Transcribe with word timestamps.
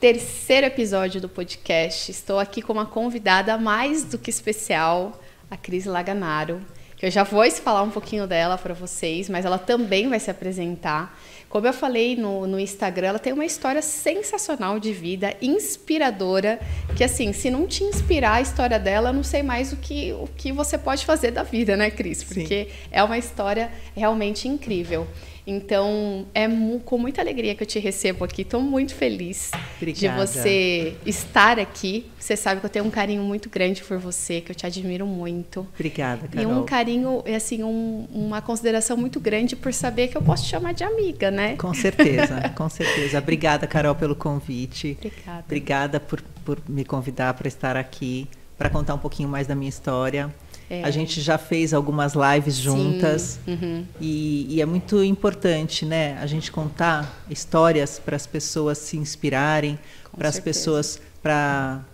terceiro 0.00 0.68
episódio 0.68 1.20
do 1.20 1.28
podcast. 1.28 2.10
Estou 2.10 2.38
aqui 2.38 2.62
com 2.62 2.72
uma 2.72 2.86
convidada 2.86 3.58
mais 3.58 4.04
do 4.04 4.16
que 4.16 4.30
especial, 4.30 5.20
a 5.50 5.56
Cris 5.58 5.84
Laganaro, 5.84 6.62
que 6.96 7.04
eu 7.04 7.10
já 7.10 7.24
vou 7.24 7.44
falar 7.50 7.82
um 7.82 7.90
pouquinho 7.90 8.26
dela 8.26 8.56
para 8.56 8.72
vocês, 8.72 9.28
mas 9.28 9.44
ela 9.44 9.58
também 9.58 10.08
vai 10.08 10.18
se 10.18 10.30
apresentar. 10.30 11.14
Como 11.50 11.66
eu 11.66 11.74
falei 11.74 12.16
no, 12.16 12.46
no 12.46 12.58
Instagram, 12.58 13.08
ela 13.08 13.18
tem 13.18 13.34
uma 13.34 13.44
história 13.44 13.82
sensacional 13.82 14.80
de 14.80 14.94
vida, 14.94 15.36
inspiradora, 15.42 16.58
que 16.96 17.04
assim, 17.04 17.34
se 17.34 17.50
não 17.50 17.66
te 17.66 17.84
inspirar 17.84 18.36
a 18.36 18.40
história 18.40 18.78
dela, 18.78 19.10
eu 19.10 19.12
não 19.12 19.22
sei 19.22 19.42
mais 19.42 19.74
o 19.74 19.76
que, 19.76 20.10
o 20.14 20.26
que 20.38 20.52
você 20.52 20.78
pode 20.78 21.04
fazer 21.04 21.32
da 21.32 21.42
vida, 21.42 21.76
né, 21.76 21.90
Cris? 21.90 22.24
Porque 22.24 22.64
Sim. 22.64 22.70
é 22.90 23.04
uma 23.04 23.18
história 23.18 23.70
realmente 23.94 24.48
incrível. 24.48 25.06
Então, 25.50 26.26
é 26.32 26.46
com 26.84 26.96
muita 26.96 27.20
alegria 27.20 27.56
que 27.56 27.62
eu 27.64 27.66
te 27.66 27.80
recebo 27.80 28.24
aqui. 28.24 28.42
Estou 28.42 28.62
muito 28.62 28.94
feliz 28.94 29.50
Obrigada. 29.76 30.24
de 30.24 30.28
você 30.28 30.96
estar 31.04 31.58
aqui. 31.58 32.06
Você 32.16 32.36
sabe 32.36 32.60
que 32.60 32.66
eu 32.66 32.70
tenho 32.70 32.84
um 32.84 32.90
carinho 32.90 33.24
muito 33.24 33.50
grande 33.50 33.82
por 33.82 33.98
você, 33.98 34.40
que 34.40 34.52
eu 34.52 34.54
te 34.54 34.64
admiro 34.64 35.08
muito. 35.08 35.66
Obrigada, 35.74 36.28
Carol. 36.28 36.52
E 36.52 36.54
um 36.54 36.64
carinho, 36.64 37.24
assim, 37.34 37.64
um, 37.64 38.06
uma 38.12 38.40
consideração 38.40 38.96
muito 38.96 39.18
grande 39.18 39.56
por 39.56 39.74
saber 39.74 40.06
que 40.06 40.16
eu 40.16 40.22
posso 40.22 40.44
te 40.44 40.50
chamar 40.50 40.72
de 40.72 40.84
amiga, 40.84 41.32
né? 41.32 41.56
Com 41.56 41.74
certeza, 41.74 42.48
com 42.54 42.68
certeza. 42.68 43.18
Obrigada, 43.18 43.66
Carol, 43.66 43.96
pelo 43.96 44.14
convite. 44.14 44.96
Obrigada. 45.00 45.44
Obrigada 45.44 46.00
por, 46.00 46.22
por 46.44 46.58
me 46.68 46.84
convidar 46.84 47.34
para 47.34 47.48
estar 47.48 47.76
aqui, 47.76 48.28
para 48.56 48.70
contar 48.70 48.94
um 48.94 48.98
pouquinho 48.98 49.28
mais 49.28 49.48
da 49.48 49.56
minha 49.56 49.68
história. 49.68 50.32
É. 50.70 50.84
A 50.84 50.90
gente 50.92 51.20
já 51.20 51.36
fez 51.36 51.74
algumas 51.74 52.14
lives 52.14 52.54
juntas 52.54 53.40
uhum. 53.44 53.84
e, 54.00 54.46
e, 54.48 54.62
é 54.62 54.66
muito 54.66 55.02
importante, 55.02 55.84
né? 55.84 56.16
A 56.22 56.26
gente 56.28 56.52
contar 56.52 57.24
histórias 57.28 57.98
para 57.98 58.14
as 58.14 58.24
pessoas 58.24 58.78
se 58.78 58.96
inspirarem, 58.96 59.76
para 60.16 60.28
as 60.28 60.38
pessoas, 60.38 61.00
para 61.20 61.84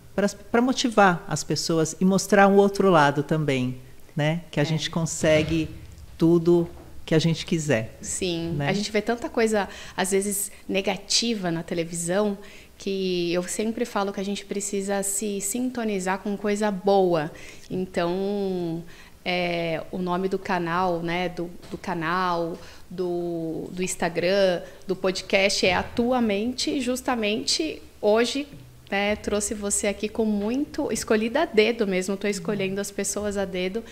para 0.51 0.62
motivar 0.62 1.25
as 1.29 1.45
pessoas 1.45 1.95
e 2.00 2.05
mostrar 2.05 2.48
um 2.48 2.56
outro 2.56 2.91
lado 2.91 3.23
também, 3.23 3.78
né? 4.15 4.42
Que 4.50 4.61
a 4.61 4.62
é. 4.62 4.67
gente 4.67 4.91
consegue 4.91 5.69
tudo 6.17 6.69
que 7.05 7.15
a 7.15 7.19
gente 7.19 7.47
quiser. 7.47 7.97
Sim, 8.00 8.53
né? 8.56 8.69
a 8.69 8.72
gente 8.72 8.91
vê 8.91 9.00
tanta 9.00 9.28
coisa 9.28 9.69
às 9.97 10.11
vezes 10.11 10.50
negativa 10.69 11.50
na 11.50 11.62
televisão 11.62 12.37
que 12.78 13.32
eu 13.32 13.42
sempre 13.42 13.84
falo 13.84 14.12
que 14.12 14.20
a 14.20 14.24
gente 14.24 14.44
precisa 14.44 15.02
se 15.02 15.41
sintonizar 15.41 16.19
com 16.19 16.36
coisa 16.36 16.70
boa. 16.70 17.30
Então, 17.70 18.84
é, 19.24 19.82
o 19.91 19.98
nome 19.98 20.28
do 20.28 20.38
canal, 20.38 21.00
né, 21.00 21.28
do, 21.28 21.50
do 21.70 21.78
canal, 21.78 22.56
do, 22.88 23.69
do 23.72 23.82
Instagram, 23.82 24.62
do 24.86 24.94
podcast 24.94 25.66
é 25.66 25.74
A 25.74 25.82
Tua 25.82 26.20
Mente, 26.20 26.80
justamente 26.80 27.82
hoje 28.00 28.47
né, 28.91 29.16
trouxe 29.16 29.54
você 29.54 29.88
aqui 29.88 30.08
com 30.08 30.24
muito 30.24 30.92
escolhida 30.92 31.42
a 31.42 31.44
dedo 31.44 31.86
mesmo, 31.86 32.14
estou 32.14 32.30
escolhendo 32.30 32.80
as 32.80 32.91
pessoas 32.91 33.36
a 33.36 33.44
dedo 33.44 33.82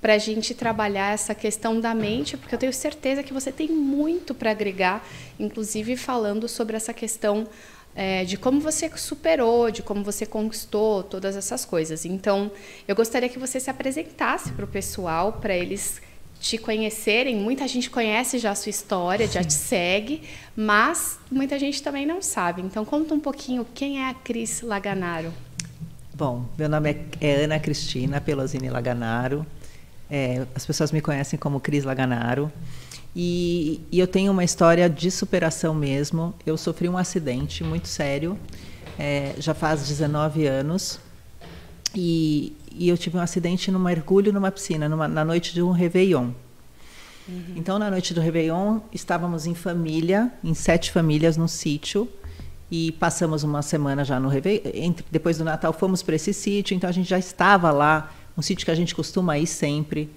para 0.00 0.14
a 0.14 0.18
gente 0.18 0.52
trabalhar 0.52 1.14
essa 1.14 1.34
questão 1.34 1.80
da 1.80 1.94
mente, 1.94 2.36
porque 2.36 2.54
eu 2.54 2.58
tenho 2.58 2.72
certeza 2.72 3.22
que 3.22 3.32
você 3.32 3.52
tem 3.52 3.68
muito 3.68 4.34
para 4.34 4.50
agregar, 4.50 5.06
inclusive 5.38 5.96
falando 5.96 6.48
sobre 6.48 6.76
essa 6.76 6.92
questão 6.92 7.46
é, 7.94 8.24
de 8.24 8.36
como 8.36 8.60
você 8.60 8.90
superou, 8.96 9.70
de 9.70 9.82
como 9.82 10.02
você 10.02 10.24
conquistou 10.24 11.02
todas 11.02 11.36
essas 11.36 11.64
coisas. 11.64 12.04
Então, 12.04 12.50
eu 12.88 12.96
gostaria 12.96 13.28
que 13.28 13.38
você 13.38 13.60
se 13.60 13.70
apresentasse 13.70 14.52
para 14.52 14.64
o 14.64 14.68
pessoal, 14.68 15.34
para 15.34 15.54
eles 15.54 16.00
te 16.40 16.58
conhecerem. 16.58 17.36
Muita 17.36 17.68
gente 17.68 17.88
conhece 17.88 18.38
já 18.38 18.50
a 18.50 18.54
sua 18.54 18.70
história, 18.70 19.26
já 19.28 19.44
te 19.44 19.54
segue, 19.54 20.22
mas 20.56 21.18
muita 21.30 21.58
gente 21.58 21.82
também 21.82 22.04
não 22.04 22.20
sabe. 22.20 22.62
Então, 22.62 22.84
conta 22.84 23.14
um 23.14 23.20
pouquinho 23.20 23.66
quem 23.74 24.02
é 24.02 24.08
a 24.08 24.14
Cris 24.14 24.62
Laganaro. 24.62 25.32
Bom, 26.14 26.44
meu 26.58 26.68
nome 26.68 26.90
é, 26.90 26.98
é 27.20 27.44
Ana 27.44 27.58
Cristina 27.58 28.20
Pelosini 28.20 28.68
Laganaro. 28.68 29.46
É, 30.10 30.44
as 30.54 30.66
pessoas 30.66 30.92
me 30.92 31.00
conhecem 31.00 31.38
como 31.38 31.60
Cris 31.60 31.84
Laganaro. 31.84 32.52
E, 33.14 33.80
e, 33.92 33.98
eu 34.00 34.06
tenho 34.06 34.32
uma 34.32 34.42
história 34.42 34.88
de 34.88 35.10
superação 35.10 35.74
mesmo. 35.74 36.34
Eu 36.46 36.56
sofri 36.56 36.88
um 36.88 36.96
acidente 36.96 37.62
muito 37.62 37.86
sério, 37.86 38.38
é, 38.98 39.34
já 39.38 39.52
faz 39.52 39.86
19 39.86 40.46
anos. 40.46 40.98
E, 41.94 42.56
e, 42.74 42.88
eu 42.88 42.96
tive 42.96 43.18
um 43.18 43.20
acidente 43.20 43.70
no 43.70 43.78
mergulho 43.78 44.32
numa 44.32 44.50
piscina, 44.50 44.88
numa, 44.88 45.06
na 45.06 45.24
noite 45.24 45.52
de 45.52 45.62
um 45.62 45.70
Réveillon. 45.70 46.30
Uhum. 47.28 47.54
Então, 47.54 47.78
na 47.78 47.90
noite 47.90 48.14
do 48.14 48.20
Réveillon, 48.20 48.80
estávamos 48.92 49.46
em 49.46 49.54
família, 49.54 50.32
em 50.42 50.54
sete 50.54 50.90
famílias, 50.90 51.36
no 51.36 51.48
sítio. 51.48 52.08
E 52.70 52.92
passamos 52.92 53.42
uma 53.42 53.60
semana 53.60 54.02
já 54.04 54.18
no 54.18 54.28
Réveillon. 54.28 54.70
Entre, 54.72 55.04
depois 55.10 55.36
do 55.36 55.44
Natal, 55.44 55.74
fomos 55.74 56.02
para 56.02 56.14
esse 56.14 56.32
sítio. 56.32 56.74
Então, 56.74 56.88
a 56.88 56.92
gente 56.92 57.10
já 57.10 57.18
estava 57.18 57.70
lá, 57.70 58.10
um 58.38 58.40
sítio 58.40 58.64
que 58.64 58.70
a 58.70 58.74
gente 58.74 58.94
costuma 58.94 59.36
ir 59.36 59.46
sempre 59.46 60.08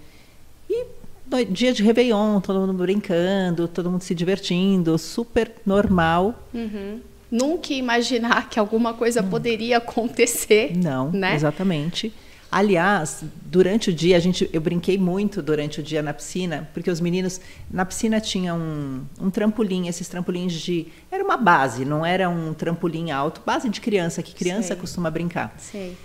dia 1.49 1.73
de 1.73 1.83
Réveillon, 1.83 2.39
todo 2.39 2.59
mundo 2.59 2.73
brincando, 2.73 3.67
todo 3.67 3.89
mundo 3.89 4.01
se 4.01 4.13
divertindo, 4.15 4.97
super 4.97 5.51
normal. 5.65 6.47
Uhum. 6.53 6.99
Nunca 7.31 7.73
imaginar 7.73 8.49
que 8.49 8.59
alguma 8.59 8.93
coisa 8.93 9.21
poderia 9.23 9.77
acontecer. 9.77 10.75
Não, 10.75 11.11
né? 11.11 11.35
exatamente. 11.35 12.13
Aliás, 12.51 13.21
durante 13.43 13.89
o 13.89 13.93
dia, 13.93 14.15
a 14.15 14.19
gente, 14.19 14.49
eu 14.53 14.61
brinquei 14.61 14.97
muito 14.97 15.41
durante 15.41 15.81
o 15.81 15.83
dia 15.83 16.01
na 16.01 16.13
piscina, 16.13 16.69
porque 16.73 16.89
os 16.89 17.01
meninos. 17.01 17.41
Na 17.69 17.83
piscina 17.83 18.21
tinha 18.21 18.53
um, 18.53 19.01
um 19.19 19.29
trampolim, 19.29 19.87
esses 19.87 20.07
trampolins 20.07 20.53
de. 20.53 20.87
Era 21.11 21.21
uma 21.21 21.35
base, 21.35 21.83
não 21.83 22.05
era 22.05 22.29
um 22.29 22.53
trampolim 22.53 23.11
alto, 23.11 23.41
base 23.45 23.67
de 23.67 23.81
criança, 23.81 24.23
que 24.23 24.33
criança 24.33 24.69
Sei. 24.69 24.77
costuma 24.77 25.11
brincar. 25.11 25.53
Sei. 25.57 25.97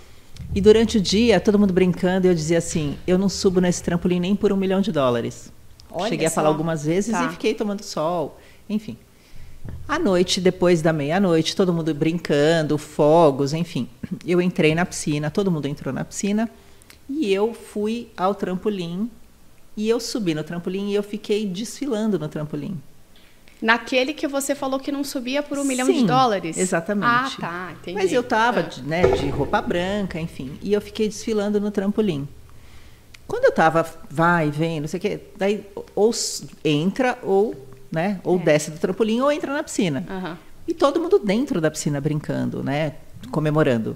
E 0.53 0.59
durante 0.59 0.97
o 0.97 1.01
dia, 1.01 1.39
todo 1.39 1.57
mundo 1.57 1.73
brincando, 1.73 2.27
eu 2.27 2.33
dizia 2.33 2.57
assim: 2.57 2.97
eu 3.07 3.17
não 3.17 3.29
subo 3.29 3.61
nesse 3.61 3.81
trampolim 3.83 4.19
nem 4.19 4.35
por 4.35 4.51
um 4.51 4.57
milhão 4.57 4.81
de 4.81 4.91
dólares. 4.91 5.51
Olha 5.89 6.09
Cheguei 6.09 6.27
só. 6.27 6.33
a 6.33 6.35
falar 6.35 6.49
algumas 6.49 6.85
vezes 6.85 7.11
tá. 7.11 7.25
e 7.25 7.29
fiquei 7.29 7.53
tomando 7.53 7.83
sol, 7.83 8.39
enfim. 8.69 8.97
À 9.87 9.99
noite, 9.99 10.39
depois 10.39 10.81
da 10.81 10.91
meia-noite, 10.91 11.55
todo 11.55 11.73
mundo 11.73 11.93
brincando, 11.93 12.77
fogos, 12.77 13.53
enfim. 13.53 13.87
Eu 14.25 14.41
entrei 14.41 14.73
na 14.73 14.85
piscina, 14.85 15.29
todo 15.29 15.51
mundo 15.51 15.67
entrou 15.67 15.93
na 15.93 16.03
piscina 16.03 16.49
e 17.09 17.31
eu 17.33 17.53
fui 17.53 18.07
ao 18.15 18.33
trampolim 18.33 19.09
e 19.75 19.89
eu 19.89 19.99
subi 19.99 20.33
no 20.33 20.43
trampolim 20.43 20.89
e 20.89 20.95
eu 20.95 21.03
fiquei 21.03 21.45
desfilando 21.45 22.17
no 22.17 22.27
trampolim. 22.27 22.81
Naquele 23.61 24.13
que 24.13 24.27
você 24.27 24.55
falou 24.55 24.79
que 24.79 24.91
não 24.91 25.03
subia 25.03 25.43
por 25.43 25.57
um 25.59 25.61
Sim, 25.61 25.67
milhão 25.67 25.87
de 25.87 26.03
dólares? 26.03 26.57
Exatamente. 26.57 27.05
Ah, 27.07 27.31
tá, 27.39 27.71
entendi. 27.73 27.95
Mas 27.95 28.11
eu 28.11 28.21
estava 28.21 28.61
ah. 28.61 28.81
né, 28.81 29.03
de 29.11 29.29
roupa 29.29 29.61
branca, 29.61 30.19
enfim, 30.19 30.57
e 30.63 30.73
eu 30.73 30.81
fiquei 30.81 31.07
desfilando 31.07 31.61
no 31.61 31.69
trampolim. 31.69 32.27
Quando 33.27 33.45
eu 33.45 33.51
estava, 33.51 33.85
vai, 34.09 34.49
vem, 34.49 34.81
não 34.81 34.87
sei 34.87 34.97
o 34.97 35.01
quê, 35.01 35.19
daí 35.37 35.65
ou 35.95 36.11
entra 36.65 37.19
ou, 37.21 37.55
né, 37.91 38.19
ou 38.23 38.39
é. 38.39 38.43
desce 38.43 38.71
do 38.71 38.79
trampolim 38.79 39.21
ou 39.21 39.31
entra 39.31 39.53
na 39.53 39.63
piscina. 39.63 40.05
Uhum. 40.09 40.37
E 40.67 40.73
todo 40.73 40.99
mundo 40.99 41.19
dentro 41.19 41.61
da 41.61 41.69
piscina 41.69 42.01
brincando, 42.01 42.63
né, 42.63 42.95
comemorando. 43.31 43.95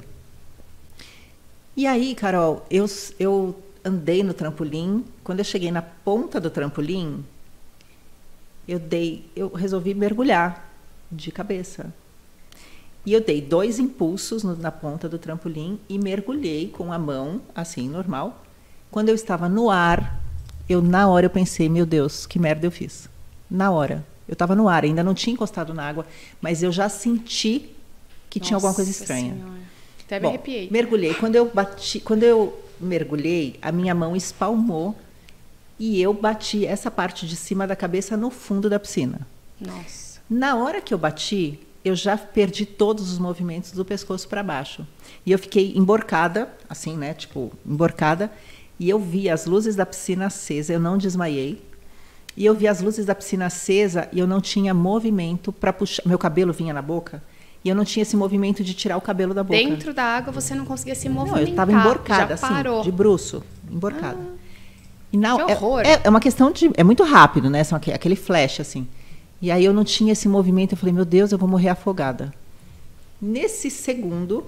E 1.75 1.87
aí, 1.87 2.13
Carol, 2.13 2.65
eu, 2.69 2.85
eu 3.19 3.55
andei 3.83 4.23
no 4.23 4.33
trampolim. 4.33 5.03
Quando 5.23 5.39
eu 5.39 5.45
cheguei 5.45 5.71
na 5.71 5.81
ponta 5.81 6.39
do 6.39 6.49
trampolim, 6.49 7.25
eu 8.67 8.79
dei, 8.79 9.25
eu 9.35 9.49
resolvi 9.49 9.93
mergulhar 9.93 10.71
de 11.11 11.31
cabeça. 11.31 11.93
E 13.05 13.13
eu 13.13 13.21
dei 13.21 13.41
dois 13.41 13.77
impulsos 13.77 14.43
no, 14.43 14.55
na 14.55 14.71
ponta 14.71 15.07
do 15.07 15.19
trampolim 15.19 15.79
e 15.87 15.99
mergulhei 15.99 16.67
com 16.69 16.91
a 16.91 16.97
mão, 16.97 17.41
assim, 17.53 17.87
normal. 17.87 18.43
Quando 18.89 19.09
eu 19.09 19.15
estava 19.15 19.47
no 19.47 19.69
ar, 19.69 20.19
eu 20.67 20.81
na 20.81 21.07
hora 21.07 21.27
eu 21.27 21.29
pensei, 21.29 21.69
meu 21.69 21.85
Deus, 21.85 22.25
que 22.25 22.39
merda 22.39 22.65
eu 22.65 22.71
fiz. 22.71 23.07
Na 23.49 23.71
hora. 23.71 24.03
Eu 24.27 24.33
estava 24.33 24.55
no 24.55 24.67
ar, 24.67 24.83
ainda 24.83 25.03
não 25.03 25.13
tinha 25.13 25.33
encostado 25.35 25.71
na 25.71 25.87
água, 25.87 26.05
mas 26.41 26.63
eu 26.63 26.71
já 26.71 26.89
senti 26.89 27.69
que 28.27 28.39
Nossa 28.39 28.47
tinha 28.47 28.57
alguma 28.57 28.73
coisa 28.73 28.89
estranha. 28.89 29.35
Senhora. 29.35 29.59
Até 30.03 30.15
me 30.19 30.23
Bom, 30.23 30.29
arrepiei. 30.29 30.67
Mergulhei. 30.71 31.13
Quando 31.13 31.35
eu 31.35 31.51
bati, 31.53 31.99
quando 31.99 32.23
eu 32.23 32.59
mergulhei, 32.79 33.59
a 33.61 33.71
minha 33.71 33.93
mão 33.93 34.15
espalmou 34.15 34.95
e 35.79 36.01
eu 36.01 36.13
bati 36.13 36.65
essa 36.65 36.89
parte 36.89 37.27
de 37.27 37.35
cima 37.35 37.67
da 37.67 37.75
cabeça 37.75 38.15
no 38.15 38.29
fundo 38.29 38.69
da 38.69 38.79
piscina. 38.79 39.27
Nossa. 39.59 40.21
Na 40.29 40.55
hora 40.55 40.81
que 40.81 40.93
eu 40.93 40.97
bati, 40.97 41.59
eu 41.83 41.95
já 41.95 42.17
perdi 42.17 42.65
todos 42.65 43.11
os 43.11 43.19
movimentos 43.19 43.71
do 43.71 43.85
pescoço 43.85 44.27
para 44.27 44.41
baixo. 44.41 44.85
E 45.25 45.31
eu 45.31 45.39
fiquei 45.39 45.73
emborcada, 45.75 46.49
assim, 46.69 46.97
né? 46.97 47.13
Tipo, 47.13 47.51
emborcada. 47.65 48.31
E 48.79 48.89
eu 48.89 48.99
vi 48.99 49.29
as 49.29 49.45
luzes 49.45 49.75
da 49.75 49.85
piscina 49.85 50.27
acesa, 50.27 50.73
eu 50.73 50.79
não 50.79 50.97
desmaiei. 50.97 51.61
E 52.35 52.45
eu 52.45 52.53
vi 52.53 52.67
as 52.67 52.81
luzes 52.81 53.05
da 53.05 53.15
piscina 53.15 53.45
acesa 53.45 54.09
e 54.11 54.19
eu 54.19 54.27
não 54.27 54.41
tinha 54.41 54.73
movimento 54.73 55.53
para 55.53 55.71
puxar. 55.71 56.03
Meu 56.05 56.17
cabelo 56.17 56.51
vinha 56.51 56.73
na 56.73 56.81
boca 56.81 57.23
e 57.63 57.69
eu 57.69 57.75
não 57.75 57.85
tinha 57.85 58.03
esse 58.03 58.17
movimento 58.17 58.63
de 58.63 58.73
tirar 58.73 58.97
o 58.97 59.01
cabelo 59.01 59.33
da 59.33 59.43
boca. 59.43 59.57
Dentro 59.57 59.93
da 59.93 60.03
água 60.03 60.33
você 60.33 60.53
não 60.53 60.65
conseguia 60.65 60.95
se 60.95 61.07
movimentar. 61.07 61.41
Não, 61.41 61.47
eu 61.47 61.49
estava 61.49 61.71
emborcada, 61.71 62.33
assim, 62.33 62.83
de 62.83 62.91
bruço, 62.91 63.41
emborcada. 63.71 64.19
Ah. 64.19 64.44
E 65.15 65.17
na, 65.17 65.33
que 65.37 65.53
horror. 65.53 65.81
É, 65.85 66.01
é, 66.03 66.09
uma 66.09 66.19
questão 66.19 66.51
de. 66.51 66.69
É 66.75 66.83
muito 66.83 67.01
rápido, 67.03 67.49
né? 67.49 67.63
São 67.63 67.77
aquele 67.77 68.17
flash, 68.17 68.59
assim. 68.59 68.85
E 69.41 69.49
aí 69.49 69.63
eu 69.63 69.73
não 69.73 69.85
tinha 69.85 70.11
esse 70.11 70.27
movimento, 70.27 70.73
eu 70.73 70.77
falei, 70.77 70.93
meu 70.93 71.05
Deus, 71.05 71.31
eu 71.31 71.37
vou 71.37 71.47
morrer 71.47 71.69
afogada. 71.69 72.33
Nesse 73.21 73.69
segundo, 73.69 74.45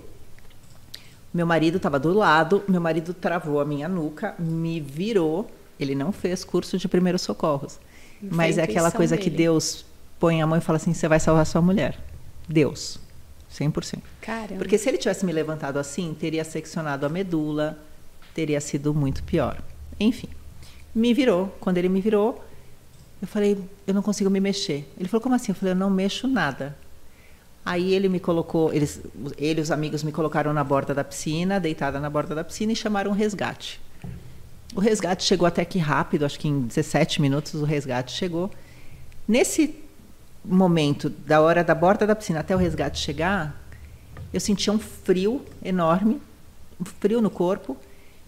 meu 1.34 1.46
marido 1.48 1.78
estava 1.78 1.98
do 1.98 2.12
lado, 2.12 2.64
meu 2.68 2.82
marido 2.82 3.14
travou 3.14 3.62
a 3.62 3.66
minha 3.66 3.88
nuca, 3.88 4.36
me 4.38 4.82
virou. 4.82 5.50
Ele 5.80 5.96
não 5.96 6.12
fez 6.12 6.44
curso 6.44 6.78
de 6.78 6.88
primeiros 6.88 7.22
socorros. 7.22 7.80
Mas 8.22 8.58
é 8.58 8.64
aquela 8.64 8.92
coisa 8.92 9.16
dele. 9.16 9.30
que 9.30 9.36
Deus 9.36 9.86
põe 10.20 10.42
a 10.42 10.48
mão 10.48 10.58
e 10.58 10.62
fala 10.62 10.76
assim: 10.76 10.94
você 10.94 11.08
vai 11.08 11.20
salvar 11.20 11.46
sua 11.46 11.62
mulher. 11.62 11.98
Deus. 12.48 13.00
100%. 13.54 14.00
Caramba. 14.20 14.56
Porque 14.58 14.78
se 14.78 14.90
ele 14.90 14.98
tivesse 14.98 15.26
me 15.26 15.32
levantado 15.32 15.78
assim, 15.78 16.14
teria 16.20 16.44
seccionado 16.44 17.06
a 17.06 17.10
medula, 17.10 17.80
teria 18.34 18.60
sido 18.60 18.94
muito 18.94 19.24
pior. 19.24 19.62
Enfim, 20.00 20.28
me 20.98 21.14
virou. 21.14 21.56
Quando 21.60 21.78
ele 21.78 21.90
me 21.90 22.02
virou, 22.02 22.44
eu 23.22 23.28
falei: 23.28 23.58
eu 23.86 23.94
não 23.94 24.02
consigo 24.02 24.30
me 24.30 24.40
mexer. 24.40 24.92
Ele 24.98 25.08
falou: 25.08 25.22
como 25.22 25.36
assim? 25.36 25.52
Eu 25.52 25.56
falei: 25.56 25.74
eu 25.74 25.78
não 25.78 25.90
mexo 25.90 26.28
nada. 26.28 26.76
Aí 27.64 27.94
ele 27.94 28.08
me 28.08 28.20
colocou, 28.20 28.74
eles, 28.74 29.02
ele 29.38 29.60
e 29.60 29.62
os 29.62 29.72
amigos 29.72 30.02
me 30.02 30.12
colocaram 30.12 30.54
na 30.54 30.64
borda 30.64 30.94
da 30.94 31.04
piscina, 31.04 31.60
deitada 31.60 32.00
na 32.00 32.10
borda 32.10 32.34
da 32.34 32.42
piscina, 32.42 32.72
e 32.72 32.76
chamaram 32.76 33.12
um 33.12 33.14
resgate. 33.14 33.82
O 34.74 34.80
resgate 34.80 35.26
chegou 35.26 35.46
até 35.46 35.66
que 35.66 35.78
rápido, 35.78 36.26
acho 36.26 36.40
que 36.40 36.48
em 36.48 36.62
17 36.62 37.22
minutos 37.22 37.54
o 37.56 37.66
resgate 37.66 38.14
chegou. 38.14 38.50
Nesse 39.28 39.76
momento, 40.46 41.10
da 41.10 41.42
hora 41.42 41.62
da 41.62 41.76
borda 41.76 42.08
da 42.08 42.16
piscina 42.16 42.40
até 42.40 42.56
o 42.56 42.58
resgate 42.58 43.00
chegar, 43.00 43.62
eu 44.32 44.40
sentia 44.40 44.72
um 44.72 44.80
frio 44.80 45.44
enorme, 45.62 46.22
um 46.80 46.86
frio 46.86 47.22
no 47.22 47.30
corpo, 47.30 47.76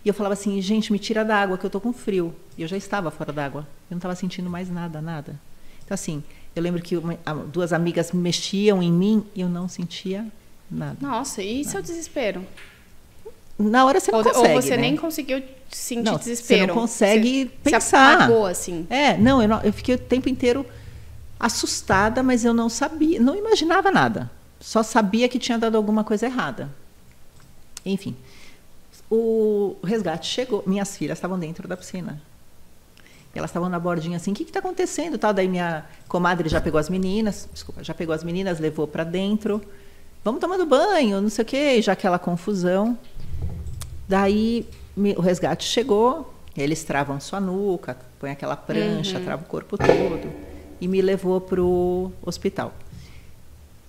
e 0.04 0.08
eu 0.08 0.14
falava 0.14 0.34
assim, 0.34 0.62
gente, 0.62 0.92
me 0.92 1.00
tira 1.00 1.26
da 1.26 1.36
água 1.36 1.58
que 1.58 1.66
eu 1.66 1.70
tô 1.70 1.80
com 1.80 1.92
frio. 1.92 2.34
E 2.58 2.62
eu 2.62 2.68
já 2.68 2.78
estava 2.78 3.12
fora 3.12 3.34
d'água. 3.34 3.62
Eu 3.62 3.96
não 3.96 3.98
estava 3.98 4.16
sentindo 4.16 4.50
mais 4.50 4.70
nada, 4.70 5.02
nada. 5.02 5.36
Então 5.84 5.94
assim, 5.94 6.24
eu 6.56 6.64
lembro 6.64 6.82
que 6.82 6.96
uma, 6.96 7.18
duas 7.52 7.74
amigas 7.74 8.12
mexiam 8.12 8.82
em 8.82 8.92
mim 8.92 9.26
e 9.36 9.42
eu 9.42 9.50
não 9.50 9.68
sentia 9.68 10.26
nada. 10.70 10.98
Nossa, 11.02 11.42
e 11.42 11.58
nada. 11.58 11.70
seu 11.70 11.82
desespero? 11.82 12.46
Na 13.58 13.86
hora 13.86 14.00
você 14.00 14.12
não 14.12 14.20
ou, 14.20 14.26
consegue. 14.26 14.56
Ou 14.56 14.62
você 14.62 14.70
né? 14.72 14.78
nem 14.78 14.96
conseguiu 14.96 15.44
sentir 15.70 16.04
não, 16.04 16.18
desespero. 16.18 16.62
Você 16.62 16.68
não 16.68 16.76
consegue 16.76 17.46
você, 17.46 17.72
pensar. 17.72 17.80
Você 18.18 18.24
apagou, 18.24 18.46
assim. 18.46 18.88
É, 18.90 19.18
não 19.18 19.42
eu, 19.42 19.48
não, 19.50 19.62
eu 19.62 19.74
fiquei 19.74 19.96
o 19.96 19.98
tempo 19.98 20.30
inteiro 20.30 20.66
assustada, 21.38 22.24
mas 22.24 22.46
eu 22.46 22.54
não 22.54 22.70
sabia, 22.70 23.20
não 23.20 23.36
imaginava 23.36 23.92
nada. 23.92 24.32
Só 24.62 24.82
sabia 24.82 25.28
que 25.28 25.40
tinha 25.40 25.58
dado 25.58 25.76
alguma 25.76 26.04
coisa 26.04 26.26
errada. 26.26 26.70
Enfim, 27.86 28.16
o 29.10 29.76
resgate 29.84 30.28
chegou. 30.28 30.64
Minhas 30.66 30.96
filhas 30.96 31.18
estavam 31.18 31.40
dentro 31.40 31.68
da 31.68 31.76
piscina. 31.76 32.22
Elas 33.34 33.50
estavam 33.52 33.70
na 33.70 33.80
bordinha 33.80 34.18
assim, 34.18 34.32
o 34.32 34.36
que 34.36 34.44
está 34.44 34.60
acontecendo? 34.60 35.18
Tal. 35.18 35.34
Daí 35.34 35.48
minha 35.48 35.86
comadre 36.08 36.50
já 36.50 36.60
pegou 36.60 36.80
as 36.80 36.90
meninas, 36.90 37.48
desculpa, 37.54 37.84
já 37.84 37.94
pegou 37.94 38.14
as 38.14 38.24
meninas, 38.24 38.60
levou 38.60 38.88
para 38.88 39.04
dentro. 39.04 39.62
Vamos 40.24 40.42
tomando 40.42 40.66
banho, 40.66 41.22
não 41.22 41.30
sei 41.30 41.44
o 41.44 41.46
quê, 41.46 41.82
já 41.82 41.94
aquela 41.94 42.20
confusão. 42.20 42.98
Daí 44.08 44.68
me, 44.98 45.14
o 45.14 45.22
resgate 45.22 45.64
chegou, 45.64 46.34
eles 46.58 46.84
travam 46.84 47.20
sua 47.20 47.40
nuca, 47.40 47.96
põe 48.20 48.32
aquela 48.32 48.58
prancha, 48.58 49.18
uhum. 49.18 49.24
trava 49.24 49.44
o 49.44 49.46
corpo 49.46 49.78
todo 49.78 50.30
e 50.82 50.88
me 50.88 51.02
levou 51.02 51.40
para 51.40 51.62
o 51.62 52.12
hospital. 52.22 52.74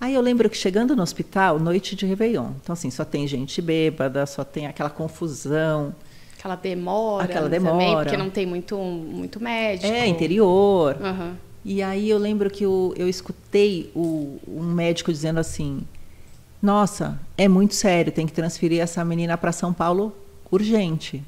Aí 0.01 0.15
eu 0.15 0.23
lembro 0.23 0.49
que 0.49 0.57
chegando 0.57 0.97
no 0.97 1.03
hospital, 1.03 1.59
noite 1.59 1.95
de 1.95 2.07
Réveillon. 2.07 2.53
Então, 2.63 2.73
assim, 2.73 2.91
só 2.91 3.05
tem 3.05 3.29
gente 3.29 3.61
bêbada, 3.61 4.25
só 4.25 4.43
tem 4.43 4.67
aquela 4.67 4.89
confusão. 4.89 5.95
Aquela 6.39 6.57
demora. 6.57 7.25
Aquela 7.25 7.49
demora. 7.51 7.73
Também, 7.73 7.95
porque 7.97 8.17
não 8.17 8.31
tem 8.31 8.47
muito, 8.47 8.79
muito 8.79 9.39
médico. 9.39 9.93
É, 9.93 10.07
interior. 10.07 10.97
Uhum. 10.99 11.35
E 11.63 11.83
aí 11.83 12.09
eu 12.09 12.17
lembro 12.17 12.49
que 12.49 12.65
eu, 12.65 12.95
eu 12.97 13.07
escutei 13.11 13.91
o, 13.95 14.41
um 14.49 14.63
médico 14.63 15.13
dizendo 15.13 15.39
assim: 15.39 15.83
Nossa, 16.63 17.21
é 17.37 17.47
muito 17.47 17.75
sério, 17.75 18.11
tem 18.11 18.27
que 18.27 18.33
transferir 18.33 18.81
essa 18.81 19.05
menina 19.05 19.37
para 19.37 19.53
São 19.53 19.71
Paulo 19.71 20.17
urgente. 20.51 21.23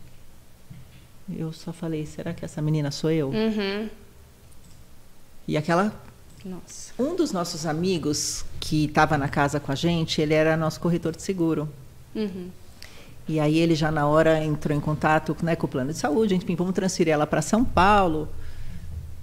Eu 1.36 1.52
só 1.52 1.74
falei: 1.74 2.06
Será 2.06 2.32
que 2.32 2.42
essa 2.42 2.62
menina 2.62 2.90
sou 2.90 3.10
eu? 3.10 3.28
Uhum. 3.28 3.90
E 5.46 5.58
aquela. 5.58 5.92
Nossa. 6.42 6.94
Um 6.98 7.14
dos 7.14 7.32
nossos 7.32 7.66
amigos 7.66 8.46
que 8.62 8.84
estava 8.84 9.18
na 9.18 9.28
casa 9.28 9.58
com 9.58 9.72
a 9.72 9.74
gente, 9.74 10.22
ele 10.22 10.34
era 10.34 10.56
nosso 10.56 10.78
corretor 10.78 11.16
de 11.16 11.20
seguro. 11.20 11.68
Uhum. 12.14 12.48
E 13.28 13.40
aí 13.40 13.58
ele 13.58 13.74
já 13.74 13.90
na 13.90 14.06
hora 14.06 14.42
entrou 14.42 14.76
em 14.76 14.80
contato 14.80 15.36
né, 15.42 15.56
com 15.56 15.66
o 15.66 15.68
plano 15.68 15.92
de 15.92 15.98
saúde, 15.98 16.36
enfim, 16.36 16.54
vamos 16.54 16.72
transferir 16.72 17.12
ela 17.12 17.26
para 17.26 17.42
São 17.42 17.64
Paulo. 17.64 18.28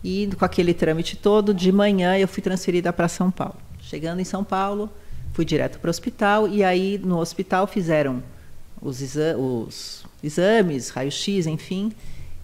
E 0.04 0.30
com 0.38 0.44
aquele 0.44 0.74
trâmite 0.74 1.16
todo, 1.16 1.54
de 1.54 1.72
manhã 1.72 2.18
eu 2.18 2.28
fui 2.28 2.44
transferida 2.44 2.92
para 2.92 3.08
São 3.08 3.32
Paulo. 3.32 3.56
Chegando 3.80 4.20
em 4.20 4.26
São 4.26 4.44
Paulo, 4.44 4.90
fui 5.32 5.46
direto 5.46 5.80
para 5.80 5.88
o 5.88 5.90
hospital 5.90 6.46
e 6.46 6.62
aí 6.62 7.00
no 7.02 7.18
hospital 7.18 7.66
fizeram 7.66 8.22
os, 8.82 9.02
exa 9.02 9.38
os 9.38 10.04
exames, 10.22 10.90
raio-x, 10.90 11.48
enfim. 11.48 11.94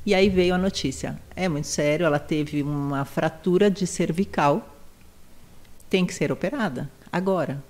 E 0.05 0.15
aí 0.15 0.29
veio 0.29 0.55
a 0.55 0.57
notícia. 0.57 1.19
É 1.35 1.49
muito 1.49 1.67
sério, 1.67 2.05
ela 2.05 2.19
teve 2.19 2.63
uma 2.63 3.03
fratura 3.03 3.69
de 3.69 3.85
cervical, 3.85 4.74
tem 5.89 6.05
que 6.05 6.13
ser 6.13 6.31
operada 6.31 6.89
agora. 7.11 7.63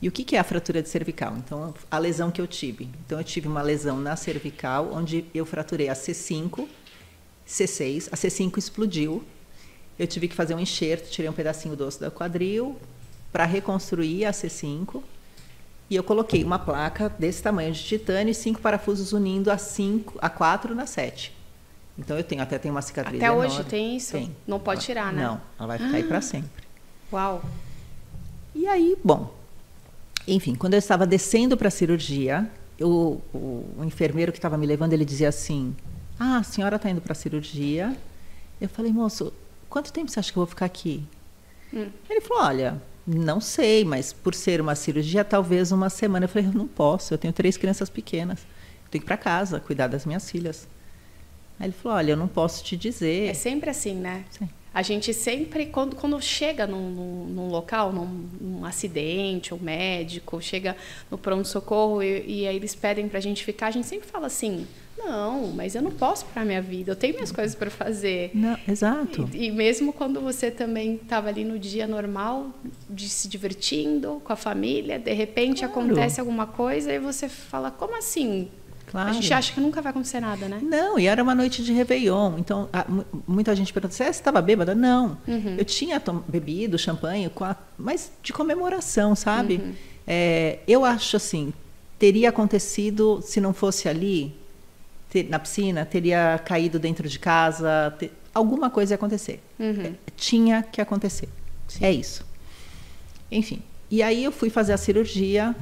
E 0.00 0.08
o 0.08 0.12
que 0.12 0.36
é 0.36 0.38
a 0.38 0.44
fratura 0.44 0.80
de 0.80 0.88
cervical? 0.88 1.36
Então, 1.36 1.74
a 1.90 1.98
lesão 1.98 2.30
que 2.30 2.40
eu 2.40 2.46
tive. 2.46 2.88
Então, 3.04 3.18
eu 3.18 3.24
tive 3.24 3.48
uma 3.48 3.62
lesão 3.62 3.98
na 3.98 4.14
cervical, 4.14 4.90
onde 4.92 5.24
eu 5.34 5.44
fraturei 5.44 5.88
a 5.88 5.94
C5, 5.94 6.68
C6, 7.46 8.08
a 8.12 8.16
C5 8.16 8.58
explodiu. 8.58 9.24
Eu 9.98 10.06
tive 10.06 10.28
que 10.28 10.36
fazer 10.36 10.54
um 10.54 10.60
enxerto, 10.60 11.10
tirei 11.10 11.28
um 11.28 11.32
pedacinho 11.32 11.74
do 11.74 11.84
osso 11.84 11.98
da 11.98 12.12
quadril 12.12 12.78
para 13.32 13.44
reconstruir 13.44 14.24
a 14.24 14.30
C5. 14.30 15.02
E 15.90 15.96
eu 15.96 16.04
coloquei 16.04 16.44
uma 16.44 16.60
placa 16.60 17.08
desse 17.18 17.42
tamanho 17.42 17.72
de 17.72 17.82
titânio 17.82 18.30
e 18.30 18.34
cinco 18.34 18.60
parafusos 18.60 19.12
unindo 19.12 19.50
a, 19.50 19.58
cinco, 19.58 20.16
a 20.20 20.28
quatro 20.28 20.76
na 20.76 20.86
sete. 20.86 21.37
Então 21.98 22.16
eu 22.16 22.22
tenho 22.22 22.40
até 22.40 22.58
tem 22.58 22.70
uma 22.70 22.80
cicatriz 22.80 23.16
Até 23.16 23.26
enorme. 23.26 23.46
hoje 23.46 23.64
tem 23.64 23.96
isso? 23.96 24.12
Tem. 24.12 24.34
Não 24.46 24.60
pode 24.60 24.82
tirar, 24.82 25.12
né? 25.12 25.22
Não, 25.22 25.40
ela 25.58 25.66
vai 25.66 25.78
ficar 25.78 25.92
ah. 25.92 25.96
aí 25.96 26.04
para 26.04 26.20
sempre. 26.20 26.64
Uau. 27.12 27.42
E 28.54 28.66
aí, 28.66 28.96
bom, 29.02 29.34
enfim, 30.26 30.54
quando 30.54 30.74
eu 30.74 30.78
estava 30.78 31.06
descendo 31.06 31.56
para 31.56 31.68
a 31.68 31.70
cirurgia, 31.70 32.48
eu, 32.78 33.20
o, 33.32 33.64
o, 33.78 33.84
enfermeiro 33.84 34.30
que 34.30 34.38
estava 34.38 34.56
me 34.56 34.66
levando, 34.66 34.92
ele 34.92 35.04
dizia 35.04 35.28
assim: 35.28 35.74
Ah, 36.18 36.38
a 36.38 36.42
senhora 36.42 36.76
está 36.76 36.88
indo 36.88 37.00
para 37.00 37.12
a 37.12 37.16
cirurgia. 37.16 37.96
Eu 38.60 38.68
falei, 38.68 38.92
moço, 38.92 39.32
quanto 39.68 39.92
tempo 39.92 40.10
você 40.10 40.20
acha 40.20 40.32
que 40.32 40.38
eu 40.38 40.42
vou 40.42 40.46
ficar 40.46 40.66
aqui? 40.66 41.02
Hum. 41.72 41.88
Ele 42.08 42.20
falou: 42.20 42.44
Olha, 42.44 42.80
não 43.06 43.40
sei, 43.40 43.84
mas 43.84 44.12
por 44.12 44.34
ser 44.34 44.60
uma 44.60 44.74
cirurgia, 44.74 45.24
talvez 45.24 45.72
uma 45.72 45.90
semana. 45.90 46.26
Eu 46.26 46.28
falei: 46.28 46.48
Eu 46.48 46.52
não 46.52 46.68
posso, 46.68 47.14
eu 47.14 47.18
tenho 47.18 47.32
três 47.32 47.56
crianças 47.56 47.90
pequenas. 47.90 48.40
Eu 48.84 48.90
tenho 48.90 49.02
que 49.02 49.06
ir 49.06 49.08
para 49.08 49.16
casa, 49.16 49.58
cuidar 49.60 49.88
das 49.88 50.06
minhas 50.06 50.30
filhas. 50.30 50.68
Aí 51.58 51.66
ele 51.66 51.72
falou: 51.72 51.98
Olha, 51.98 52.12
eu 52.12 52.16
não 52.16 52.28
posso 52.28 52.62
te 52.64 52.76
dizer. 52.76 53.28
É 53.28 53.34
sempre 53.34 53.70
assim, 53.70 53.94
né? 53.94 54.24
Sim. 54.30 54.48
A 54.72 54.82
gente 54.82 55.12
sempre, 55.12 55.66
quando, 55.66 55.96
quando 55.96 56.20
chega 56.20 56.66
num, 56.66 56.90
num, 56.90 57.24
num 57.24 57.48
local, 57.48 57.92
num, 57.92 58.28
num, 58.40 58.64
acidente, 58.64 59.52
ou 59.52 59.58
médico, 59.58 60.40
chega 60.40 60.76
no 61.10 61.16
pronto-socorro 61.16 62.02
e, 62.02 62.42
e, 62.42 62.46
aí 62.46 62.54
eles 62.54 62.74
pedem 62.74 63.08
para 63.08 63.18
a 63.18 63.20
gente 63.20 63.44
ficar, 63.44 63.68
a 63.68 63.70
gente 63.70 63.86
sempre 63.86 64.06
fala 64.06 64.26
assim: 64.26 64.66
não, 64.96 65.48
mas 65.48 65.74
eu 65.74 65.82
não 65.82 65.90
posso 65.90 66.26
para 66.26 66.44
minha 66.44 66.60
vida, 66.60 66.92
eu 66.92 66.96
tenho 66.96 67.14
minhas 67.14 67.32
coisas 67.32 67.54
para 67.54 67.70
fazer. 67.70 68.30
Não, 68.34 68.56
exato. 68.68 69.28
E, 69.32 69.46
e, 69.46 69.50
mesmo 69.50 69.92
quando 69.92 70.20
você 70.20 70.50
também 70.50 70.96
estava 70.96 71.28
ali 71.28 71.44
no 71.44 71.58
dia 71.58 71.86
normal, 71.86 72.50
de 72.90 73.08
se 73.08 73.26
divertindo 73.26 74.20
com 74.22 74.32
a 74.32 74.36
família, 74.36 74.98
de 74.98 75.12
repente 75.12 75.66
claro. 75.66 75.72
acontece 75.72 76.20
alguma 76.20 76.46
coisa 76.46 76.92
e 76.92 76.98
você 76.98 77.28
fala: 77.28 77.70
como 77.70 77.96
assim? 77.96 78.48
Claro. 78.90 79.10
A 79.10 79.12
gente 79.12 79.32
acha 79.32 79.52
que 79.52 79.60
nunca 79.60 79.82
vai 79.82 79.90
acontecer 79.90 80.18
nada, 80.18 80.48
né? 80.48 80.60
Não, 80.62 80.98
e 80.98 81.06
era 81.06 81.22
uma 81.22 81.34
noite 81.34 81.62
de 81.62 81.72
Réveillon. 81.72 82.38
Então, 82.38 82.68
a, 82.72 82.86
muita 83.26 83.54
gente 83.54 83.72
pergunta: 83.72 83.94
você 83.94 84.04
estava 84.04 84.40
bêbada? 84.40 84.74
Não. 84.74 85.18
Uhum. 85.26 85.56
Eu 85.58 85.64
tinha 85.64 86.02
bebido 86.26 86.78
champanhe, 86.78 87.30
a, 87.40 87.56
mas 87.76 88.10
de 88.22 88.32
comemoração, 88.32 89.14
sabe? 89.14 89.56
Uhum. 89.56 89.74
É, 90.06 90.60
eu 90.66 90.86
acho 90.86 91.16
assim: 91.16 91.52
teria 91.98 92.30
acontecido 92.30 93.20
se 93.22 93.40
não 93.40 93.52
fosse 93.52 93.88
ali, 93.88 94.34
ter, 95.10 95.28
na 95.28 95.38
piscina, 95.38 95.84
teria 95.84 96.40
caído 96.42 96.78
dentro 96.78 97.06
de 97.08 97.18
casa, 97.18 97.94
ter, 97.98 98.10
alguma 98.32 98.70
coisa 98.70 98.94
ia 98.94 98.96
acontecer. 98.96 99.40
Uhum. 99.58 99.82
É, 99.84 99.92
tinha 100.16 100.62
que 100.62 100.80
acontecer. 100.80 101.28
Sim. 101.68 101.84
É 101.84 101.92
isso. 101.92 102.24
Enfim. 103.30 103.62
E 103.90 104.02
aí 104.02 104.24
eu 104.24 104.32
fui 104.32 104.48
fazer 104.48 104.72
a 104.72 104.78
cirurgia 104.78 105.54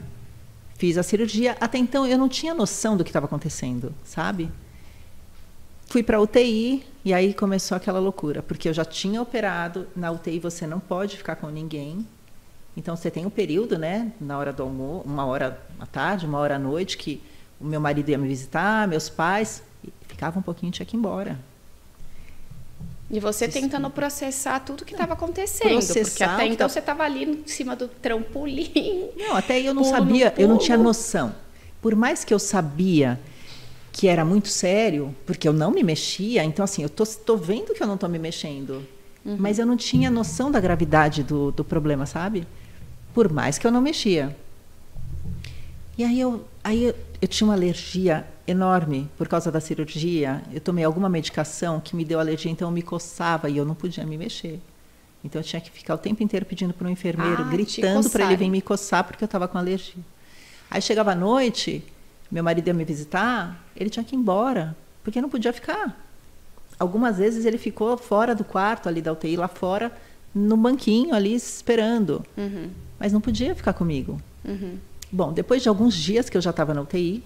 Fiz 0.78 0.98
a 0.98 1.02
cirurgia. 1.02 1.56
Até 1.60 1.78
então 1.78 2.06
eu 2.06 2.18
não 2.18 2.28
tinha 2.28 2.54
noção 2.54 2.96
do 2.96 3.04
que 3.04 3.10
estava 3.10 3.26
acontecendo, 3.26 3.94
sabe? 4.04 4.50
Fui 5.86 6.02
para 6.02 6.20
UTI 6.20 6.84
e 7.04 7.14
aí 7.14 7.32
começou 7.32 7.76
aquela 7.76 7.98
loucura, 7.98 8.42
porque 8.42 8.68
eu 8.68 8.74
já 8.74 8.84
tinha 8.84 9.22
operado. 9.22 9.86
Na 9.94 10.10
UTI 10.10 10.38
você 10.38 10.66
não 10.66 10.80
pode 10.80 11.16
ficar 11.16 11.36
com 11.36 11.48
ninguém. 11.48 12.06
Então 12.76 12.94
você 12.94 13.10
tem 13.10 13.24
um 13.24 13.30
período, 13.30 13.78
né, 13.78 14.12
na 14.20 14.36
hora 14.36 14.52
do 14.52 14.62
almoço, 14.62 15.06
uma 15.06 15.24
hora 15.24 15.58
à 15.80 15.86
tarde, 15.86 16.26
uma 16.26 16.38
hora 16.38 16.56
à 16.56 16.58
noite, 16.58 16.98
que 16.98 17.22
o 17.58 17.64
meu 17.64 17.80
marido 17.80 18.10
ia 18.10 18.18
me 18.18 18.28
visitar, 18.28 18.86
meus 18.86 19.08
pais, 19.08 19.62
ficava 20.06 20.38
um 20.38 20.42
pouquinho, 20.42 20.70
tinha 20.70 20.84
que 20.84 20.94
ir 20.94 20.98
embora. 20.98 21.38
E 23.08 23.20
você 23.20 23.46
tentando 23.46 23.88
processar 23.88 24.58
tudo 24.60 24.84
que 24.84 24.92
estava 24.92 25.12
acontecendo. 25.12 25.70
Processar 25.70 26.04
porque 26.08 26.22
até 26.24 26.46
então 26.46 26.68
você 26.68 26.80
estava 26.80 27.04
ali 27.04 27.24
em 27.24 27.46
cima 27.46 27.76
do 27.76 27.86
trampolim. 27.86 29.10
Não, 29.16 29.36
até 29.36 29.60
eu 29.60 29.72
não 29.72 29.84
sabia, 29.84 30.34
eu 30.36 30.48
não 30.48 30.58
tinha 30.58 30.76
noção. 30.76 31.32
Por 31.80 31.94
mais 31.94 32.24
que 32.24 32.34
eu 32.34 32.38
sabia 32.38 33.20
que 33.92 34.08
era 34.08 34.24
muito 34.24 34.48
sério, 34.48 35.14
porque 35.24 35.46
eu 35.48 35.52
não 35.52 35.70
me 35.70 35.82
mexia, 35.82 36.42
então 36.44 36.64
assim, 36.64 36.82
eu 36.82 36.88
tô 36.88 37.36
vendo 37.36 37.72
que 37.72 37.82
eu 37.82 37.86
não 37.86 37.96
tô 37.96 38.08
me 38.08 38.18
mexendo. 38.18 38.84
Uhum. 39.24 39.36
Mas 39.38 39.58
eu 39.58 39.66
não 39.66 39.76
tinha 39.76 40.10
noção 40.10 40.50
da 40.50 40.60
gravidade 40.60 41.22
do, 41.22 41.50
do 41.52 41.64
problema, 41.64 42.06
sabe? 42.06 42.46
Por 43.14 43.32
mais 43.32 43.56
que 43.56 43.66
eu 43.66 43.70
não 43.70 43.80
mexia. 43.80 44.36
E 45.96 46.04
aí 46.04 46.20
eu, 46.20 46.44
aí 46.62 46.84
eu, 46.84 46.94
eu 47.22 47.28
tinha 47.28 47.46
uma 47.46 47.54
alergia 47.54 48.26
enorme 48.46 49.08
por 49.16 49.28
causa 49.28 49.50
da 49.50 49.60
cirurgia. 49.60 50.42
Eu 50.52 50.60
tomei 50.60 50.84
alguma 50.84 51.08
medicação 51.08 51.80
que 51.80 51.96
me 51.96 52.04
deu 52.04 52.18
alergia, 52.20 52.50
então 52.50 52.68
eu 52.68 52.72
me 52.72 52.82
coçava 52.82 53.48
e 53.50 53.56
eu 53.56 53.64
não 53.64 53.74
podia 53.74 54.04
me 54.04 54.16
mexer. 54.16 54.60
Então 55.24 55.40
eu 55.40 55.44
tinha 55.44 55.60
que 55.60 55.70
ficar 55.70 55.94
o 55.94 55.98
tempo 55.98 56.22
inteiro 56.22 56.46
pedindo 56.46 56.72
para 56.72 56.86
um 56.86 56.90
enfermeiro, 56.90 57.42
Ah, 57.42 57.50
gritando 57.50 58.08
para 58.10 58.24
ele 58.26 58.36
vir 58.36 58.50
me 58.50 58.62
coçar 58.62 59.02
porque 59.04 59.24
eu 59.24 59.26
estava 59.26 59.48
com 59.48 59.58
alergia. 59.58 60.02
Aí 60.70 60.80
chegava 60.80 61.12
à 61.12 61.14
noite, 61.14 61.84
meu 62.30 62.42
marido 62.44 62.68
ia 62.68 62.74
me 62.74 62.84
visitar, 62.84 63.64
ele 63.76 63.90
tinha 63.90 64.04
que 64.04 64.14
ir 64.14 64.18
embora, 64.18 64.76
porque 65.02 65.20
não 65.20 65.28
podia 65.28 65.52
ficar. 65.52 66.00
Algumas 66.78 67.18
vezes 67.18 67.44
ele 67.44 67.58
ficou 67.58 67.96
fora 67.96 68.34
do 68.34 68.44
quarto 68.44 68.88
ali 68.88 69.00
da 69.00 69.12
UTI, 69.12 69.36
lá 69.36 69.48
fora, 69.48 69.90
no 70.34 70.56
banquinho 70.56 71.14
ali 71.14 71.34
esperando. 71.34 72.24
Uhum, 72.36 72.68
Mas 72.98 73.12
não 73.12 73.20
podia 73.20 73.54
ficar 73.54 73.72
comigo. 73.72 74.20
uhum. 74.44 74.76
Bom, 75.10 75.32
depois 75.32 75.62
de 75.62 75.68
alguns 75.68 75.94
dias 75.94 76.28
que 76.28 76.36
eu 76.36 76.40
já 76.40 76.50
estava 76.50 76.74
na 76.74 76.82
UTI, 76.82 77.22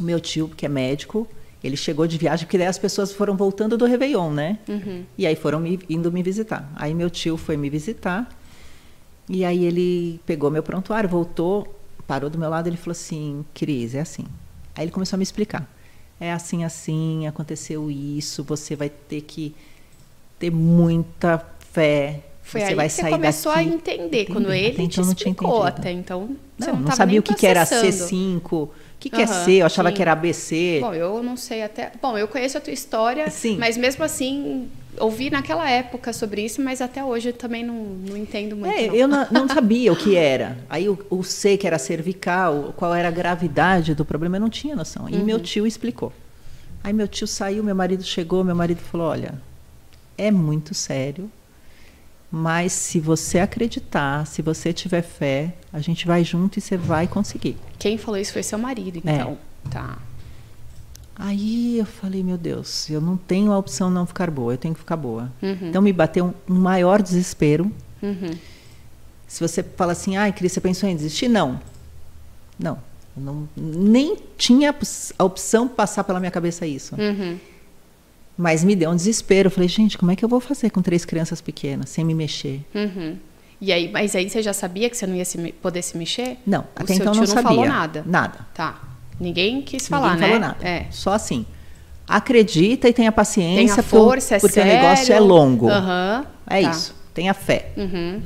o 0.00 0.04
meu 0.04 0.20
tio, 0.20 0.48
que 0.48 0.66
é 0.66 0.68
médico, 0.68 1.28
ele 1.62 1.76
chegou 1.76 2.06
de 2.06 2.16
viagem, 2.16 2.46
porque 2.46 2.56
daí 2.58 2.66
as 2.66 2.78
pessoas 2.78 3.12
foram 3.12 3.36
voltando 3.36 3.76
do 3.76 3.84
Réveillon, 3.84 4.30
né? 4.30 4.58
Uhum. 4.68 5.04
E 5.16 5.26
aí 5.26 5.36
foram 5.36 5.60
me, 5.60 5.78
indo 5.88 6.10
me 6.10 6.22
visitar. 6.22 6.70
Aí 6.74 6.94
meu 6.94 7.10
tio 7.10 7.36
foi 7.36 7.56
me 7.56 7.68
visitar, 7.68 8.28
e 9.28 9.44
aí 9.44 9.64
ele 9.64 10.20
pegou 10.26 10.50
meu 10.50 10.62
prontuário, 10.62 11.08
voltou, 11.08 11.80
parou 12.06 12.28
do 12.28 12.38
meu 12.38 12.50
lado 12.50 12.66
e 12.66 12.70
ele 12.70 12.76
falou 12.76 12.92
assim, 12.92 13.44
Cris, 13.54 13.94
é 13.94 14.00
assim. 14.00 14.24
Aí 14.74 14.84
ele 14.84 14.90
começou 14.90 15.16
a 15.16 15.18
me 15.18 15.22
explicar. 15.22 15.68
É 16.18 16.32
assim, 16.32 16.64
assim, 16.64 17.26
aconteceu 17.26 17.90
isso, 17.90 18.42
você 18.42 18.74
vai 18.74 18.90
ter 18.90 19.20
que 19.22 19.54
ter 20.38 20.50
muita 20.50 21.46
fé. 21.72 22.24
Foi 22.42 22.60
você 22.60 22.66
aí 22.66 22.74
vai 22.74 22.88
que 22.88 22.94
você 22.94 23.02
sair 23.02 23.12
começou 23.12 23.54
daqui. 23.54 23.68
a 23.68 23.72
entender, 23.72 24.26
quando 24.26 24.52
Entendi. 24.52 24.58
ele 24.58 24.68
Até 24.68 24.76
te 24.76 24.82
então 24.82 25.04
eu 25.04 25.06
não 25.06 25.14
tinha 25.14 25.30
explicou. 25.30 25.62
Até 25.62 25.92
então 25.92 26.36
Não, 26.58 26.66
não, 26.66 26.80
não 26.80 26.92
sabia 26.92 27.20
o 27.20 27.22
que, 27.22 27.34
que 27.34 27.46
era 27.46 27.64
processando. 27.64 28.10
C5, 28.10 28.68
o 29.00 29.02
que, 29.02 29.08
que 29.08 29.22
é 29.22 29.24
Aham, 29.24 29.44
C, 29.46 29.52
eu 29.52 29.64
achava 29.64 29.88
sim. 29.88 29.94
que 29.96 30.02
era 30.02 30.12
ABC. 30.12 30.78
Bom, 30.82 30.92
eu 30.92 31.22
não 31.22 31.34
sei 31.34 31.62
até. 31.62 31.90
Bom, 32.02 32.18
eu 32.18 32.28
conheço 32.28 32.58
a 32.58 32.60
tua 32.60 32.74
história, 32.74 33.30
Sim. 33.30 33.56
mas 33.58 33.78
mesmo 33.78 34.04
assim, 34.04 34.68
ouvi 34.98 35.30
naquela 35.30 35.70
época 35.70 36.12
sobre 36.12 36.42
isso, 36.44 36.60
mas 36.60 36.82
até 36.82 37.02
hoje 37.02 37.30
eu 37.30 37.32
também 37.32 37.64
não, 37.64 37.74
não 37.74 38.14
entendo 38.14 38.54
muito. 38.54 38.70
É, 38.78 38.88
não. 38.88 38.94
eu 38.94 39.08
não, 39.08 39.26
não 39.30 39.48
sabia 39.54 39.90
o 39.90 39.96
que 39.96 40.16
era. 40.16 40.58
Aí 40.68 40.86
o, 40.86 40.98
o 41.08 41.24
C, 41.24 41.56
que 41.56 41.66
era 41.66 41.78
cervical, 41.78 42.74
qual 42.76 42.94
era 42.94 43.08
a 43.08 43.10
gravidade 43.10 43.94
do 43.94 44.04
problema, 44.04 44.36
eu 44.36 44.40
não 44.42 44.50
tinha 44.50 44.76
noção. 44.76 45.08
E 45.08 45.14
Uhum. 45.14 45.24
meu 45.24 45.40
tio 45.40 45.66
explicou. 45.66 46.12
Aí 46.84 46.92
meu 46.92 47.08
tio 47.08 47.26
saiu, 47.26 47.64
meu 47.64 47.74
marido 47.74 48.02
chegou, 48.02 48.44
meu 48.44 48.54
marido 48.54 48.80
falou: 48.82 49.06
Olha, 49.08 49.32
é 50.18 50.30
muito 50.30 50.74
sério, 50.74 51.30
mas 52.30 52.72
se 52.72 53.00
você 53.00 53.38
acreditar, 53.40 54.26
se 54.26 54.40
você 54.42 54.72
tiver 54.72 55.02
fé, 55.02 55.54
a 55.72 55.80
gente 55.80 56.06
vai 56.06 56.22
junto 56.24 56.58
e 56.58 56.62
você 56.62 56.76
vai 56.76 57.06
conseguir. 57.06 57.56
Quem 57.78 57.98
falou 57.98 58.18
isso 58.20 58.32
foi 58.32 58.42
seu 58.42 58.58
marido, 58.58 59.00
É. 59.04 59.14
então. 59.16 59.38
Tá. 59.70 59.98
Aí 61.16 61.78
eu 61.78 61.84
falei: 61.86 62.22
Meu 62.22 62.38
Deus, 62.38 62.88
eu 62.88 63.00
não 63.00 63.16
tenho 63.16 63.52
a 63.52 63.58
opção 63.58 63.90
não 63.90 64.06
ficar 64.06 64.30
boa, 64.30 64.54
eu 64.54 64.58
tenho 64.58 64.72
que 64.74 64.80
ficar 64.80 64.96
boa. 64.96 65.30
Uhum. 65.42 65.68
Então 65.68 65.82
me 65.82 65.92
bateu 65.92 66.34
um, 66.48 66.54
maior 66.54 67.02
desespero. 67.02 67.70
Uhum. 68.02 68.30
Se 69.28 69.40
você 69.46 69.62
fala 69.62 69.92
assim, 69.92 70.16
ai, 70.16 70.32
Cris, 70.32 70.52
você 70.52 70.60
pensou 70.60 70.88
em 70.88 70.96
desistir? 70.96 71.28
Não. 71.28 71.60
Não. 72.58 72.78
Eu 73.16 73.22
não 73.22 73.48
nem 73.56 74.16
tinha 74.36 74.74
a 75.18 75.24
opção 75.24 75.68
passar 75.68 76.02
pela 76.04 76.18
minha 76.18 76.30
cabeça 76.32 76.66
isso. 76.66 76.94
Uhum. 76.96 77.38
Mas 78.40 78.64
me 78.64 78.74
deu 78.74 78.90
um 78.90 78.96
desespero. 78.96 79.48
Eu 79.48 79.50
falei, 79.50 79.68
gente, 79.68 79.98
como 79.98 80.10
é 80.10 80.16
que 80.16 80.24
eu 80.24 80.28
vou 80.28 80.40
fazer 80.40 80.70
com 80.70 80.80
três 80.80 81.04
crianças 81.04 81.40
pequenas, 81.42 81.90
sem 81.90 82.02
me 82.04 82.14
mexer? 82.14 82.62
Uhum. 82.74 83.16
E 83.60 83.70
aí, 83.70 83.90
mas 83.92 84.16
aí 84.16 84.30
você 84.30 84.40
já 84.42 84.54
sabia 84.54 84.88
que 84.88 84.96
você 84.96 85.06
não 85.06 85.14
ia 85.14 85.24
se 85.26 85.36
poder 85.60 85.82
se 85.82 85.98
mexer? 85.98 86.38
Não, 86.46 86.60
O 86.60 86.64
até 86.76 86.94
seu 86.94 87.02
então 87.02 87.12
tio 87.12 87.20
não 87.20 87.26
não 87.28 87.34
sabia. 87.34 87.42
falou 87.50 87.66
nada? 87.66 88.02
Nada. 88.06 88.38
Tá. 88.54 88.80
Ninguém 89.20 89.60
quis 89.60 89.86
falar, 89.86 90.14
Ninguém 90.14 90.20
né? 90.20 90.34
falou 90.34 90.40
nada. 90.40 90.66
É. 90.66 90.86
Só 90.90 91.12
assim. 91.12 91.44
Acredita 92.08 92.88
e 92.88 92.92
tenha 92.92 93.12
paciência, 93.12 93.74
Tenha 93.76 93.82
força, 93.82 94.36
é 94.36 94.40
porque 94.40 94.54
sério. 94.54 94.72
o 94.72 94.74
negócio 94.82 95.12
é 95.12 95.20
longo. 95.20 95.68
Aham. 95.68 96.26
É 96.46 96.62
Tá. 96.62 96.70
isso. 96.70 96.94
Tenha 97.12 97.34
fé. 97.34 97.70
Uhum. 97.76 98.22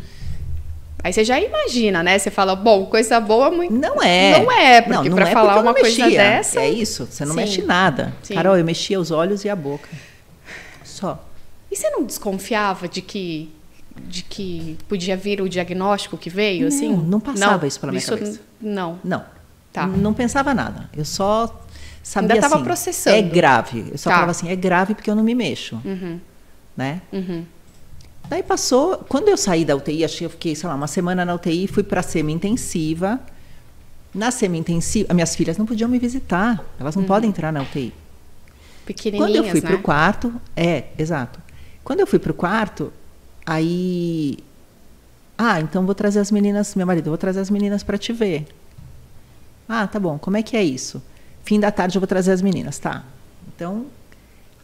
Aí 1.05 1.13
você 1.13 1.23
já 1.23 1.39
imagina, 1.39 2.03
né? 2.03 2.19
Você 2.19 2.31
fala, 2.31 2.57
bom, 2.57 2.87
coisa 2.87 3.21
boa 3.21 3.51
muito. 3.51 3.75
Não 3.75 4.03
é. 4.03 4.41
Não 4.43 4.51
é, 4.51 4.81
porque 4.81 5.09
não 5.11 5.17
pra 5.17 5.29
é 5.29 5.33
falar 5.33 5.57
não 5.57 5.63
uma 5.63 5.75
coisa 5.75 6.03
mexia. 6.07 6.19
dessa- 6.19 6.61
É 6.61 6.71
isso, 6.71 7.07
você 7.07 7.25
não 7.27 7.33
Sim. 7.35 7.41
mexe 7.41 7.63
nada. 7.63 8.15
Sim. 8.23 8.35
Carol, 8.35 8.57
eu 8.57 8.65
mexia 8.65 8.99
os 8.99 9.11
olhos 9.11 9.45
e 9.45 9.51
a 9.51 9.55
boca. 9.55 9.89
Só. 10.83 11.23
E 11.71 11.77
você 11.77 11.91
não 11.91 12.03
desconfiava 12.05 12.89
de 12.89 13.03
que 13.03 13.53
de 13.97 14.25
que 14.25 14.77
podia 14.89 15.17
vir 15.17 15.41
o 15.41 15.49
diagnóstico 15.49 16.17
que 16.19 16.29
veio, 16.29 16.63
Não, 16.63 16.69
assim? 16.69 16.97
não 16.97 17.21
passava 17.21 17.65
isso 17.65 17.79
pela 17.79 17.93
minha 17.93 18.05
cabeça. 18.05 18.41
Não. 18.61 18.99
Não. 19.05 19.25
Tá. 19.73 19.87
Não 19.87 20.13
pensava 20.13 20.53
nada. 20.53 20.89
Eu 20.97 21.05
só 21.05 21.63
sabia 22.03 22.35
Ainda 22.35 22.41
tava 22.43 22.57
assim, 22.57 22.65
processando. 22.65 23.17
É 23.17 23.23
grave. 23.23 23.85
Eu 23.93 23.99
só 23.99 24.11
Tá. 24.11 24.15
falava 24.17 24.33
assim, 24.33 24.49
é 24.51 24.57
grave 24.57 24.95
porque 24.97 25.09
eu 25.09 25.15
não 25.15 25.23
me 25.23 25.33
mexo, 25.35 25.81
Uhum. 25.85 26.19
né? 26.77 27.03
Uhum. 27.13 27.45
Daí 28.29 28.43
passou, 28.43 28.99
quando 29.09 29.29
eu 29.29 29.37
saí 29.37 29.65
da 29.65 29.77
UTI, 29.77 30.05
acho 30.05 30.19
que 30.19 30.25
eu 30.25 30.31
fiquei, 30.31 30.55
sei 30.55 30.69
lá, 30.69 30.75
uma 30.75 30.87
semana 30.87 31.25
na 31.25 31.35
UTI, 31.35 31.67
fui 31.69 31.83
para 31.83 32.03
semi-intensiva. 32.03 33.21
Na 34.15 34.31
semi-intensiva, 34.31 35.09
as 35.11 35.15
minhas 35.15 35.37
filhas 35.37 35.59
não 35.59 35.67
podiam 35.67 35.89
me 35.89 35.99
visitar. 35.99 36.65
Elas 36.79 36.97
não 36.97 37.05
podem 37.05 37.29
entrar 37.29 37.53
na 37.53 37.63
UTI. 37.63 37.93
Pequenininhas, 38.87 39.31
Quando 39.31 39.37
eu 39.37 39.51
fui 39.51 39.61
né? 39.61 39.67
para 39.67 39.77
o 39.77 39.83
quarto, 39.83 40.33
é, 40.57 40.85
exato. 40.99 41.41
Quando 41.83 42.01
eu 42.01 42.07
fui 42.07 42.19
para 42.19 42.31
o 42.31 42.35
quarto, 42.35 42.93
aí. 43.45 44.39
Ah, 45.37 45.61
então 45.61 45.85
vou 45.85 45.95
trazer 45.95 46.21
as 46.21 46.31
meninas, 46.31 46.75
meu 46.75 46.87
marido, 46.87 47.11
vou 47.11 47.19
trazer 47.19 47.41
as 47.41 47.51
meninas 47.51 47.83
para 47.83 47.99
te 47.99 48.13
ver. 48.13 48.47
Ah, 49.69 49.87
tá 49.87 49.99
bom, 49.99 50.19
como 50.19 50.37
é 50.37 50.43
que 50.43 50.57
é 50.57 50.63
isso? 50.63 51.03
Fim 51.43 51.59
da 51.59 51.71
tarde 51.71 51.97
eu 51.97 52.01
vou 52.01 52.07
trazer 52.07 52.33
as 52.33 52.41
meninas, 52.41 52.79
tá? 52.79 53.05
Então, 53.49 53.87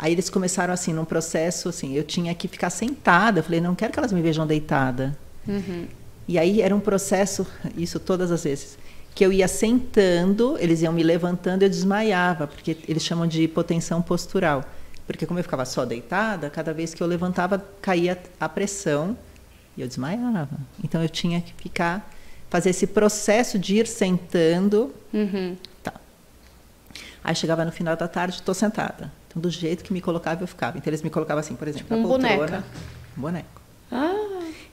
aí 0.00 0.12
eles 0.12 0.30
começaram 0.30 0.72
assim, 0.72 0.94
num 0.94 1.04
processo 1.04 1.68
assim, 1.68 1.94
eu 1.94 2.02
tinha 2.02 2.34
que 2.34 2.48
ficar 2.48 2.70
sentada. 2.70 3.40
Eu 3.40 3.44
falei, 3.44 3.60
não 3.60 3.74
quero 3.74 3.92
que 3.92 3.98
elas 3.98 4.12
me 4.12 4.22
vejam 4.22 4.46
deitada. 4.46 5.16
Uhum. 5.46 5.86
E 6.26 6.38
aí 6.38 6.62
era 6.62 6.74
um 6.74 6.80
processo, 6.80 7.46
isso 7.76 8.00
todas 8.00 8.30
as 8.32 8.44
vezes, 8.44 8.78
que 9.14 9.24
eu 9.24 9.32
ia 9.32 9.46
sentando, 9.46 10.56
eles 10.58 10.80
iam 10.80 10.92
me 10.92 11.02
levantando, 11.02 11.64
eu 11.64 11.68
desmaiava, 11.68 12.46
porque 12.46 12.78
eles 12.88 13.04
chamam 13.04 13.26
de 13.26 13.42
hipotensão 13.42 14.00
postural. 14.00 14.64
Porque 15.06 15.26
como 15.26 15.38
eu 15.38 15.42
ficava 15.44 15.64
só 15.66 15.84
deitada, 15.84 16.48
cada 16.48 16.72
vez 16.72 16.94
que 16.94 17.02
eu 17.02 17.06
levantava 17.06 17.62
caía 17.82 18.16
a 18.38 18.48
pressão 18.48 19.16
e 19.76 19.82
eu 19.82 19.88
desmaiava. 19.88 20.48
Então 20.82 21.02
eu 21.02 21.08
tinha 21.08 21.40
que 21.40 21.52
ficar 21.54 22.08
fazer 22.48 22.70
esse 22.70 22.86
processo 22.86 23.58
de 23.58 23.76
ir 23.76 23.86
sentando, 23.86 24.94
Uhum. 25.12 25.56
tá. 25.82 25.92
Aí 27.22 27.34
chegava 27.34 27.64
no 27.64 27.72
final 27.72 27.96
da 27.96 28.08
tarde, 28.08 28.36
estou 28.36 28.54
sentada. 28.54 29.12
Então 29.30 29.40
do 29.40 29.48
jeito 29.48 29.84
que 29.84 29.92
me 29.92 30.00
colocava 30.00 30.42
eu 30.42 30.46
ficava. 30.48 30.76
Então 30.76 30.90
eles 30.90 31.02
me 31.02 31.08
colocavam 31.10 31.38
assim, 31.40 31.54
por 31.54 31.68
exemplo, 31.68 31.86
Tipo 31.86 31.94
na 31.96 32.00
um 32.00 32.08
poltrona, 32.08 32.36
boneca. 32.36 32.64
um 33.16 33.20
boneco. 33.20 33.60
Ah, 33.92 34.12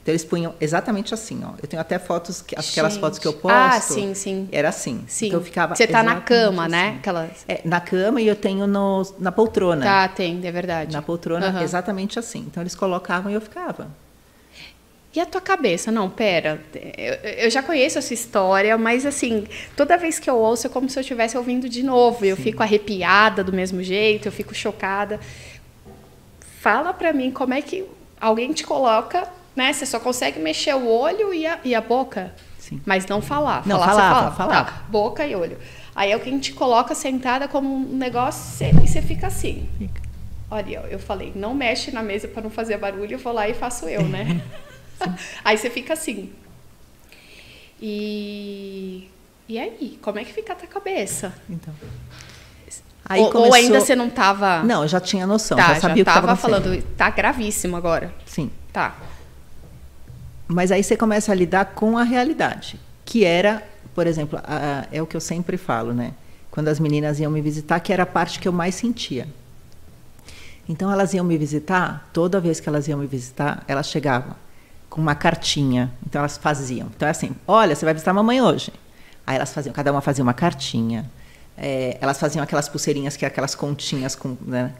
Então 0.02 0.12
eles 0.12 0.24
punham 0.24 0.54
exatamente 0.60 1.14
assim, 1.14 1.42
ó. 1.44 1.50
Eu 1.62 1.68
tenho 1.68 1.80
até 1.80 1.98
fotos, 1.98 2.42
que- 2.42 2.56
aquelas 2.58 2.92
Gente. 2.94 3.00
fotos 3.00 3.18
que 3.20 3.26
eu 3.28 3.32
posto. 3.34 3.54
Ah, 3.56 3.80
sim, 3.80 4.14
sim. 4.14 4.48
Era 4.50 4.68
assim. 4.70 5.04
sim. 5.06 5.26
Então 5.28 5.38
eu 5.38 5.44
ficava 5.44 5.76
Você 5.76 5.86
tá 5.86 6.02
na 6.02 6.20
cama, 6.20 6.66
né? 6.68 6.88
assim. 6.88 6.96
Aquelas... 6.98 7.30
É, 7.46 7.60
na 7.64 7.80
cama 7.80 8.20
e 8.20 8.26
eu 8.26 8.34
tenho 8.34 8.66
no, 8.66 9.02
na 9.20 9.30
poltrona. 9.30 9.84
Tá, 9.84 10.08
tem, 10.08 10.40
é 10.44 10.50
verdade. 10.50 10.92
Na 10.92 11.02
poltrona, 11.02 11.46
Aham. 11.48 11.62
exatamente 11.62 12.18
assim. 12.18 12.40
Então 12.40 12.62
eles 12.62 12.74
colocavam 12.74 13.30
e 13.30 13.34
eu 13.34 13.40
ficava. 13.40 13.88
E 15.14 15.20
a 15.20 15.26
tua 15.26 15.40
cabeça? 15.40 15.90
Não, 15.90 16.10
pera. 16.10 16.60
Eu, 16.74 17.14
eu 17.44 17.50
já 17.50 17.62
conheço 17.62 17.98
essa 17.98 18.12
história, 18.12 18.76
mas 18.76 19.06
assim, 19.06 19.46
toda 19.74 19.96
vez 19.96 20.18
que 20.18 20.28
eu 20.28 20.36
ouço 20.36 20.66
é 20.66 20.70
como 20.70 20.88
se 20.88 20.98
eu 20.98 21.00
estivesse 21.00 21.36
ouvindo 21.36 21.68
de 21.68 21.82
novo. 21.82 22.24
Eu 22.24 22.36
Sim. 22.36 22.42
fico 22.42 22.62
arrepiada 22.62 23.42
do 23.42 23.52
mesmo 23.52 23.82
jeito, 23.82 24.28
eu 24.28 24.32
fico 24.32 24.54
chocada. 24.54 25.18
Fala 26.60 26.92
pra 26.92 27.12
mim 27.12 27.30
como 27.30 27.54
é 27.54 27.62
que 27.62 27.84
alguém 28.20 28.52
te 28.52 28.64
coloca, 28.64 29.26
né? 29.56 29.72
Você 29.72 29.86
só 29.86 29.98
consegue 29.98 30.38
mexer 30.38 30.74
o 30.74 30.86
olho 30.86 31.32
e 31.32 31.46
a, 31.46 31.58
e 31.64 31.74
a 31.74 31.80
boca, 31.80 32.34
Sim. 32.58 32.80
mas 32.84 33.06
não 33.06 33.22
falar. 33.22 33.66
Não, 33.66 33.78
falar, 33.78 33.94
falava, 33.94 34.36
fala. 34.36 34.64
Tá, 34.64 34.82
boca 34.88 35.26
e 35.26 35.34
olho. 35.34 35.56
Aí 35.96 36.12
alguém 36.12 36.38
te 36.38 36.52
coloca 36.52 36.94
sentada 36.94 37.48
como 37.48 37.74
um 37.74 37.96
negócio 37.96 38.66
e 38.66 38.86
você 38.86 39.00
fica 39.00 39.28
assim. 39.28 39.68
Fica. 39.78 40.02
Olha, 40.50 40.84
eu 40.90 40.98
falei, 40.98 41.32
não 41.34 41.54
mexe 41.54 41.90
na 41.90 42.02
mesa 42.02 42.28
para 42.28 42.42
não 42.42 42.50
fazer 42.50 42.76
barulho, 42.76 43.14
eu 43.14 43.18
vou 43.18 43.32
lá 43.32 43.48
e 43.48 43.54
faço 43.54 43.88
eu, 43.88 44.02
né? 44.02 44.40
aí 45.44 45.56
você 45.56 45.70
fica 45.70 45.92
assim. 45.92 46.32
E 47.80 49.08
e 49.48 49.58
aí, 49.58 49.98
como 50.02 50.18
é 50.18 50.24
que 50.24 50.32
fica 50.32 50.52
a 50.52 50.56
tua 50.56 50.68
cabeça? 50.68 51.32
Então. 51.48 51.72
Aí 53.06 53.18
ou, 53.22 53.30
começou... 53.30 53.48
ou 53.48 53.54
ainda 53.54 53.80
você 53.80 53.96
não 53.96 54.08
estava. 54.08 54.62
Não, 54.62 54.82
eu 54.82 54.88
já 54.88 55.00
tinha 55.00 55.26
noção, 55.26 55.56
tá, 55.56 55.68
já 55.68 55.80
sabia 55.80 55.88
já 55.88 55.92
o 55.92 55.94
que 55.94 56.00
estava 56.02 56.36
falando, 56.36 56.82
tá 56.98 57.08
gravíssimo 57.08 57.74
agora. 57.74 58.14
Sim. 58.26 58.50
Tá. 58.70 58.94
Mas 60.46 60.70
aí 60.70 60.84
você 60.84 60.98
começa 60.98 61.32
a 61.32 61.34
lidar 61.34 61.64
com 61.74 61.96
a 61.96 62.02
realidade, 62.02 62.78
que 63.06 63.24
era, 63.24 63.66
por 63.94 64.06
exemplo, 64.06 64.38
a, 64.44 64.86
é 64.92 65.00
o 65.00 65.06
que 65.06 65.16
eu 65.16 65.20
sempre 65.20 65.56
falo, 65.56 65.94
né? 65.94 66.12
Quando 66.50 66.68
as 66.68 66.78
meninas 66.78 67.18
iam 67.18 67.32
me 67.32 67.40
visitar, 67.40 67.80
que 67.80 67.90
era 67.90 68.02
a 68.02 68.06
parte 68.06 68.38
que 68.38 68.48
eu 68.48 68.52
mais 68.52 68.74
sentia. 68.74 69.26
Então 70.68 70.92
elas 70.92 71.14
iam 71.14 71.24
me 71.24 71.38
visitar, 71.38 72.06
toda 72.12 72.38
vez 72.38 72.60
que 72.60 72.68
elas 72.68 72.86
iam 72.86 72.98
me 72.98 73.06
visitar, 73.06 73.64
elas 73.66 73.88
chegavam 73.88 74.36
com 74.88 75.00
uma 75.00 75.14
cartinha. 75.14 75.90
Então 76.06 76.20
elas 76.20 76.38
faziam. 76.38 76.88
Então 76.94 77.06
é 77.06 77.10
assim: 77.10 77.34
olha, 77.46 77.74
você 77.74 77.84
vai 77.84 77.94
visitar 77.94 78.10
a 78.12 78.14
mamãe 78.14 78.40
hoje. 78.40 78.72
Aí 79.26 79.36
elas 79.36 79.52
faziam, 79.52 79.72
cada 79.72 79.92
uma 79.92 80.00
fazia 80.00 80.22
uma 80.22 80.34
cartinha. 80.34 81.10
É, 81.56 81.98
elas 82.00 82.18
faziam 82.18 82.42
aquelas 82.42 82.68
pulseirinhas 82.68 83.16
que 83.16 83.24
é 83.24 83.28
aquelas 83.28 83.54
continhas 83.54 84.14
com. 84.14 84.36
Né, 84.40 84.72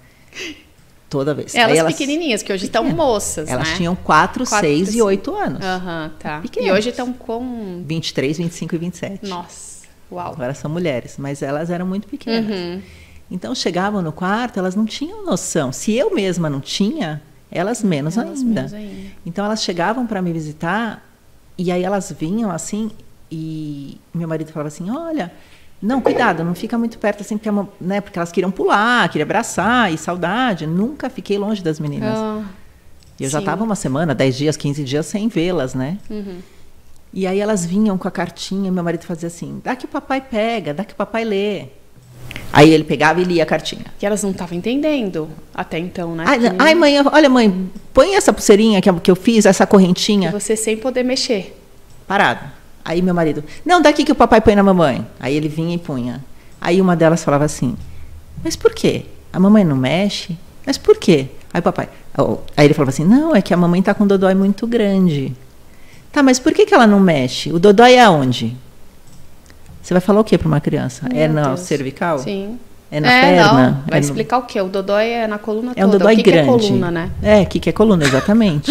toda 1.09 1.35
vez. 1.35 1.55
Elas, 1.55 1.77
elas 1.77 1.93
pequenininhas, 1.93 2.43
que 2.43 2.53
hoje 2.53 2.67
estão 2.67 2.85
moças. 2.85 3.49
Elas 3.49 3.69
né? 3.69 3.77
tinham 3.77 3.97
4, 3.97 4.47
6 4.47 4.95
e 4.95 5.03
8 5.03 5.35
anos. 5.35 5.65
Aham, 5.65 6.05
uhum, 6.05 6.19
tá. 6.19 6.41
Pequenas. 6.41 6.69
E 6.69 6.73
hoje 6.73 6.88
estão 6.91 7.12
com. 7.12 7.83
23, 7.85 8.38
25 8.38 8.75
e 8.75 8.79
27. 8.79 9.29
Nossa, 9.29 9.87
uau. 10.11 10.33
Agora 10.33 10.55
são 10.55 10.71
mulheres, 10.71 11.17
mas 11.19 11.43
elas 11.43 11.71
eram 11.71 11.87
muito 11.87 12.09
pequenas. 12.09 12.49
Uhum. 12.49 12.83
Então 13.31 13.55
chegavam 13.55 14.00
no 14.00 14.12
quarto, 14.12 14.59
elas 14.59 14.75
não 14.75 14.87
tinham 14.87 15.25
noção. 15.25 15.73
Se 15.73 15.95
eu 15.95 16.15
mesma 16.15 16.49
não 16.49 16.61
tinha, 16.61 17.23
elas 17.50 17.83
menos, 17.83 18.17
elas 18.17 18.40
ainda. 18.40 18.55
menos 18.62 18.75
ainda. 18.75 19.11
Então 19.25 19.45
elas 19.45 19.62
chegavam 19.62 20.07
para 20.07 20.21
me 20.21 20.33
visitar 20.33 21.05
e 21.57 21.73
aí 21.73 21.83
elas 21.83 22.12
vinham 22.19 22.50
assim 22.50 22.90
e 23.31 24.00
meu 24.14 24.28
marido 24.28 24.52
falava 24.52 24.69
assim: 24.69 24.90
"Olha, 24.90 25.33
não, 25.81 26.00
cuidado, 26.00 26.43
não 26.43 26.55
fica 26.55 26.76
muito 26.76 26.99
perto 26.99 27.21
assim, 27.21 27.38
porque, 27.38 27.50
né, 27.81 28.00
porque 28.00 28.19
elas 28.19 28.33
queriam 28.33 28.50
pular, 28.50 29.09
queriam 29.09 29.25
abraçar 29.25 29.93
e 29.93 29.97
saudade. 29.97 30.67
Nunca 30.67 31.09
fiquei 31.09 31.38
longe 31.38 31.62
das 31.62 31.78
meninas. 31.78 32.19
Ah, 32.19 32.43
eu 33.21 33.28
já 33.28 33.38
estava 33.38 33.62
uma 33.64 33.76
semana, 33.76 34.14
10 34.14 34.37
dias, 34.37 34.57
15 34.57 34.85
dias 34.85 35.07
sem 35.07 35.28
vê-las, 35.28 35.75
né? 35.75 35.99
Uhum. 36.11 36.38
E 37.12 37.26
aí 37.26 37.40
elas 37.40 37.64
vinham 37.64 37.97
com 37.97 38.07
a 38.07 38.11
cartinha, 38.11 38.71
meu 38.71 38.83
marido 38.83 39.05
fazia 39.05 39.28
assim: 39.28 39.61
dá 39.62 39.75
que 39.76 39.85
o 39.85 39.88
papai 39.88 40.21
pega, 40.21 40.75
dá 40.75 40.85
que 40.85 40.93
o 40.93 40.97
papai 40.97 41.25
lê. 41.25 41.67
Aí 42.53 42.71
ele 42.73 42.85
pegava 42.85 43.21
e 43.21 43.25
lia 43.25 43.43
a 43.43 43.47
cartinha. 43.47 43.85
E 44.01 44.07
elas 44.07 44.23
não 44.23 44.31
estavam 44.31 44.57
entendendo 44.57 45.29
até 45.55 45.79
então, 45.79 46.15
né? 46.15 46.25
Ai, 46.27 46.39
Que- 46.39 46.53
ai, 46.59 46.75
mãe, 46.75 46.95
olha, 47.13 47.29
mãe, 47.29 47.71
põe 47.93 48.15
essa 48.17 48.33
pulseirinha 48.33 48.81
que 48.81 48.89
eu- 48.89 49.01
que 49.01 49.11
eu 49.11 49.17
fiz, 49.17 49.45
essa 49.47 49.67
correntinha. 49.67 50.31
Você 50.33 50.57
sem 50.57 50.77
poder 50.77 51.03
mexer. 51.05 51.57
Parado. 52.07 52.41
Aí 52.85 53.03
meu 53.03 53.13
marido, 53.15 53.45
não, 53.67 53.83
daqui 53.83 54.03
que 54.03 54.13
o 54.13 54.15
papai 54.15 54.41
põe 54.41 54.55
na 54.55 54.63
mamãe. 54.63 55.07
Aí 55.21 55.37
ele 55.37 55.49
vinha 55.49 55.75
e 55.75 55.79
punha. 55.79 56.25
Aí 56.61 56.81
uma 56.81 56.97
delas 56.97 57.23
falava 57.23 57.45
assim, 57.45 57.77
mas 58.43 58.57
por 58.57 58.73
quê? 58.73 59.05
A 59.33 59.39
mamãe 59.39 59.63
não 59.63 59.77
mexe? 59.77 60.37
Mas 60.67 60.79
por 60.79 60.97
quê? 60.97 61.27
Aí 61.53 61.61
o 61.61 61.63
papai, 61.63 61.89
oh, 62.17 62.39
aí 62.57 62.67
ele 62.67 62.75
falava 62.75 62.91
assim, 62.91 63.05
não, 63.05 63.37
é 63.37 63.43
que 63.43 63.53
a 63.53 63.57
mamãe 63.57 63.83
tá 63.83 63.93
com 63.95 64.05
um 64.05 64.07
dodói 64.07 64.35
muito 64.35 64.67
grande. 64.67 65.35
Tá, 66.11 66.23
mas 66.23 66.39
por 66.39 66.53
que, 66.55 66.65
que 66.65 66.73
ela 66.75 66.87
não 66.87 66.99
mexe? 66.99 67.53
O 67.53 67.59
dodói 67.59 67.95
é 67.95 68.03
aonde? 68.03 68.57
Você 69.88 69.95
vai 69.95 70.02
falar 70.02 70.21
o 70.21 70.25
que 70.25 70.37
para 70.37 70.47
uma 70.47 70.61
criança? 70.61 71.07
é 71.14 71.26
Meu 71.26 71.33
na 71.33 71.42
Deus. 71.49 71.61
cervical? 71.61 72.18
Sim. 72.18 72.59
É 72.90 73.00
na 73.00 73.09
perna? 73.09 73.52
Não. 73.52 73.73
Vai 73.87 73.92
É 73.92 73.95
no- 73.95 73.99
explicar 74.00 74.37
o 74.37 74.42
quê? 74.42 74.61
O 74.61 74.68
dodói 74.68 75.09
é 75.09 75.26
na 75.26 75.38
coluna 75.38 75.73
É 75.75 75.83
um 75.83 75.88
toda. 75.88 75.99
dodói 76.00 76.12
o 76.12 76.16
que 76.18 76.23
grande. 76.25 76.47
Que 76.47 76.50
é 76.50 76.59
coluna, 76.68 76.90
né? 76.90 77.11
É, 77.23 77.45
que 77.47 77.59
que 77.59 77.71
é 77.71 77.73
coluna, 77.73 78.04
exatamente. 78.04 78.71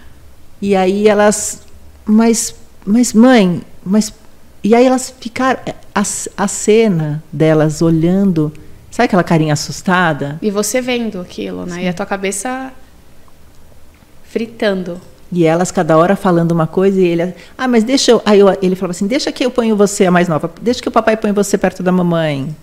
e 0.62 0.74
aí 0.74 1.06
elas, 1.06 1.60
mas, 2.06 2.54
mas 2.86 3.12
mãe, 3.12 3.60
mas 3.84 4.10
e 4.64 4.74
aí 4.74 4.86
elas 4.86 5.12
ficaram 5.20 5.60
a, 5.94 6.00
a 6.00 6.48
cena 6.48 7.22
delas 7.30 7.82
olhando, 7.82 8.50
sabe 8.90 9.04
aquela 9.04 9.22
carinha 9.22 9.52
assustada? 9.52 10.38
E 10.40 10.50
você 10.50 10.80
vendo 10.80 11.20
aquilo, 11.20 11.66
né? 11.66 11.82
E 11.84 11.88
a 11.88 11.92
tua 11.92 12.06
cabeça 12.06 12.72
fritando. 14.24 14.98
E 15.34 15.46
elas 15.46 15.70
cada 15.70 15.96
hora 15.96 16.14
falando 16.14 16.52
uma 16.52 16.66
coisa 16.66 17.00
e 17.00 17.04
ele, 17.06 17.34
ah, 17.56 17.66
mas 17.66 17.82
deixa 17.84 18.10
eu, 18.10 18.20
aí 18.26 18.38
eu- 18.38 18.54
ele 18.60 18.76
falava 18.76 18.90
assim, 18.90 19.06
deixa 19.06 19.32
que 19.32 19.42
eu 19.44 19.50
ponho 19.50 19.74
você 19.74 20.04
a 20.04 20.10
mais 20.10 20.28
nova, 20.28 20.50
deixa 20.60 20.82
que 20.82 20.88
o 20.88 20.92
papai 20.92 21.16
põe 21.16 21.32
você 21.32 21.56
perto 21.56 21.82
da 21.82 21.90
mamãe. 21.90 22.54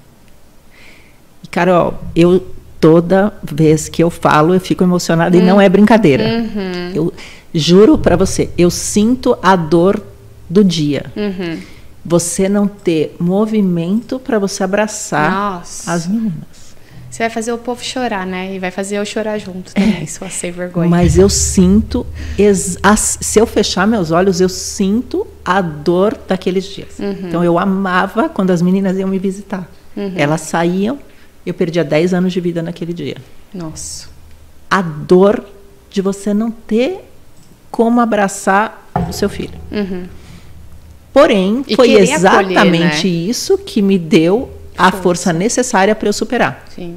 E 1.43 1.47
Carol, 1.47 1.95
eu 2.15 2.45
toda 2.79 3.33
vez 3.43 3.89
que 3.89 4.03
eu 4.03 4.09
falo 4.09 4.53
eu 4.53 4.59
fico 4.59 4.83
emocionada 4.83 5.35
e 5.35 5.41
não 5.41 5.59
é 5.59 5.67
brincadeira. 5.67 6.23
Uhum. 6.23 6.91
Eu 6.93 7.13
juro 7.53 7.97
para 7.97 8.15
você, 8.15 8.49
eu 8.57 8.69
sinto 8.69 9.35
a 9.41 9.55
dor 9.55 9.99
do 10.47 10.63
dia. 10.63 11.05
Uhum. 11.15 11.57
Você 12.05 12.47
não 12.47 12.67
ter 12.67 13.15
movimento 13.19 14.19
para 14.19 14.37
você 14.39 14.63
abraçar 14.63 15.31
Nossa. 15.31 15.91
as 15.91 16.07
meninas. 16.07 16.58
Você 17.19 17.23
vai 17.23 17.29
fazer 17.31 17.51
o 17.51 17.57
povo 17.57 17.83
chorar, 17.83 18.25
né? 18.25 18.55
E 18.55 18.59
vai 18.59 18.71
fazer 18.71 18.95
eu 18.95 19.05
chorar 19.05 19.37
junto 19.37 19.73
também, 19.73 20.07
sua 20.07 20.29
sem 20.29 20.53
vergonha. 20.53 20.87
Mas 20.89 21.17
eu 21.17 21.27
sinto, 21.27 22.07
se 22.95 23.37
eu 23.37 23.45
fechar 23.45 23.85
meus 23.85 24.09
olhos, 24.09 24.39
eu 24.39 24.47
sinto 24.47 25.27
a 25.43 25.59
dor 25.59 26.17
daqueles 26.25 26.63
dias. 26.63 26.97
Uhum. 26.97 27.27
Então 27.27 27.43
eu 27.43 27.59
amava 27.59 28.29
quando 28.29 28.51
as 28.51 28.61
meninas 28.61 28.97
iam 28.97 29.09
me 29.09 29.19
visitar. 29.19 29.69
Uhum. 29.97 30.13
Elas 30.15 30.39
saíam, 30.39 30.97
eu 31.45 31.53
perdia 31.53 31.83
10 31.83 32.13
anos 32.13 32.31
de 32.31 32.39
vida 32.39 32.63
naquele 32.63 32.93
dia. 32.93 33.17
Nossa. 33.53 34.07
A 34.71 34.81
dor 34.81 35.43
de 35.89 36.01
você 36.01 36.33
não 36.33 36.49
ter 36.49 37.01
como 37.69 37.99
abraçar 37.99 38.89
o 39.09 39.11
seu 39.11 39.27
filho. 39.27 39.59
Uhum. 39.69 40.05
Porém, 41.11 41.65
E 41.67 41.75
foi 41.75 41.89
querer 41.89 42.13
acolher, 42.13 42.15
exatamente 42.15 43.07
né? 43.09 43.13
isso 43.29 43.57
que 43.57 43.81
me 43.81 43.99
deu 43.99 44.49
a 44.77 44.85
Força. 44.89 45.03
força 45.03 45.33
necessária 45.33 45.93
para 45.93 46.07
eu 46.07 46.13
superar. 46.13 46.63
Sim. 46.73 46.95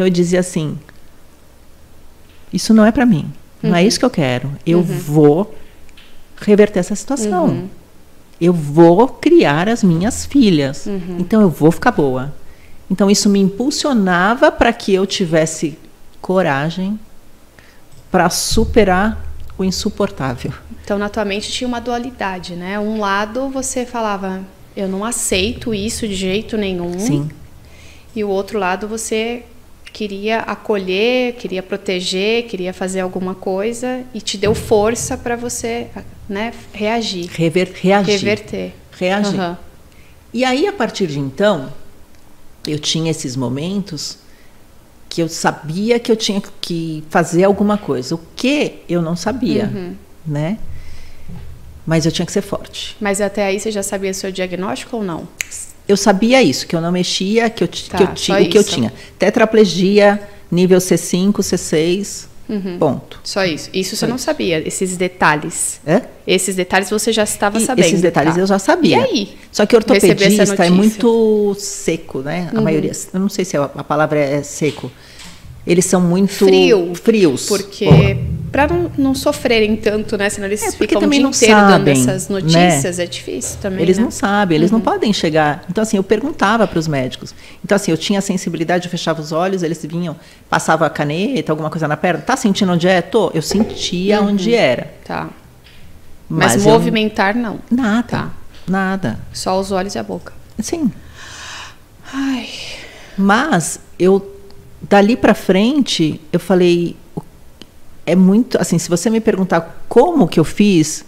Então 0.00 0.06
eu 0.06 0.10
dizia 0.10 0.40
assim: 0.40 0.78
isso 2.50 2.72
não 2.72 2.86
é 2.86 2.90
para 2.90 3.04
mim, 3.04 3.30
não 3.62 3.72
Uhum. 3.72 3.76
é 3.76 3.84
isso 3.84 3.98
que 3.98 4.04
eu 4.06 4.10
quero. 4.10 4.50
Eu 4.66 4.82
vou 4.82 5.54
reverter 6.40 6.78
essa 6.78 6.96
situação. 6.96 7.48
Uhum. 7.48 7.68
Eu 8.40 8.54
vou 8.54 9.06
criar 9.06 9.68
as 9.68 9.84
minhas 9.84 10.24
filhas. 10.24 10.86
Uhum. 10.86 11.18
Então 11.18 11.42
eu 11.42 11.50
vou 11.50 11.70
ficar 11.70 11.90
boa. 11.90 12.32
Então 12.90 13.10
isso 13.10 13.28
me 13.28 13.40
impulsionava 13.40 14.50
para 14.50 14.72
que 14.72 14.94
eu 14.94 15.04
tivesse 15.04 15.78
coragem 16.22 16.98
para 18.10 18.30
superar 18.30 19.22
o 19.58 19.62
insuportável. 19.62 20.50
Então, 20.82 20.98
na 20.98 21.10
tua 21.10 21.26
mente 21.26 21.52
tinha 21.52 21.68
uma 21.68 21.78
dualidade, 21.78 22.56
né? 22.56 22.80
Um 22.80 22.98
lado 22.98 23.50
você 23.50 23.84
falava, 23.84 24.40
eu 24.74 24.88
não 24.88 25.04
aceito 25.04 25.74
isso 25.74 26.08
de 26.08 26.14
jeito 26.14 26.56
nenhum. 26.56 26.98
Sim. 26.98 27.28
E 28.16 28.24
o 28.24 28.28
outro 28.28 28.58
lado 28.58 28.88
você 28.88 29.44
queria 29.92 30.40
acolher, 30.40 31.34
queria 31.34 31.62
proteger, 31.62 32.44
queria 32.46 32.72
fazer 32.72 33.00
alguma 33.00 33.34
coisa 33.34 34.02
e 34.14 34.20
te 34.20 34.36
deu 34.38 34.54
força 34.54 35.16
para 35.18 35.36
você, 35.36 35.88
né, 36.28 36.52
reagir, 36.72 37.28
Rever, 37.32 37.72
reagir. 37.74 38.12
reverter. 38.18 38.72
Reagir. 38.98 39.34
Aham. 39.40 39.58
E 40.32 40.44
aí, 40.44 40.66
a 40.66 40.72
partir 40.72 41.06
de 41.08 41.18
então, 41.18 41.72
eu 42.66 42.78
tinha 42.78 43.10
esses 43.10 43.34
momentos 43.34 44.18
que 45.08 45.20
eu 45.20 45.28
sabia 45.28 45.98
que 45.98 46.12
eu 46.12 46.16
tinha 46.16 46.40
que 46.60 47.02
fazer 47.10 47.42
alguma 47.42 47.76
coisa. 47.76 48.14
O 48.14 48.20
que 48.36 48.74
eu 48.88 49.02
não 49.02 49.16
sabia, 49.16 49.64
Uhum. 49.64 49.94
né? 50.24 50.56
Mas 51.84 52.06
eu 52.06 52.12
tinha 52.12 52.24
que 52.24 52.30
ser 52.30 52.42
forte. 52.42 52.96
Mas 53.00 53.20
até 53.20 53.44
aí 53.44 53.58
você 53.58 53.72
já 53.72 53.82
sabia 53.82 54.12
o 54.12 54.14
seu 54.14 54.30
diagnóstico 54.30 54.98
ou 54.98 55.02
não? 55.02 55.26
Eu 55.90 55.96
sabia 55.96 56.42
isso, 56.42 56.66
que 56.66 56.76
eu 56.76 56.80
não 56.80 56.92
mexia, 56.92 57.50
que 57.50 57.64
eu, 57.64 57.68
Tá, 57.68 57.98
que 57.98 58.02
eu 58.04 58.14
ti- 58.14 58.26
só 58.26 58.40
o 58.40 58.48
que 58.48 58.56
eu 58.58 58.64
tinha. 58.64 58.92
Tetraplegia, 59.18 60.20
nível 60.50 60.78
C5, 60.78 61.42
C6, 61.42 62.28
Uhum. 62.48 62.78
ponto. 62.78 63.20
Só 63.22 63.44
isso. 63.44 63.70
Isso 63.72 63.90
você 63.90 63.96
Só 63.96 64.06
não 64.08 64.16
isso. 64.16 64.24
sabia, 64.24 64.58
esses 64.66 64.96
detalhes. 64.96 65.80
É? 65.86 66.02
Esses 66.26 66.56
detalhes 66.56 66.90
você 66.90 67.12
já 67.12 67.22
estava 67.22 67.58
E 67.58 67.60
sabendo. 67.60 67.84
esses 67.86 68.00
detalhes 68.00 68.34
tá? 68.34 68.40
eu 68.40 68.46
já 68.46 68.58
sabia. 68.58 68.98
E 68.98 69.00
aí? 69.04 69.36
Só 69.52 69.64
que 69.66 69.76
ortopedista 69.76 70.64
é 70.64 70.70
muito 70.70 71.54
seco, 71.58 72.20
né? 72.20 72.50
A 72.52 72.58
Uhum. 72.58 72.64
maioria. 72.64 72.90
Eu 73.14 73.20
não 73.20 73.28
sei 73.28 73.44
se 73.44 73.56
a, 73.56 73.64
a 73.64 73.84
palavra 73.84 74.18
é 74.18 74.42
seco. 74.42 74.90
Eles 75.66 75.84
são 75.84 76.00
muito 76.00 76.32
Frio. 76.32 76.94
frios. 76.94 77.46
Porque 77.46 78.16
para 78.50 78.66
não, 78.66 78.90
não 78.98 79.14
sofrerem 79.14 79.76
tanto, 79.76 80.16
né? 80.16 80.28
Senão 80.30 80.48
eles 80.48 80.62
É, 80.62 80.72
ficam 80.72 80.98
o 80.98 81.00
também 81.02 81.18
dia 81.18 81.22
não 81.24 81.30
inteiro 81.30 81.54
sabem, 81.54 81.78
dando 81.78 81.88
essas 82.10 82.28
né? 82.28 82.40
notícias, 82.40 82.98
é 82.98 83.06
difícil 83.06 83.58
também. 83.60 83.80
Eles 83.82 83.98
né? 83.98 84.02
não 84.04 84.10
sabem, 84.10 84.56
eles 84.56 84.70
não 84.70 84.80
podem 84.80 85.12
chegar. 85.12 85.64
Então, 85.70 85.82
assim, 85.82 85.96
eu 85.98 86.02
perguntava 86.02 86.66
para 86.66 86.78
os 86.78 86.88
médicos. 86.88 87.34
Então, 87.64 87.76
assim, 87.76 87.90
eu 87.92 87.96
tinha 87.98 88.18
a 88.18 88.22
sensibilidade, 88.22 88.86
eu 88.86 88.90
fechava 88.90 89.20
os 89.20 89.30
olhos, 89.32 89.62
eles 89.62 89.84
vinham, 89.84 90.16
passava 90.48 90.86
a 90.86 90.90
caneta, 90.90 91.52
alguma 91.52 91.70
coisa 91.70 91.86
na 91.86 91.96
perna. 91.96 92.22
Tá 92.22 92.36
sentindo 92.36 92.72
onde 92.72 92.88
é? 92.88 93.00
Tô. 93.02 93.30
Eu 93.34 93.42
sentia 93.42 94.20
onde 94.22 94.54
era. 94.54 94.92
Tá. 95.04 95.28
Mas, 96.28 96.54
Mas, 96.54 96.66
eu- 96.66 96.72
movimentar 96.72 97.34
não. 97.36 97.60
Nada. 97.70 98.02
Tá. 98.08 98.30
Nada. 98.66 99.20
Só 99.32 99.60
os 99.60 99.70
olhos 99.70 99.94
e 99.94 99.98
a 99.98 100.02
boca. 100.02 100.32
Sim. 100.58 100.90
Ai. 102.12 102.48
Mas 103.16 103.78
eu 103.98 104.20
dali 104.82 105.16
para 105.16 105.34
frente 105.34 106.20
eu 106.32 106.40
falei 106.40 106.96
é 108.06 108.16
muito 108.16 108.60
assim, 108.60 108.78
se 108.78 108.88
você 108.88 109.08
me 109.10 109.20
perguntar 109.20 109.84
como 109.88 110.26
que 110.26 110.40
eu 110.40 110.44
fiz, 110.44 111.04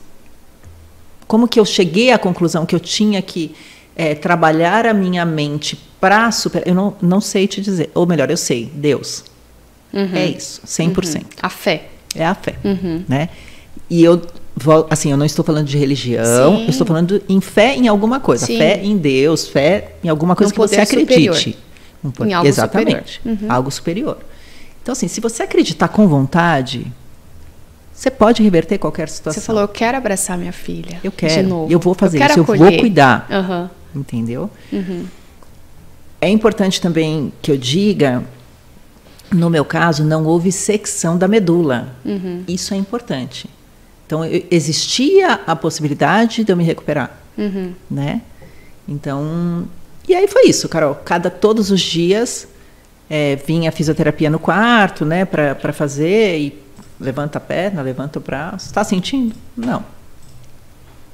como 1.27 1.49
que 1.49 1.59
eu 1.59 1.65
cheguei 1.65 2.13
à 2.13 2.19
conclusão 2.19 2.67
que 2.67 2.75
eu 2.75 2.81
tinha 2.81 3.21
que 3.23 3.55
é, 3.97 4.15
trabalhar 4.15 4.87
a 4.87 4.95
minha 4.95 5.25
mente 5.25 5.79
para 6.01 6.31
superar. 6.31 6.69
Eu 6.69 6.75
não, 6.75 6.95
não 7.01 7.21
sei 7.21 7.47
te 7.47 7.61
dizer. 7.61 7.91
Ou 7.95 8.07
melhor, 8.07 8.31
eu 8.31 8.37
sei, 8.37 8.71
Deus. 8.75 9.25
Uhum. 9.93 10.11
É 10.15 10.27
isso, 10.27 10.61
100%. 10.67 11.17
Uhum. 11.17 11.23
A 11.43 11.49
fé. 11.49 11.87
É 12.15 12.25
a 12.25 12.35
fé. 12.35 12.57
Uhum. 12.65 13.05
Né? 13.09 13.29
E 13.89 14.03
eu, 14.03 14.23
vou- 14.57 14.87
assim, 14.91 15.11
eu 15.11 15.17
não 15.17 15.27
estou 15.27 15.45
falando 15.45 15.67
de 15.67 15.77
religião, 15.77 16.57
Sim. 16.57 16.65
eu 16.65 16.71
estou 16.71 16.87
falando 16.87 17.23
em 17.29 17.41
fé 17.41 17.75
em 17.77 17.89
alguma 17.89 18.21
coisa. 18.21 18.47
Sim. 18.47 18.59
Fé 18.59 18.81
em 18.83 18.97
Deus, 18.97 19.47
fé 19.49 19.93
em 20.03 20.09
alguma 20.09 20.35
coisa 20.35 20.51
Num 20.51 20.55
que 20.55 20.61
você 20.61 20.77
poder 20.77 21.01
superior. 21.01 21.55
Um 22.05 22.25
Em 22.27 22.33
algo 22.35 22.49
Exatamente. 22.49 23.15
superior. 23.15 23.43
Uhum. 23.43 23.53
Algo 23.53 23.71
superior. 23.71 24.19
Então, 24.83 24.93
assim, 24.93 25.07
se 25.09 25.21
você 25.21 25.43
acreditar 25.45 25.89
com 25.89 26.09
vontade, 26.09 26.91
você 27.93 28.11
pode 28.11 28.43
reverter 28.43 28.79
qualquer 28.79 29.09
situação. 29.09 29.41
Você 29.41 29.47
falou, 29.47 29.63
eu 29.63 29.69
quero 29.69 29.97
abraçar 29.97 30.37
minha 30.37 30.53
filha. 30.53 30.99
Eu 31.05 31.11
De 31.11 31.17
quero. 31.17 31.49
novo. 31.49 31.73
Eu 31.73 31.79
vou 31.79 31.95
fazer 31.95 32.19
quero 32.19 32.31
isso, 32.33 32.41
eu 32.41 32.45
vou 32.45 32.55
acolher. 32.57 32.81
cuidar. 32.81 33.27
Aham. 33.31 33.71
Entendeu? 33.95 34.51
Uhum. 34.73 35.05
É 36.21 36.29
importante 36.29 36.81
também 36.81 37.33
que 37.43 37.51
eu 37.53 37.57
diga, 37.57 38.25
no 39.31 39.49
meu 39.51 39.65
caso, 39.65 40.05
não 40.05 40.25
houve 40.25 40.51
secção 40.51 41.17
da 41.17 41.29
medula. 41.29 41.95
Uhum. 42.05 42.43
Isso 42.49 42.75
é 42.75 42.77
importante. 42.77 43.49
Então, 44.07 44.25
eu- 44.25 44.45
existia 44.51 45.41
a 45.47 45.55
possibilidade 45.55 46.43
de 46.45 46.51
eu 46.53 46.57
me 46.57 46.65
recuperar, 46.65 47.19
Uhum. 47.39 47.73
né? 47.91 48.23
Então, 48.89 49.67
e 50.09 50.15
aí 50.15 50.27
foi 50.29 50.47
isso, 50.47 50.69
Carol. 50.69 50.95
Cada 50.97 51.31
todos 51.31 51.71
os 51.71 51.81
dias 51.81 52.47
é, 53.09 53.37
vinha 53.37 53.69
a 53.69 53.73
fisioterapia 53.73 54.31
no 54.31 54.39
quarto, 54.39 55.05
né, 55.05 55.25
para 55.25 55.73
fazer 55.73 56.39
e 56.39 56.63
levanta 57.01 57.39
a 57.39 57.41
perna, 57.41 57.83
levanta 57.83 58.19
o 58.19 58.23
braço. 58.23 58.67
Está 58.67 58.85
sentindo? 58.85 59.35
Não. 59.57 59.85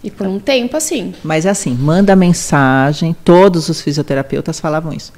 E 0.02 0.10
por 0.10 0.26
um 0.26 0.38
tempo, 0.38 0.76
assim. 0.76 1.14
Mas 1.24 1.44
é 1.44 1.50
assim, 1.50 1.74
manda 1.74 2.14
mensagem, 2.14 3.16
todos 3.24 3.68
os 3.68 3.80
fisioterapeutas 3.80 4.60
falavam 4.60 4.92
isso. 4.92 5.12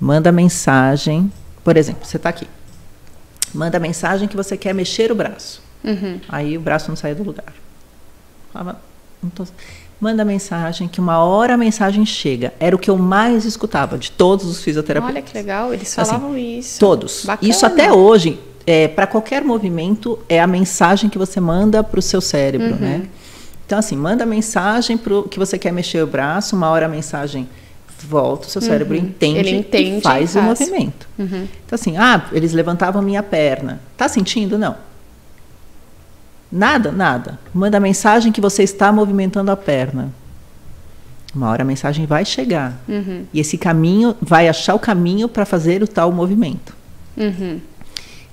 Manda 0.00 0.32
mensagem, 0.32 1.30
por 1.62 1.76
exemplo, 1.76 2.04
você 2.04 2.16
está 2.16 2.28
aqui. 2.28 2.46
Manda 3.54 3.78
mensagem 3.78 4.26
que 4.26 4.36
você 4.36 4.56
quer 4.56 4.74
mexer 4.74 5.12
o 5.12 5.14
braço. 5.14 5.62
Uhum. 5.84 6.20
Aí 6.28 6.58
o 6.58 6.60
braço 6.60 6.88
não 6.88 6.96
saiu 6.96 7.14
do 7.14 7.22
lugar. 7.22 7.54
Falava, 8.52 8.80
não 9.22 9.30
tô- 9.30 9.46
Manda 9.98 10.24
mensagem 10.24 10.86
que 10.88 11.00
uma 11.00 11.18
hora 11.24 11.54
a 11.54 11.56
mensagem 11.56 12.04
chega. 12.04 12.52
Era 12.60 12.76
o 12.76 12.78
que 12.78 12.90
eu 12.90 12.98
mais 12.98 13.44
escutava 13.46 13.96
de 13.96 14.10
todos 14.10 14.44
os 14.44 14.62
fisioterapeutas. 14.62 15.16
Olha 15.16 15.22
que 15.22 15.34
legal, 15.36 15.72
eles 15.72 15.98
Assim, 15.98 16.10
falavam 16.10 16.36
isso. 16.36 16.78
Todos. 16.78 17.24
Bacana. 17.24 17.50
Isso 17.50 17.64
até 17.64 17.90
hoje, 17.90 18.38
é, 18.66 18.88
para 18.88 19.06
qualquer 19.06 19.42
movimento, 19.42 20.18
é 20.28 20.38
a 20.40 20.46
mensagem 20.46 21.08
que 21.08 21.16
você 21.16 21.40
manda 21.40 21.82
para 21.82 21.98
o 21.98 22.02
seu 22.02 22.20
cérebro, 22.20 22.72
Uhum. 22.74 22.76
né? 22.78 23.06
Então, 23.64 23.78
assim, 23.78 23.96
manda 23.96 24.26
mensagem 24.26 24.98
pro 24.98 25.22
que 25.24 25.38
você 25.38 25.58
quer 25.58 25.72
mexer 25.72 26.02
o 26.02 26.06
braço, 26.06 26.54
uma 26.54 26.68
hora 26.68 26.86
a 26.86 26.88
mensagem 26.88 27.48
volta, 28.06 28.46
o 28.46 28.50
seu 28.50 28.60
cérebro 28.60 28.94
entende, 28.94 29.38
Uhum. 29.40 29.46
Ele 29.46 29.56
entende 29.56 29.96
e 29.98 30.00
faz 30.02 30.34
e 30.34 30.38
o 30.38 30.42
faz. 30.42 30.60
movimento. 30.60 31.08
Uhum. 31.18 31.48
Então, 31.64 31.74
assim, 31.74 31.96
ah, 31.96 32.26
eles 32.32 32.52
levantavam 32.52 33.00
minha 33.00 33.22
perna. 33.22 33.80
Tá 33.96 34.08
sentindo? 34.08 34.58
Não. 34.58 34.76
Nada? 36.50 36.92
Nada. 36.92 37.38
Manda 37.52 37.80
mensagem 37.80 38.32
que 38.32 38.40
você 38.40 38.62
está 38.62 38.92
movimentando 38.92 39.50
a 39.50 39.56
perna. 39.56 40.10
Uma 41.34 41.50
hora 41.50 41.62
a 41.62 41.66
mensagem 41.66 42.06
vai 42.06 42.24
chegar. 42.24 42.78
Uhum. 42.88 43.24
E 43.32 43.40
esse 43.40 43.58
caminho 43.58 44.14
vai 44.22 44.48
achar 44.48 44.74
o 44.74 44.78
caminho 44.78 45.28
para 45.28 45.44
fazer 45.44 45.82
o 45.82 45.88
tal 45.88 46.10
movimento. 46.12 46.74
Uhum. 47.16 47.60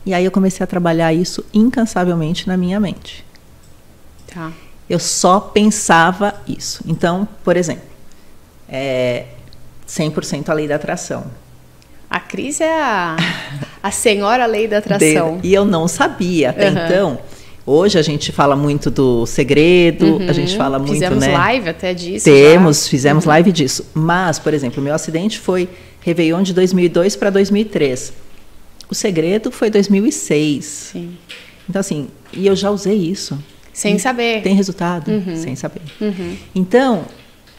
E 0.05 0.13
aí 0.13 0.23
eu 0.23 0.31
comecei 0.31 0.63
a 0.63 0.67
trabalhar 0.67 1.13
isso 1.13 1.43
incansavelmente 1.53 2.47
na 2.47 2.55
minha 2.55 2.79
mente. 2.79 3.25
Tá. 4.33 4.51
Eu 4.89 4.99
só 4.99 5.39
pensava 5.39 6.35
isso. 6.47 6.83
Então, 6.87 7.27
por 7.43 7.57
exemplo, 7.57 7.83
é 8.69 9.25
100% 9.87 10.49
a 10.49 10.53
lei 10.53 10.67
da 10.67 10.75
atração. 10.75 11.25
A 12.09 12.19
Cris 12.19 12.61
é 12.61 12.81
a, 12.81 13.15
a 13.81 13.91
senhora 13.91 14.45
lei 14.45 14.67
da 14.67 14.77
atração. 14.77 15.37
De- 15.39 15.47
E 15.47 15.53
eu 15.53 15.65
não 15.65 15.87
sabia 15.87 16.51
até 16.51 16.69
Uhum. 16.69 16.85
então. 16.85 17.19
Hoje 17.65 17.97
a 17.97 18.01
gente 18.01 18.31
fala 18.33 18.55
muito 18.57 18.91
do 18.91 19.25
segredo, 19.25 20.19
a 20.27 20.33
gente 20.33 20.51
Uhum. 20.51 20.57
fala 20.57 20.77
muito, 20.79 20.91
Fizemos 20.93 21.19
né? 21.19 21.31
live 21.33 21.69
até 21.69 21.93
disso. 21.93 22.25
Temos, 22.25 22.83
já. 22.83 22.89
fizemos 22.89 23.23
Uhum. 23.23 23.29
live 23.29 23.51
disso. 23.53 23.85
Mas, 23.93 24.37
por 24.37 24.53
exemplo, 24.53 24.81
o 24.81 24.83
meu 24.83 24.93
acidente 24.93 25.39
foi 25.39 25.69
Réveillon 26.01 26.41
de 26.43 26.53
2002 26.53 27.15
para 27.15 27.29
2003. 27.29 28.11
O 28.89 28.95
segredo 28.95 29.49
foi 29.49 29.69
2006. 29.69 30.65
Sim. 30.91 31.17
Então, 31.69 31.79
assim, 31.79 32.09
e 32.33 32.45
eu 32.45 32.55
já 32.55 32.69
usei 32.69 32.95
isso. 32.97 33.39
Sem 33.71 33.97
saber. 33.97 34.41
Tem 34.43 34.53
resultado, 34.55 35.09
Uhum. 35.09 35.35
sem 35.37 35.55
saber. 35.55 35.81
Uhum. 36.01 36.35
Então, 36.53 37.05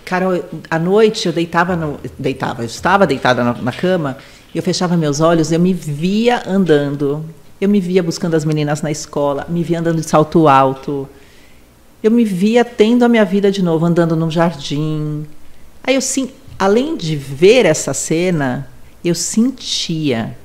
Carol, 0.04 0.44
à 0.70 0.78
noite 0.78 1.26
eu 1.26 1.32
deitava, 1.32 1.74
no, 1.74 1.98
deitava, 2.18 2.62
eu 2.62 2.66
estava 2.66 3.06
deitada 3.06 3.42
na, 3.42 3.54
na 3.54 3.72
cama, 3.72 4.18
e 4.54 4.58
eu 4.58 4.62
fechava 4.62 4.96
meus 4.98 5.20
olhos, 5.20 5.50
eu 5.50 5.58
me 5.58 5.72
via 5.72 6.42
andando, 6.46 7.24
eu 7.60 7.68
me 7.68 7.80
via 7.80 8.02
buscando 8.02 8.34
as 8.34 8.44
meninas 8.44 8.82
na 8.82 8.90
escola, 8.90 9.46
me 9.48 9.62
via 9.62 9.80
andando 9.80 10.00
de 10.00 10.08
salto 10.08 10.48
alto, 10.48 11.08
eu 12.02 12.10
me 12.10 12.24
via 12.24 12.64
tendo 12.64 13.04
a 13.04 13.08
minha 13.08 13.24
vida 13.24 13.50
de 13.50 13.62
novo, 13.62 13.86
andando 13.86 14.14
num 14.14 14.30
jardim. 14.30 15.24
Aí 15.82 15.94
eu 15.94 16.00
sim, 16.00 16.30
além 16.58 16.96
de 16.96 17.16
ver 17.16 17.64
essa 17.64 17.94
cena, 17.94 18.68
eu 19.04 19.14
sentia. 19.14 20.36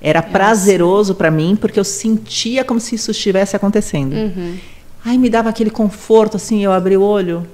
Era 0.00 0.20
prazeroso 0.20 1.14
para 1.14 1.30
mim, 1.30 1.54
porque 1.54 1.78
eu 1.78 1.84
sentia 1.84 2.64
como 2.64 2.80
se 2.80 2.96
isso 2.96 3.12
estivesse 3.12 3.54
acontecendo. 3.54 4.14
Uhum. 4.14 4.56
Ai, 5.04 5.16
me 5.18 5.30
dava 5.30 5.48
aquele 5.48 5.70
conforto, 5.70 6.36
assim, 6.36 6.64
eu 6.64 6.72
abri 6.72 6.96
o 6.96 7.02
olho, 7.02 7.46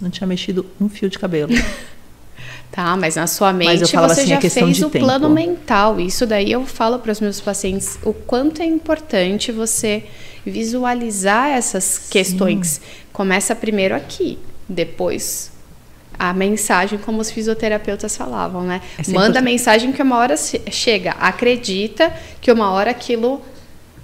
não 0.00 0.10
tinha 0.10 0.26
mexido 0.26 0.64
um 0.80 0.88
fio 0.88 1.08
de 1.08 1.18
cabelo. 1.18 1.52
Tá, 2.70 2.96
mas 2.96 3.16
na 3.16 3.26
sua 3.26 3.52
mente 3.52 3.80
você 3.84 3.96
assim, 3.96 4.22
é 4.22 4.40
já 4.40 4.40
fez 4.40 4.82
o 4.82 4.88
tempo. 4.90 5.04
plano 5.04 5.28
mental. 5.30 5.98
Isso 5.98 6.26
daí 6.26 6.52
eu 6.52 6.64
falo 6.66 6.98
para 6.98 7.10
os 7.10 7.20
meus 7.20 7.40
pacientes 7.40 7.98
o 8.04 8.12
quanto 8.12 8.62
é 8.62 8.66
importante 8.66 9.50
você 9.50 10.04
visualizar 10.44 11.48
essas 11.50 11.98
questões. 11.98 12.80
Começa 13.12 13.54
primeiro 13.54 13.94
aqui, 13.94 14.38
depois 14.68 15.50
a 16.18 16.32
mensagem, 16.32 16.98
como 16.98 17.20
os 17.20 17.30
fisioterapeutas 17.30 18.16
falavam, 18.16 18.62
né? 18.64 18.80
É 18.98 19.02
100%. 19.02 19.14
Manda 19.14 19.38
a 19.38 19.42
mensagem 19.42 19.92
que 19.92 20.02
uma 20.02 20.16
hora 20.16 20.36
che- 20.36 20.60
chega, 20.70 21.12
acredita 21.12 22.12
que 22.40 22.50
uma 22.50 22.72
hora 22.72 22.90
aquilo 22.90 23.40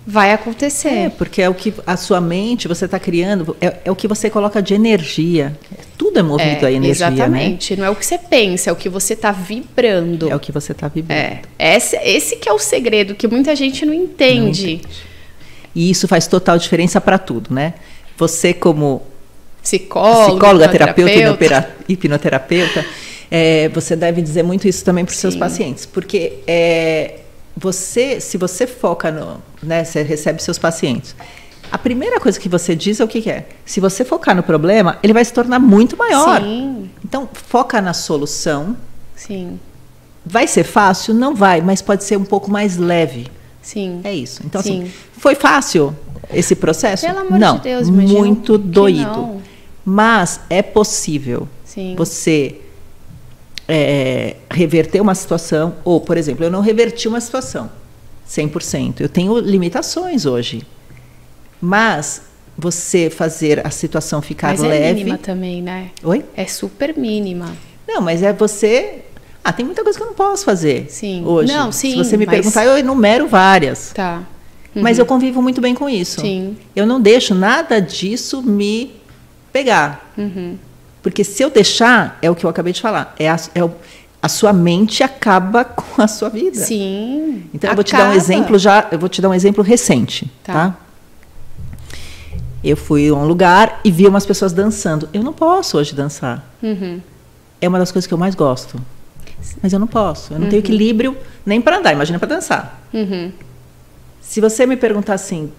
vai 0.06 0.32
acontecer. 0.32 0.88
É, 1.06 1.08
porque 1.10 1.42
é 1.42 1.48
o 1.48 1.54
que 1.54 1.74
a 1.84 1.96
sua 1.96 2.20
mente, 2.20 2.68
você 2.68 2.84
está 2.84 3.00
criando, 3.00 3.56
é, 3.60 3.78
é 3.86 3.90
o 3.90 3.96
que 3.96 4.06
você 4.06 4.30
coloca 4.30 4.62
de 4.62 4.74
energia. 4.74 5.58
Tudo 6.14 6.20
é 6.20 6.22
movido 6.22 6.64
É, 6.64 6.68
a 6.68 6.72
energia, 6.72 7.06
exatamente. 7.08 7.76
Não 7.76 7.84
é 7.84 7.90
o 7.90 7.96
que 7.96 8.06
você 8.06 8.18
pensa, 8.18 8.70
é 8.70 8.72
o 8.72 8.76
que 8.76 8.88
você 8.88 9.14
está 9.14 9.32
vibrando. 9.32 10.26
né? 10.26 10.32
É 10.32 10.36
o 10.36 10.40
que 10.40 10.52
você 10.52 10.72
está 10.72 10.86
vibrando. 10.88 11.18
É, 11.58 11.76
esse, 11.76 11.96
esse 11.96 12.36
que 12.36 12.48
é 12.48 12.52
o 12.52 12.58
segredo 12.58 13.14
que 13.14 13.26
muita 13.26 13.54
gente 13.56 13.84
não 13.84 13.92
entende. 13.92 14.80
E 15.74 15.90
isso 15.90 16.06
faz 16.06 16.26
total 16.28 16.56
diferença 16.56 17.00
para 17.00 17.18
tudo, 17.18 17.52
né? 17.52 17.74
Você 18.16 18.54
como 18.54 19.02
Psicólogo, 19.60 20.30
psicóloga, 20.32 20.68
terapeuta, 20.68 21.10
hipnoterapeuta. 21.10 21.44
hipnopera- 21.54 21.74
hipnoterapeuta, 21.88 22.86
é, 23.30 23.68
você 23.70 23.96
deve 23.96 24.20
dizer 24.22 24.42
muito 24.42 24.68
isso 24.68 24.84
também 24.84 25.04
para 25.04 25.12
os 25.12 25.18
seus 25.18 25.34
pacientes, 25.34 25.86
porque 25.86 26.34
é, 26.46 27.20
você, 27.56 28.20
se 28.20 28.36
você 28.36 28.66
foca 28.66 29.10
no, 29.10 29.42
né, 29.62 29.82
você 29.82 30.02
recebe 30.02 30.42
seus 30.42 30.58
pacientes, 30.58 31.16
a 31.70 31.78
primeira 31.78 32.20
coisa 32.20 32.38
que 32.38 32.48
você 32.48 32.74
diz 32.74 33.00
é 33.00 33.04
o 33.04 33.08
que, 33.08 33.20
que 33.22 33.30
é? 33.30 33.46
Se 33.64 33.80
você 33.80 34.04
focar 34.04 34.34
no 34.34 34.42
problema, 34.42 34.98
ele 35.02 35.12
vai 35.12 35.24
se 35.24 35.32
tornar 35.32 35.58
muito 35.58 35.96
maior. 35.96 36.40
Sim, 36.40 36.90
Então, 37.04 37.28
foca 37.32 37.80
na 37.80 37.92
solução. 37.92 38.76
sim, 39.16 39.58
Vai 40.26 40.46
ser 40.46 40.64
fácil? 40.64 41.12
Não 41.12 41.34
vai, 41.34 41.60
mas 41.60 41.82
pode 41.82 42.02
ser 42.04 42.16
um 42.16 42.24
pouco 42.24 42.50
mais 42.50 42.78
leve. 42.78 43.26
sim. 43.60 44.00
É 44.04 44.14
isso. 44.14 44.40
Então, 44.44 44.62
Sim. 44.62 44.84
assim, 44.84 44.92
foi 45.18 45.34
fácil 45.34 45.94
esse 46.32 46.54
processo? 46.54 47.04
Pelo 47.06 47.18
amor 47.18 47.38
não, 47.38 47.56
de 47.56 47.62
Deus, 47.64 47.90
muito 47.90 48.56
doído. 48.56 49.10
não. 49.10 49.42
Mas 49.84 50.40
é 50.48 50.62
possível 50.62 51.46
Sim. 51.62 51.94
você 51.94 52.58
é, 53.68 54.36
reverter 54.50 55.00
uma 55.02 55.14
situação, 55.14 55.74
ou, 55.84 56.00
por 56.00 56.16
exemplo, 56.16 56.42
eu 56.44 56.50
não 56.50 56.60
reverti 56.62 57.06
uma 57.06 57.20
situação 57.20 57.70
100%. 58.26 59.00
Eu 59.00 59.08
tenho 59.10 59.38
limitações 59.38 60.24
hoje. 60.24 60.62
Mas 61.64 62.20
você 62.58 63.08
fazer 63.08 63.66
a 63.66 63.70
situação 63.70 64.20
ficar 64.20 64.48
Mas 64.48 64.62
é 64.62 64.68
leve. 64.68 64.94
mínima 64.98 65.16
também, 65.18 65.62
né? 65.62 65.88
Oi? 66.02 66.22
É 66.36 66.46
super 66.46 66.94
mínima. 66.96 67.52
Não, 67.88 68.02
mas 68.02 68.22
é 68.22 68.34
você. 68.34 69.02
Ah, 69.42 69.50
tem 69.52 69.64
muita 69.64 69.82
coisa 69.82 69.98
que 69.98 70.02
eu 70.02 70.08
não 70.08 70.14
posso 70.14 70.44
fazer 70.44 70.86
Sim. 70.90 71.24
hoje. 71.24 71.50
Não, 71.50 71.72
Se 71.72 71.80
sim, 71.92 71.96
você 71.96 72.16
me 72.18 72.26
mas- 72.26 72.34
perguntar, 72.36 72.64
eu 72.66 72.76
enumero 72.76 73.26
várias. 73.26 73.92
Tá. 73.94 74.22
Mas 74.74 74.98
eu 74.98 75.06
convivo 75.06 75.40
muito 75.40 75.60
bem 75.60 75.74
com 75.74 75.88
isso. 75.88 76.20
Sim. 76.20 76.56
Eu 76.76 76.84
não 76.86 77.00
deixo 77.00 77.34
nada 77.34 77.80
disso 77.80 78.42
me 78.42 78.92
pegar. 79.52 80.12
Uhum. 80.18 80.58
Porque 81.02 81.24
se 81.24 81.42
eu 81.42 81.48
deixar, 81.50 82.18
é 82.20 82.30
o 82.30 82.34
que 82.34 82.44
eu 82.44 82.50
acabei 82.50 82.72
de 82.74 82.80
falar, 82.82 83.14
é 83.18 83.28
a, 83.30 83.36
é 83.54 83.64
o- 83.64 83.70
a 84.20 84.28
sua 84.28 84.52
mente 84.52 85.02
acaba 85.02 85.64
com 85.64 86.02
a 86.02 86.08
sua 86.08 86.28
vida. 86.28 86.56
Sim. 86.58 87.44
Então 87.54 87.70
eu 87.70 87.74
vou 87.74 87.84
te 87.84 87.92
dar 87.92 87.98
um 87.98 88.02
acaba. 88.02 88.16
exemplo 88.16 88.58
já, 88.58 88.86
eu 88.90 88.98
vou 88.98 89.08
te 89.08 89.22
dar 89.22 89.28
um 89.30 89.34
exemplo 89.34 89.62
recente, 89.62 90.30
Tá. 90.42 90.52
tá? 90.52 90.76
Eu 92.64 92.76
fui 92.76 93.08
a 93.08 93.14
um 93.14 93.26
lugar 93.26 93.80
e 93.84 93.90
vi 93.90 94.06
umas 94.06 94.24
pessoas 94.24 94.52
dançando. 94.52 95.08
Eu 95.12 95.22
não 95.22 95.34
posso 95.34 95.76
hoje 95.76 95.94
dançar. 95.94 96.50
Uhum. 96.62 97.00
é 97.60 97.68
uma 97.68 97.78
das 97.78 97.92
coisas 97.92 98.06
que 98.06 98.14
eu 98.14 98.18
mais 98.18 98.34
gosto. 98.34 98.80
Mas 99.62 99.72
eu 99.72 99.78
não 99.78 99.86
posso. 99.86 100.32
Eu 100.32 100.38
não 100.38 100.44
uhum. 100.44 100.50
tenho 100.50 100.60
equilíbrio 100.60 101.16
nem 101.44 101.60
para 101.60 101.78
andar, 101.78 101.92
imagina 101.92 102.18
para 102.18 102.28
dançar. 102.28 102.80
Uhum. 102.92 103.30
Se 104.20 104.40
você 104.40 104.64
me 104.64 104.76
perguntar 104.76 105.14
assim, 105.14 105.52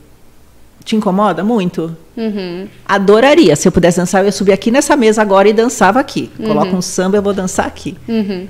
te 0.83 0.95
incomoda 0.95 1.43
muito? 1.43 1.95
Uhum. 2.17 2.67
Adoraria. 2.87 3.55
Se 3.55 3.67
eu 3.67 3.71
pudesse 3.71 3.97
dançar, 3.97 4.21
eu 4.21 4.25
ia 4.25 4.31
subir 4.31 4.53
aqui 4.53 4.71
nessa 4.71 4.95
mesa 4.95 5.21
agora 5.21 5.47
e 5.47 5.53
dançava 5.53 5.99
aqui. 5.99 6.31
Uhum. 6.39 6.47
Coloca 6.47 6.75
um 6.75 6.81
samba, 6.81 7.17
eu 7.17 7.21
vou 7.21 7.33
dançar 7.33 7.67
aqui. 7.67 7.95
Uhum. 8.07 8.47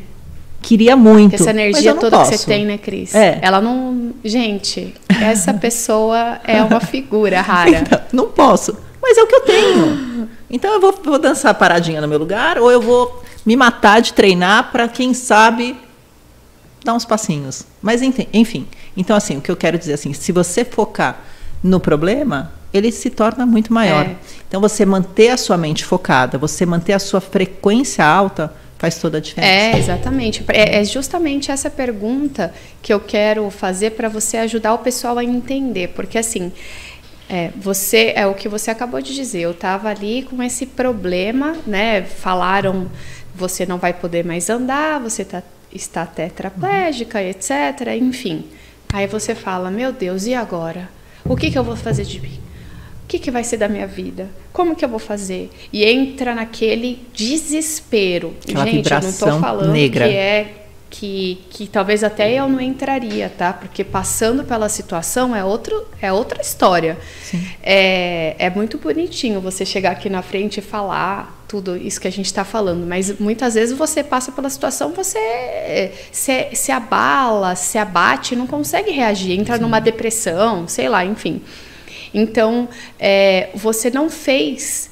Queria 0.61 0.95
muito. 0.95 1.35
Essa 1.35 1.51
energia 1.51 1.93
toda 1.93 2.17
posso. 2.17 2.31
que 2.31 2.37
você 2.37 2.45
tem, 2.45 2.65
né, 2.65 2.77
Cris? 2.77 3.13
É. 3.13 3.39
Ela 3.41 3.61
não. 3.61 4.13
Gente, 4.23 4.95
essa 5.21 5.53
pessoa 5.53 6.39
é 6.43 6.61
uma 6.61 6.79
figura 6.79 7.41
rara. 7.41 7.71
Então, 7.85 7.99
não 8.11 8.27
posso. 8.27 8.77
Mas 9.01 9.17
é 9.17 9.23
o 9.23 9.27
que 9.27 9.35
eu 9.35 9.41
tenho. 9.41 10.29
Então 10.49 10.73
eu 10.73 10.81
vou, 10.81 10.93
vou 11.03 11.19
dançar 11.19 11.53
paradinha 11.53 12.01
no 12.01 12.07
meu 12.07 12.17
lugar, 12.17 12.57
ou 12.57 12.71
eu 12.71 12.81
vou 12.81 13.23
me 13.45 13.55
matar 13.55 14.01
de 14.01 14.13
treinar 14.13 14.71
para, 14.71 14.87
quem 14.87 15.13
sabe, 15.13 15.77
dar 16.83 16.93
uns 16.93 17.05
passinhos. 17.05 17.63
Mas 17.81 18.01
enfim. 18.01 18.67
Então, 18.95 19.15
assim, 19.15 19.37
o 19.37 19.41
que 19.41 19.51
eu 19.51 19.55
quero 19.55 19.77
dizer 19.77 19.93
assim, 19.93 20.13
se 20.13 20.31
você 20.31 20.63
focar 20.63 21.19
no 21.63 21.79
problema, 21.79 22.51
ele 22.73 22.91
se 22.91 23.09
torna 23.09 23.45
muito 23.45 23.73
maior. 23.73 24.05
É. 24.05 24.15
Então, 24.47 24.61
você 24.61 24.85
manter 24.85 25.29
a 25.29 25.37
sua 25.37 25.57
mente 25.57 25.83
focada, 25.83 26.37
você 26.37 26.65
manter 26.65 26.93
a 26.93 26.99
sua 26.99 27.19
frequência 27.19 28.05
alta, 28.05 28.53
faz 28.85 28.99
toda 28.99 29.17
a 29.17 29.21
diferença. 29.21 29.51
É, 29.51 29.79
exatamente. 29.79 30.45
É, 30.49 30.79
é 30.79 30.83
justamente 30.83 31.51
essa 31.51 31.69
pergunta 31.69 32.53
que 32.81 32.93
eu 32.93 32.99
quero 32.99 33.49
fazer 33.49 33.91
para 33.91 34.07
você 34.07 34.37
ajudar 34.37 34.73
o 34.75 34.79
pessoal 34.79 35.17
a 35.17 35.23
entender. 35.23 35.89
Porque, 35.89 36.17
assim, 36.17 36.51
é, 37.27 37.49
você 37.55 38.13
é 38.15 38.27
o 38.27 38.35
que 38.35 38.47
você 38.47 38.69
acabou 38.69 39.01
de 39.01 39.15
dizer. 39.15 39.41
Eu 39.41 39.51
estava 39.51 39.89
ali 39.89 40.23
com 40.23 40.41
esse 40.43 40.67
problema, 40.67 41.55
né? 41.65 42.03
Falaram, 42.03 42.91
você 43.33 43.65
não 43.65 43.77
vai 43.77 43.93
poder 43.93 44.23
mais 44.23 44.49
andar, 44.49 44.99
você 44.99 45.25
tá, 45.25 45.41
está 45.73 46.05
tetraplégica, 46.05 47.23
etc. 47.23 47.51
Enfim. 47.99 48.45
Aí 48.93 49.07
você 49.07 49.33
fala, 49.33 49.71
meu 49.71 49.91
Deus, 49.91 50.27
e 50.27 50.35
agora? 50.35 50.89
O 51.27 51.35
que, 51.35 51.49
que 51.49 51.57
eu 51.57 51.63
vou 51.63 51.75
fazer 51.75 52.05
de 52.05 52.21
mim? 52.21 52.44
O 53.05 53.07
que, 53.07 53.19
que 53.19 53.29
vai 53.29 53.43
ser 53.43 53.57
da 53.57 53.69
minha 53.69 53.85
vida? 53.85 54.27
Como 54.51 54.75
que 54.75 54.83
eu 54.83 54.89
vou 54.89 54.97
fazer? 54.97 55.51
E 55.71 55.85
entra 55.85 56.33
naquele 56.33 57.05
desespero. 57.13 58.33
Aquela 58.43 58.65
Gente, 58.65 58.91
eu 58.91 58.99
não 58.99 59.09
estou 59.09 59.39
falando 59.39 59.71
negra. 59.71 60.07
que 60.07 60.15
é 60.15 60.65
que, 60.89 61.43
que 61.49 61.67
talvez 61.67 62.03
até 62.03 62.33
eu 62.33 62.47
não 62.47 62.59
entraria, 62.61 63.29
tá? 63.29 63.51
Porque 63.51 63.83
passando 63.83 64.43
pela 64.43 64.69
situação 64.69 65.35
é, 65.35 65.43
outro, 65.43 65.85
é 66.01 66.11
outra 66.11 66.41
história. 66.41 66.97
É, 67.61 68.35
é 68.39 68.49
muito 68.49 68.77
bonitinho 68.77 69.41
você 69.41 69.65
chegar 69.65 69.91
aqui 69.91 70.09
na 70.09 70.21
frente 70.21 70.57
e 70.59 70.61
falar 70.61 71.43
tudo 71.47 71.75
isso 71.75 71.99
que 71.99 72.07
a 72.07 72.11
gente 72.11 72.25
está 72.25 72.43
falando, 72.43 72.87
mas 72.87 73.19
muitas 73.19 73.53
vezes 73.53 73.77
você 73.77 74.03
passa 74.03 74.31
pela 74.31 74.49
situação, 74.49 74.93
você 74.93 75.91
se, 76.11 76.49
se 76.53 76.71
abala, 76.71 77.55
se 77.55 77.77
abate, 77.77 78.35
não 78.35 78.47
consegue 78.47 78.91
reagir, 78.91 79.39
entra 79.39 79.57
Sim. 79.57 79.61
numa 79.61 79.79
depressão, 79.79 80.67
sei 80.67 80.89
lá, 80.89 81.05
enfim. 81.05 81.41
Então, 82.17 82.69
é, 82.97 83.49
você 83.53 83.89
não 83.89 84.09
fez 84.09 84.89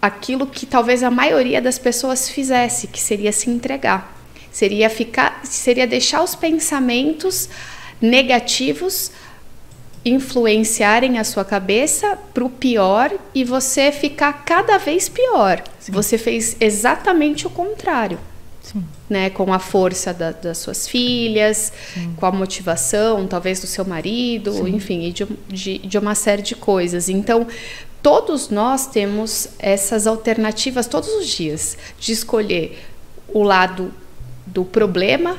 aquilo 0.00 0.46
que 0.46 0.64
talvez 0.64 1.02
a 1.02 1.10
maioria 1.10 1.60
das 1.60 1.78
pessoas 1.78 2.30
fizesse, 2.30 2.86
que 2.86 2.98
seria 2.98 3.30
se 3.30 3.50
entregar. 3.50 4.16
Seria 4.50 4.88
ficar, 4.88 5.42
seria 5.44 5.86
deixar 5.86 6.22
os 6.22 6.34
pensamentos 6.34 7.50
negativos 8.00 9.12
influenciarem 10.02 11.18
a 11.18 11.24
sua 11.24 11.44
cabeça 11.44 12.18
para 12.32 12.42
o 12.42 12.48
pior 12.48 13.12
e 13.34 13.44
você 13.44 13.92
ficar 13.92 14.32
cada 14.46 14.78
vez 14.78 15.10
pior. 15.10 15.62
Sim. 15.78 15.92
Você 15.92 16.16
fez 16.16 16.56
exatamente 16.58 17.46
o 17.46 17.50
contrário. 17.50 18.18
Sim. 18.72 18.84
Né, 19.08 19.30
com 19.30 19.52
a 19.52 19.58
força 19.58 20.14
da, 20.14 20.30
das 20.30 20.58
suas 20.58 20.86
filhas, 20.86 21.72
Sim. 21.92 22.14
com 22.16 22.26
a 22.26 22.30
motivação, 22.30 23.26
talvez 23.26 23.60
do 23.60 23.66
seu 23.66 23.84
marido, 23.84 24.52
Sim. 24.52 24.76
enfim, 24.76 25.10
de, 25.10 25.26
de, 25.48 25.78
de 25.78 25.98
uma 25.98 26.14
série 26.14 26.42
de 26.42 26.54
coisas. 26.54 27.08
Então, 27.08 27.46
todos 28.00 28.48
nós 28.48 28.86
temos 28.86 29.48
essas 29.58 30.06
alternativas 30.06 30.86
todos 30.86 31.08
os 31.08 31.26
dias 31.26 31.76
de 31.98 32.12
escolher 32.12 32.78
o 33.28 33.42
lado 33.42 33.92
do 34.46 34.64
problema, 34.64 35.36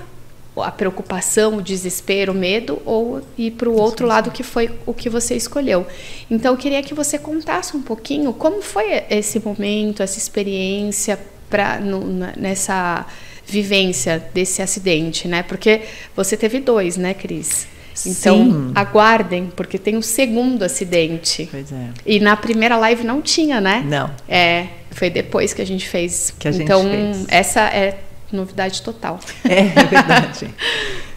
a 0.57 0.71
preocupação, 0.71 1.57
o 1.57 1.61
desespero, 1.61 2.33
o 2.33 2.35
medo, 2.35 2.81
ou 2.85 3.21
ir 3.37 3.51
para 3.51 3.69
o 3.69 3.79
outro 3.79 4.05
lado 4.05 4.31
que 4.31 4.43
foi 4.43 4.69
o 4.85 4.93
que 4.93 5.09
você 5.09 5.35
escolheu. 5.35 5.87
Então, 6.29 6.53
eu 6.53 6.57
queria 6.57 6.83
que 6.83 6.93
você 6.93 7.17
contasse 7.17 7.75
um 7.77 7.81
pouquinho 7.81 8.33
como 8.33 8.61
foi 8.61 9.05
esse 9.09 9.39
momento, 9.39 10.03
essa 10.03 10.17
experiência 10.17 11.17
pra, 11.51 11.79
no, 11.79 11.99
nessa 12.37 13.05
vivência 13.45 14.23
desse 14.33 14.61
acidente, 14.61 15.27
né? 15.27 15.43
Porque 15.43 15.81
você 16.15 16.37
teve 16.37 16.59
dois, 16.59 16.95
né, 16.97 17.13
Cris? 17.13 17.67
Então, 18.05 18.37
Sim. 18.37 18.71
aguardem, 18.73 19.51
porque 19.55 19.77
tem 19.77 19.97
um 19.97 20.01
segundo 20.01 20.63
acidente. 20.63 21.47
Pois 21.51 21.71
é. 21.71 21.89
E 22.05 22.19
na 22.19 22.37
primeira 22.37 22.77
live 22.77 23.03
não 23.03 23.21
tinha, 23.21 23.59
né? 23.59 23.83
Não. 23.85 24.09
É, 24.27 24.67
foi 24.91 25.09
depois 25.09 25.53
que 25.53 25.61
a 25.61 25.65
gente 25.65 25.87
fez. 25.87 26.33
Que 26.39 26.47
a 26.47 26.51
gente 26.51 26.63
então, 26.63 26.83
fez. 26.83 27.25
essa 27.27 27.61
é 27.61 27.99
novidade 28.31 28.81
total. 28.81 29.19
É, 29.43 29.59
é 29.59 29.83
verdade. 29.85 30.49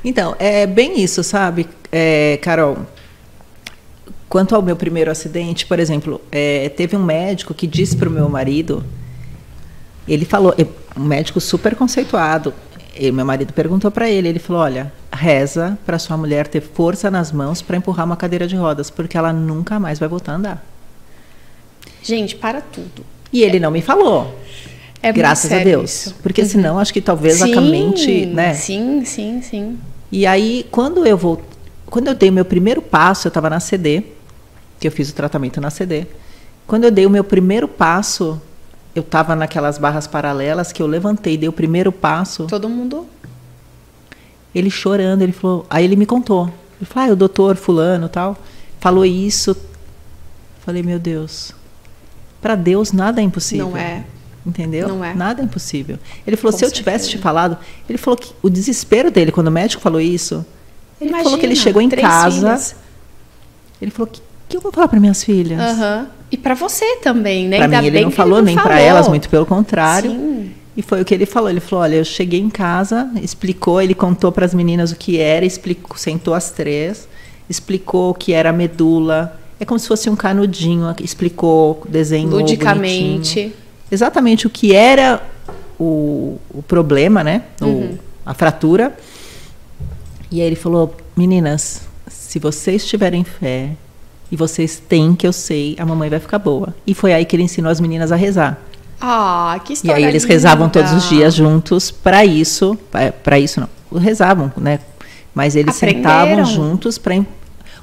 então, 0.04 0.34
é 0.38 0.66
bem 0.66 1.00
isso, 1.00 1.22
sabe, 1.22 1.68
é, 1.92 2.38
Carol? 2.42 2.78
Quanto 4.28 4.56
ao 4.56 4.62
meu 4.62 4.74
primeiro 4.74 5.12
acidente, 5.12 5.64
por 5.64 5.78
exemplo, 5.78 6.20
é, 6.32 6.68
teve 6.70 6.96
um 6.96 7.04
médico 7.04 7.54
que 7.54 7.68
disse 7.68 7.96
para 7.96 8.08
o 8.08 8.12
meu 8.12 8.28
marido 8.28 8.84
ele 10.12 10.24
falou, 10.24 10.54
um 10.96 11.04
médico 11.04 11.40
super 11.40 11.74
conceituado. 11.74 12.52
E 12.96 13.10
meu 13.10 13.24
marido 13.24 13.52
perguntou 13.52 13.90
para 13.90 14.08
ele, 14.08 14.28
ele 14.28 14.38
falou: 14.38 14.62
"Olha, 14.62 14.92
reza 15.12 15.76
para 15.84 15.98
sua 15.98 16.16
mulher 16.16 16.46
ter 16.46 16.60
força 16.60 17.10
nas 17.10 17.32
mãos 17.32 17.60
para 17.60 17.76
empurrar 17.76 18.06
uma 18.06 18.16
cadeira 18.16 18.46
de 18.46 18.54
rodas, 18.54 18.88
porque 18.88 19.18
ela 19.18 19.32
nunca 19.32 19.80
mais 19.80 19.98
vai 19.98 20.08
voltar 20.08 20.32
a 20.32 20.34
andar". 20.36 20.66
Gente, 22.02 22.36
para 22.36 22.60
tudo. 22.60 23.04
E 23.32 23.42
ele 23.42 23.58
não 23.58 23.70
me 23.70 23.82
falou. 23.82 24.38
É 25.02 25.12
graças 25.12 25.52
a 25.52 25.58
Deus. 25.58 26.06
Isso. 26.06 26.14
Porque 26.22 26.42
uhum. 26.42 26.48
senão 26.48 26.78
acho 26.78 26.92
que 26.92 27.00
talvez 27.00 27.38
sim, 27.38 27.54
a 27.54 27.60
mente, 27.60 28.26
né? 28.26 28.54
Sim, 28.54 29.04
sim, 29.04 29.42
sim. 29.42 29.78
E 30.12 30.24
aí 30.24 30.64
quando 30.70 31.04
eu 31.04 31.16
vou, 31.16 31.42
quando 31.86 32.08
eu 32.08 32.14
dei 32.14 32.30
o 32.30 32.32
meu 32.32 32.44
primeiro 32.44 32.80
passo, 32.80 33.26
eu 33.26 33.30
estava 33.30 33.50
na 33.50 33.58
CD, 33.58 34.04
que 34.78 34.86
eu 34.86 34.92
fiz 34.92 35.10
o 35.10 35.14
tratamento 35.14 35.60
na 35.60 35.68
CD. 35.68 36.06
Quando 36.66 36.84
eu 36.84 36.90
dei 36.90 37.04
o 37.04 37.10
meu 37.10 37.24
primeiro 37.24 37.66
passo, 37.66 38.40
eu 38.94 39.02
estava 39.02 39.34
naquelas 39.34 39.76
barras 39.76 40.06
paralelas 40.06 40.72
que 40.72 40.80
eu 40.80 40.86
levantei, 40.86 41.36
dei 41.36 41.48
o 41.48 41.52
primeiro 41.52 41.90
passo. 41.90 42.46
Todo 42.46 42.68
mundo? 42.68 43.06
Ele 44.54 44.70
chorando, 44.70 45.22
ele 45.22 45.32
falou. 45.32 45.66
Aí 45.68 45.84
ele 45.84 45.96
me 45.96 46.06
contou. 46.06 46.46
Ele 46.80 46.86
falou: 46.86 47.10
ah, 47.10 47.12
o 47.12 47.16
doutor 47.16 47.56
Fulano 47.56 48.08
tal, 48.08 48.36
falou 48.78 49.04
isso. 49.04 49.56
Falei, 50.64 50.82
meu 50.82 50.98
Deus. 50.98 51.52
Para 52.40 52.54
Deus 52.54 52.92
nada 52.92 53.20
é 53.20 53.24
impossível. 53.24 53.70
Não 53.70 53.76
é. 53.76 54.04
Entendeu? 54.46 54.88
Não 54.88 55.04
é. 55.04 55.14
Nada 55.14 55.42
é 55.42 55.44
impossível. 55.44 55.98
Ele 56.26 56.36
falou: 56.36 56.52
Com 56.52 56.58
se 56.58 56.64
eu 56.64 56.68
certeza. 56.68 56.84
tivesse 56.84 57.10
te 57.10 57.18
falado. 57.18 57.58
Ele 57.88 57.98
falou 57.98 58.16
que 58.16 58.32
o 58.42 58.48
desespero 58.48 59.10
dele, 59.10 59.32
quando 59.32 59.48
o 59.48 59.50
médico 59.50 59.82
falou 59.82 60.00
isso. 60.00 60.46
Ele 61.00 61.10
Imagina, 61.10 61.24
falou 61.24 61.38
que 61.38 61.46
ele 61.46 61.56
chegou 61.56 61.82
em 61.82 61.88
casa. 61.88 62.36
Filhas. 62.36 62.76
Ele 63.82 63.90
falou: 63.90 64.06
que, 64.06 64.22
que 64.60 64.66
eu 64.66 64.70
vou 64.70 64.72
falar 64.72 64.88
para 64.88 65.00
minhas 65.00 65.22
filhas? 65.24 65.60
Uhum. 65.78 66.06
E 66.30 66.36
para 66.36 66.54
você 66.54 66.96
também, 66.96 67.48
né? 67.48 67.58
Para 67.58 67.68
mim, 67.68 67.74
Ainda 67.76 67.86
ele 67.86 67.96
bem 67.96 68.04
não 68.04 68.10
falou 68.10 68.38
ele 68.38 68.46
nem 68.46 68.56
não 68.56 68.62
para 68.62 68.74
falou. 68.74 68.88
elas, 68.88 69.08
muito 69.08 69.28
pelo 69.28 69.46
contrário. 69.46 70.10
Sim. 70.10 70.50
E 70.76 70.82
foi 70.82 71.00
o 71.02 71.04
que 71.04 71.14
ele 71.14 71.26
falou. 71.26 71.48
Ele 71.50 71.60
falou: 71.60 71.82
Olha, 71.84 71.96
eu 71.96 72.04
cheguei 72.04 72.40
em 72.40 72.50
casa, 72.50 73.08
explicou, 73.22 73.80
ele 73.80 73.94
contou 73.94 74.32
para 74.32 74.44
as 74.44 74.52
meninas 74.54 74.90
o 74.92 74.96
que 74.96 75.18
era, 75.18 75.44
explicou, 75.44 75.96
sentou 75.96 76.34
as 76.34 76.50
três, 76.50 77.06
explicou 77.48 78.10
o 78.10 78.14
que 78.14 78.32
era 78.32 78.50
a 78.50 78.52
medula. 78.52 79.38
É 79.60 79.64
como 79.64 79.78
se 79.78 79.86
fosse 79.86 80.10
um 80.10 80.16
canudinho, 80.16 80.92
explicou, 81.00 81.82
desenhou 81.88 82.40
Ludicamente. 82.40 83.04
bonitinho. 83.12 83.52
Exatamente 83.90 84.46
o 84.46 84.50
que 84.50 84.74
era 84.74 85.22
o, 85.78 86.38
o 86.52 86.62
problema, 86.62 87.22
né? 87.22 87.42
O- 87.60 87.64
Uhum. 87.66 87.98
a 88.26 88.34
fratura. 88.34 88.96
E 90.30 90.40
aí 90.40 90.46
ele 90.48 90.56
falou: 90.56 90.92
Meninas, 91.16 91.82
se 92.08 92.40
vocês 92.40 92.84
tiverem 92.84 93.22
fé 93.22 93.70
e 94.30 94.36
vocês 94.36 94.78
têm 94.78 95.14
que 95.14 95.26
eu 95.26 95.32
sei, 95.32 95.76
a 95.78 95.84
mamãe 95.86 96.08
vai 96.10 96.18
ficar 96.20 96.38
boa. 96.38 96.74
E 96.86 96.94
foi 96.94 97.12
aí 97.12 97.24
que 97.24 97.36
ele 97.36 97.42
ensinou 97.42 97.70
as 97.70 97.80
meninas 97.80 98.10
a 98.12 98.16
rezar. 98.16 98.58
Ah, 99.00 99.60
que 99.64 99.72
E 99.72 99.74
história 99.74 99.96
aí 99.96 100.04
eles 100.04 100.22
linda. 100.22 100.34
rezavam 100.34 100.68
todos 100.68 100.92
os 100.92 101.08
dias 101.08 101.34
juntos 101.34 101.90
para 101.90 102.24
isso, 102.24 102.78
para 103.22 103.38
isso 103.38 103.60
não, 103.60 103.98
rezavam, 104.00 104.52
né? 104.56 104.78
Mas 105.34 105.56
eles 105.56 105.76
Aprenderam. 105.76 106.02
sentavam 106.12 106.44
juntos 106.44 106.96
para 106.96 107.20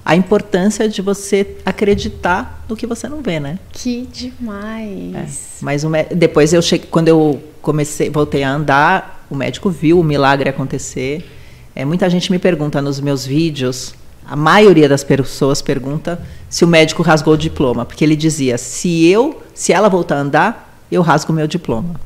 a 0.04 0.16
importância 0.16 0.90
de 0.90 1.02
você 1.02 1.58
acreditar 1.66 2.66
no 2.68 2.76
que 2.76 2.88
você 2.88 3.08
não 3.08 3.22
vê, 3.22 3.40
né? 3.40 3.60
Que 3.72 4.08
demais. 4.12 5.58
Mas 5.62 5.84
o 5.84 5.90
mé- 5.90 6.06
depois 6.06 6.54
eu 6.54 6.62
cheguei, 6.62 6.88
quando 6.90 7.08
eu 7.08 7.42
comecei, 7.62 8.10
voltei 8.10 8.44
a 8.44 8.50
andar, 8.52 9.26
o 9.30 9.36
médico 9.36 9.70
viu 9.70 10.00
o 10.00 10.04
milagre 10.04 10.50
acontecer. 10.50 11.30
É, 11.76 11.86
muita 11.86 12.10
gente 12.10 12.32
me 12.32 12.40
pergunta 12.40 12.82
nos 12.82 13.00
meus 13.00 13.26
vídeos, 13.26 13.94
a 14.26 14.36
maioria 14.36 14.88
das 14.88 15.04
pessoas 15.04 15.62
pergunta 15.62 16.22
se 16.50 16.64
o 16.64 16.68
médico 16.68 17.02
rasgou 17.02 17.34
o 17.34 17.38
diploma, 17.38 17.86
porque 17.86 18.04
ele 18.04 18.16
dizia: 18.16 18.58
se 18.58 19.08
eu, 19.08 19.42
se 19.54 19.74
ela 19.74 19.90
voltar 19.90 20.16
a 20.16 20.20
andar, 20.20 20.86
eu 20.92 21.02
rasgo 21.02 21.32
o 21.32 21.36
meu 21.36 21.48
diploma. 21.48 22.00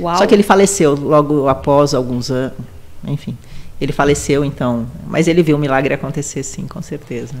Uau. 0.00 0.16
Só 0.16 0.26
que 0.26 0.34
ele 0.34 0.42
faleceu 0.42 0.94
logo 0.94 1.48
após 1.48 1.92
alguns 1.94 2.30
anos, 2.30 2.56
enfim. 3.04 3.36
Ele 3.80 3.92
faleceu, 3.92 4.44
então. 4.44 4.86
Mas 5.06 5.28
ele 5.28 5.42
viu 5.42 5.56
o 5.56 5.58
milagre 5.58 5.94
acontecer, 5.94 6.42
sim, 6.42 6.66
com 6.66 6.82
certeza. 6.82 7.34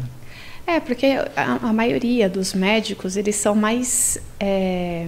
É, 0.66 0.80
porque 0.80 1.06
a, 1.34 1.68
a 1.68 1.72
maioria 1.72 2.28
dos 2.28 2.52
médicos, 2.52 3.16
eles 3.16 3.36
são 3.36 3.54
mais 3.54 4.18
é, 4.38 5.06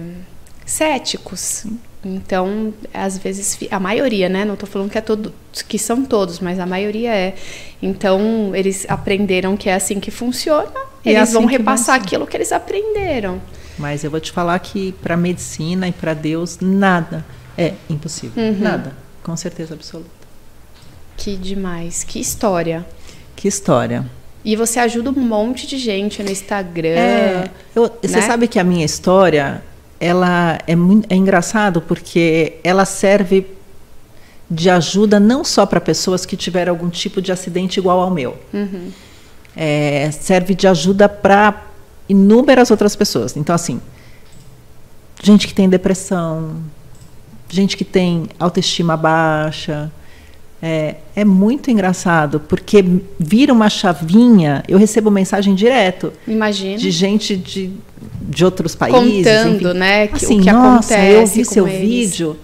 céticos. 0.65 1.65
Então, 2.03 2.73
às 2.93 3.17
vezes, 3.17 3.59
a 3.69 3.79
maioria, 3.79 4.27
né? 4.27 4.43
Não 4.43 4.55
estou 4.55 4.67
falando 4.67 4.89
que, 4.89 4.97
é 4.97 5.01
todo, 5.01 5.33
que 5.67 5.77
são 5.77 6.03
todos, 6.03 6.39
mas 6.39 6.59
a 6.59 6.65
maioria 6.65 7.13
é. 7.13 7.35
Então, 7.81 8.51
eles 8.55 8.85
aprenderam 8.89 9.55
que 9.55 9.69
é 9.69 9.75
assim 9.75 9.99
que 9.99 10.09
funciona, 10.09 10.71
e 11.05 11.09
é 11.09 11.11
eles 11.13 11.23
assim 11.23 11.33
vão 11.33 11.45
repassar 11.45 11.95
aquilo 11.95 12.25
que 12.25 12.35
eles 12.35 12.51
aprenderam. 12.51 13.39
Mas 13.77 14.03
eu 14.03 14.11
vou 14.11 14.19
te 14.19 14.31
falar 14.31 14.57
que 14.59 14.93
para 14.93 15.13
a 15.13 15.17
medicina 15.17 15.87
e 15.87 15.91
para 15.91 16.13
Deus, 16.13 16.59
nada 16.59 17.23
é 17.57 17.73
impossível. 17.89 18.43
Uhum. 18.43 18.59
Nada, 18.59 18.95
com 19.21 19.35
certeza 19.35 19.73
absoluta. 19.75 20.09
Que 21.17 21.35
demais, 21.35 22.03
que 22.03 22.19
história. 22.19 22.85
Que 23.35 23.47
história. 23.47 24.05
E 24.43 24.55
você 24.55 24.79
ajuda 24.79 25.11
um 25.11 25.13
monte 25.13 25.67
de 25.67 25.77
gente 25.77 26.23
no 26.23 26.31
Instagram. 26.31 26.89
É, 26.89 27.49
eu, 27.75 27.83
né? 27.83 27.89
Você 28.01 28.21
sabe 28.23 28.47
que 28.47 28.57
a 28.57 28.63
minha 28.63 28.85
história, 28.85 29.63
ela 30.01 30.57
é, 30.65 30.75
muito, 30.75 31.05
é 31.13 31.15
engraçado 31.15 31.79
porque 31.79 32.55
ela 32.63 32.85
serve 32.85 33.45
de 34.49 34.67
ajuda 34.67 35.19
não 35.19 35.43
só 35.43 35.63
para 35.63 35.79
pessoas 35.79 36.25
que 36.25 36.35
tiveram 36.35 36.73
algum 36.73 36.89
tipo 36.89 37.21
de 37.21 37.31
acidente 37.31 37.79
igual 37.79 37.99
ao 37.99 38.09
meu. 38.09 38.35
Uhum. 38.51 38.91
É, 39.55 40.09
serve 40.11 40.55
de 40.55 40.67
ajuda 40.67 41.07
para 41.07 41.67
inúmeras 42.09 42.71
outras 42.71 42.95
pessoas. 42.95 43.37
Então, 43.37 43.53
assim, 43.53 43.79
gente 45.21 45.47
que 45.47 45.53
tem 45.53 45.69
depressão, 45.69 46.55
gente 47.47 47.77
que 47.77 47.85
tem 47.85 48.27
autoestima 48.39 48.97
baixa, 48.97 49.91
é, 50.61 50.95
é, 51.15 51.25
muito 51.25 51.71
engraçado, 51.71 52.39
porque 52.39 52.85
vira 53.19 53.51
uma 53.51 53.69
chavinha, 53.69 54.63
eu 54.67 54.77
recebo 54.77 55.09
mensagem 55.09 55.55
direto. 55.55 56.13
Imagina. 56.27 56.77
De 56.77 56.91
gente 56.91 57.35
de, 57.35 57.71
de 58.21 58.45
outros 58.45 58.75
países. 58.75 59.25
Contando, 59.25 59.69
enfim. 59.69 59.79
né? 59.79 60.07
Que, 60.07 60.15
assim, 60.15 60.39
o 60.39 60.43
que 60.43 60.51
nossa, 60.51 60.93
acontece 60.93 61.39
eu 61.39 61.43
vi 61.43 61.45
seu 61.45 61.67
eles. 61.67 61.81
vídeo. 61.81 62.37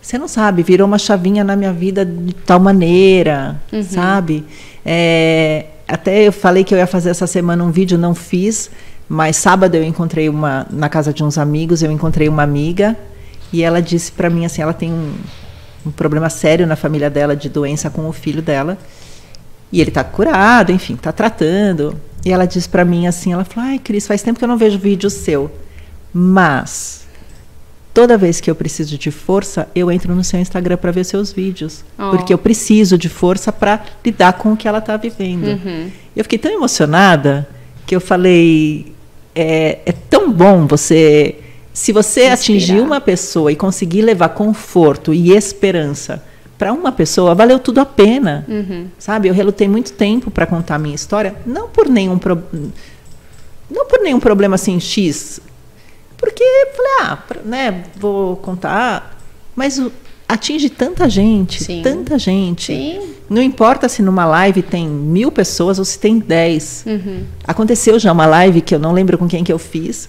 Você 0.00 0.18
não 0.18 0.26
sabe, 0.26 0.64
virou 0.64 0.88
uma 0.88 0.98
chavinha 0.98 1.44
na 1.44 1.54
minha 1.54 1.72
vida 1.72 2.04
de 2.04 2.34
tal 2.34 2.58
maneira, 2.58 3.60
uhum. 3.72 3.84
sabe? 3.84 4.44
É, 4.84 5.66
até 5.86 6.26
eu 6.26 6.32
falei 6.32 6.64
que 6.64 6.74
eu 6.74 6.78
ia 6.78 6.88
fazer 6.88 7.10
essa 7.10 7.28
semana 7.28 7.62
um 7.62 7.70
vídeo, 7.70 7.96
não 7.96 8.12
fiz, 8.12 8.68
mas 9.08 9.36
sábado 9.36 9.76
eu 9.76 9.84
encontrei 9.84 10.28
uma, 10.28 10.66
na 10.68 10.88
casa 10.88 11.12
de 11.12 11.22
uns 11.22 11.38
amigos, 11.38 11.84
eu 11.84 11.92
encontrei 11.92 12.28
uma 12.28 12.42
amiga 12.42 12.96
e 13.52 13.62
ela 13.62 13.80
disse 13.80 14.10
para 14.10 14.28
mim 14.28 14.44
assim, 14.44 14.60
ela 14.60 14.72
tem 14.72 14.92
um, 14.92 15.12
um 15.84 15.90
problema 15.90 16.30
sério 16.30 16.66
na 16.66 16.76
família 16.76 17.10
dela 17.10 17.36
de 17.36 17.48
doença 17.48 17.90
com 17.90 18.08
o 18.08 18.12
filho 18.12 18.42
dela. 18.42 18.78
E 19.70 19.80
ele 19.80 19.90
está 19.90 20.04
curado, 20.04 20.70
enfim, 20.70 20.94
está 20.94 21.12
tratando. 21.12 21.98
E 22.24 22.30
ela 22.30 22.46
disse 22.46 22.68
para 22.68 22.84
mim 22.84 23.06
assim, 23.06 23.32
ela 23.32 23.44
falou: 23.44 23.70
"Ai, 23.70 23.78
Cris, 23.78 24.06
faz 24.06 24.22
tempo 24.22 24.38
que 24.38 24.44
eu 24.44 24.48
não 24.48 24.58
vejo 24.58 24.78
vídeo 24.78 25.10
seu, 25.10 25.50
mas 26.12 27.06
toda 27.92 28.16
vez 28.16 28.40
que 28.40 28.50
eu 28.50 28.54
preciso 28.54 28.96
de 28.96 29.10
força, 29.10 29.68
eu 29.74 29.90
entro 29.90 30.14
no 30.14 30.22
seu 30.22 30.38
Instagram 30.38 30.76
para 30.76 30.92
ver 30.92 31.04
seus 31.04 31.32
vídeos, 31.32 31.84
oh. 31.98 32.10
porque 32.10 32.32
eu 32.32 32.38
preciso 32.38 32.96
de 32.96 33.08
força 33.08 33.52
para 33.52 33.82
lidar 34.04 34.34
com 34.34 34.52
o 34.52 34.56
que 34.56 34.68
ela 34.68 34.78
está 34.78 34.96
vivendo". 34.96 35.46
Uhum. 35.46 35.90
Eu 36.14 36.24
fiquei 36.24 36.38
tão 36.38 36.52
emocionada 36.52 37.48
que 37.86 37.96
eu 37.96 38.00
falei: 38.00 38.94
é, 39.34 39.80
é 39.86 39.92
tão 39.92 40.30
bom 40.32 40.66
você 40.66 41.41
se 41.72 41.92
você 41.92 42.26
Inspirar. 42.26 42.34
atingir 42.34 42.80
uma 42.80 43.00
pessoa 43.00 43.50
e 43.50 43.56
conseguir 43.56 44.02
levar 44.02 44.30
conforto 44.30 45.14
e 45.14 45.32
esperança 45.32 46.22
para 46.58 46.72
uma 46.72 46.92
pessoa, 46.92 47.34
valeu 47.34 47.58
tudo 47.58 47.80
a 47.80 47.86
pena. 47.86 48.44
Uhum. 48.46 48.86
Sabe? 48.98 49.28
Eu 49.28 49.34
relutei 49.34 49.66
muito 49.66 49.92
tempo 49.92 50.30
para 50.30 50.46
contar 50.46 50.76
a 50.76 50.78
minha 50.78 50.94
história, 50.94 51.34
não 51.46 51.68
por 51.68 51.88
nenhum 51.88 52.18
pro... 52.18 52.42
não 53.70 53.86
por 53.86 54.00
nenhum 54.00 54.20
problema 54.20 54.54
assim 54.54 54.78
X, 54.78 55.40
porque 56.16 56.44
falei, 56.76 56.92
ah, 57.00 57.18
né, 57.44 57.84
vou 57.96 58.36
contar, 58.36 59.18
mas 59.56 59.82
atinge 60.28 60.70
tanta 60.70 61.08
gente, 61.08 61.64
Sim. 61.64 61.82
tanta 61.82 62.18
gente. 62.18 62.66
Sim. 62.66 63.14
Não 63.28 63.42
importa 63.42 63.88
se 63.88 64.02
numa 64.02 64.24
live 64.26 64.62
tem 64.62 64.86
mil 64.86 65.32
pessoas 65.32 65.78
ou 65.78 65.84
se 65.84 65.98
tem 65.98 66.18
dez. 66.18 66.84
Uhum. 66.86 67.24
Aconteceu 67.44 67.98
já 67.98 68.12
uma 68.12 68.26
live 68.26 68.60
que 68.60 68.74
eu 68.74 68.78
não 68.78 68.92
lembro 68.92 69.18
com 69.18 69.26
quem 69.26 69.42
que 69.42 69.52
eu 69.52 69.58
fiz 69.58 70.08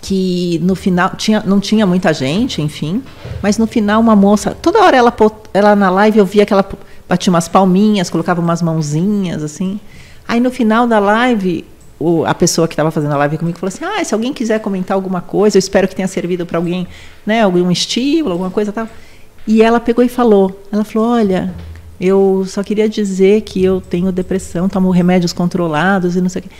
que 0.00 0.58
no 0.62 0.74
final 0.74 1.10
tinha, 1.16 1.42
não 1.44 1.60
tinha 1.60 1.86
muita 1.86 2.12
gente, 2.12 2.62
enfim, 2.62 3.02
mas 3.42 3.58
no 3.58 3.66
final 3.66 4.00
uma 4.00 4.14
moça, 4.14 4.54
toda 4.54 4.80
hora 4.80 4.96
ela, 4.96 5.14
ela 5.52 5.76
na 5.76 5.90
live 5.90 6.18
eu 6.18 6.26
via 6.26 6.46
que 6.46 6.52
ela 6.52 6.66
batia 7.08 7.30
umas 7.30 7.48
palminhas, 7.48 8.10
colocava 8.10 8.40
umas 8.40 8.62
mãozinhas 8.62 9.42
assim. 9.42 9.80
Aí 10.26 10.40
no 10.40 10.50
final 10.50 10.86
da 10.86 10.98
live, 10.98 11.64
o, 11.98 12.24
a 12.24 12.34
pessoa 12.34 12.68
que 12.68 12.74
estava 12.74 12.90
fazendo 12.90 13.12
a 13.12 13.16
live 13.16 13.38
comigo 13.38 13.58
falou 13.58 13.68
assim: 13.68 13.84
"Ah, 13.84 14.02
se 14.04 14.14
alguém 14.14 14.32
quiser 14.32 14.60
comentar 14.60 14.94
alguma 14.94 15.20
coisa, 15.20 15.56
eu 15.56 15.60
espero 15.60 15.88
que 15.88 15.96
tenha 15.96 16.08
servido 16.08 16.46
para 16.46 16.58
alguém, 16.58 16.86
né, 17.26 17.42
algum 17.42 17.70
estímulo, 17.70 18.32
alguma 18.32 18.50
coisa 18.50 18.72
tal". 18.72 18.88
E 19.46 19.62
ela 19.62 19.80
pegou 19.80 20.04
e 20.04 20.08
falou, 20.08 20.62
ela 20.70 20.84
falou: 20.84 21.08
"Olha, 21.08 21.54
eu 22.00 22.44
só 22.46 22.62
queria 22.62 22.88
dizer 22.88 23.40
que 23.40 23.64
eu 23.64 23.80
tenho 23.80 24.12
depressão, 24.12 24.68
tomo 24.68 24.90
remédios 24.90 25.32
controlados 25.32 26.14
e 26.14 26.20
não 26.20 26.28
sei 26.28 26.40
o 26.40 26.42
quê 26.44 26.50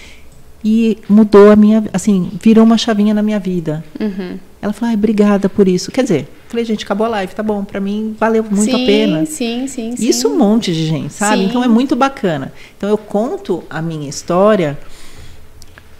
e 0.64 0.98
mudou 1.08 1.50
a 1.50 1.56
minha, 1.56 1.84
assim, 1.92 2.30
virou 2.40 2.64
uma 2.64 2.76
chavinha 2.76 3.14
na 3.14 3.22
minha 3.22 3.38
vida. 3.38 3.84
Uhum. 3.98 4.38
Ela 4.60 4.72
falou, 4.72 4.92
ah, 4.92 4.94
obrigada 4.94 5.48
por 5.48 5.68
isso. 5.68 5.92
Quer 5.92 6.02
dizer, 6.02 6.28
falei, 6.48 6.64
gente, 6.64 6.84
acabou 6.84 7.06
a 7.06 7.10
live, 7.10 7.32
tá 7.32 7.42
bom, 7.42 7.64
para 7.64 7.80
mim 7.80 8.16
valeu 8.18 8.42
muito 8.42 8.64
sim, 8.64 8.82
a 8.82 8.86
pena. 8.86 9.26
Sim, 9.26 9.68
sim, 9.68 9.94
sim. 9.96 10.08
Isso 10.08 10.28
um 10.28 10.36
monte 10.36 10.72
de 10.72 10.84
gente, 10.84 11.12
sabe? 11.12 11.38
Sim. 11.38 11.44
Então 11.46 11.62
é 11.62 11.68
muito 11.68 11.94
bacana. 11.94 12.52
Então 12.76 12.88
eu 12.88 12.98
conto 12.98 13.62
a 13.70 13.80
minha 13.80 14.08
história 14.08 14.76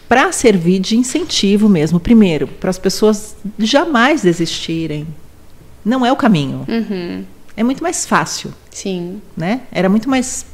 para 0.09 0.33
servir 0.33 0.81
de 0.81 0.97
incentivo 0.97 1.69
mesmo, 1.69 2.01
primeiro, 2.01 2.49
para 2.49 2.71
as 2.71 2.79
pessoas 2.79 3.37
jamais 3.59 4.23
desistirem. 4.23 5.07
Não 5.85 6.05
é 6.05 6.11
o 6.11 6.17
caminho. 6.17 6.67
Uhum. 6.67 7.25
É 7.57 7.63
muito 7.63 7.83
mais 7.83 8.07
fácil. 8.07 8.53
Sim. 8.71 9.21
Né? 9.37 9.61
Era 9.71 9.89
muito 9.89 10.09
mais 10.09 10.47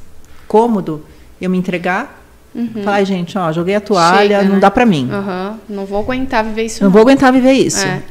cômodo 0.47 1.05
eu 1.41 1.49
me 1.49 1.57
entregar 1.57 2.24
Uhum. 2.55 2.85
Falar, 2.85 3.03
gente, 3.05 3.37
ó, 3.37 3.51
joguei 3.53 3.75
a 3.75 3.81
toalha, 3.81 4.39
Chega, 4.39 4.43
não 4.45 4.55
né? 4.55 4.61
dá 4.61 4.71
para 4.71 4.87
mim. 4.87 5.09
Uhum. 5.11 5.59
Não 5.69 5.85
vou 5.85 5.99
aguentar 5.99 6.45
viver 6.45 6.65
isso. 6.65 6.83
Não, 6.83 6.89
não. 6.89 6.93
vou 6.93 7.03
aguentar 7.03 7.33
viver 7.33 7.53
isso. 7.53 7.85
É. 7.85 8.03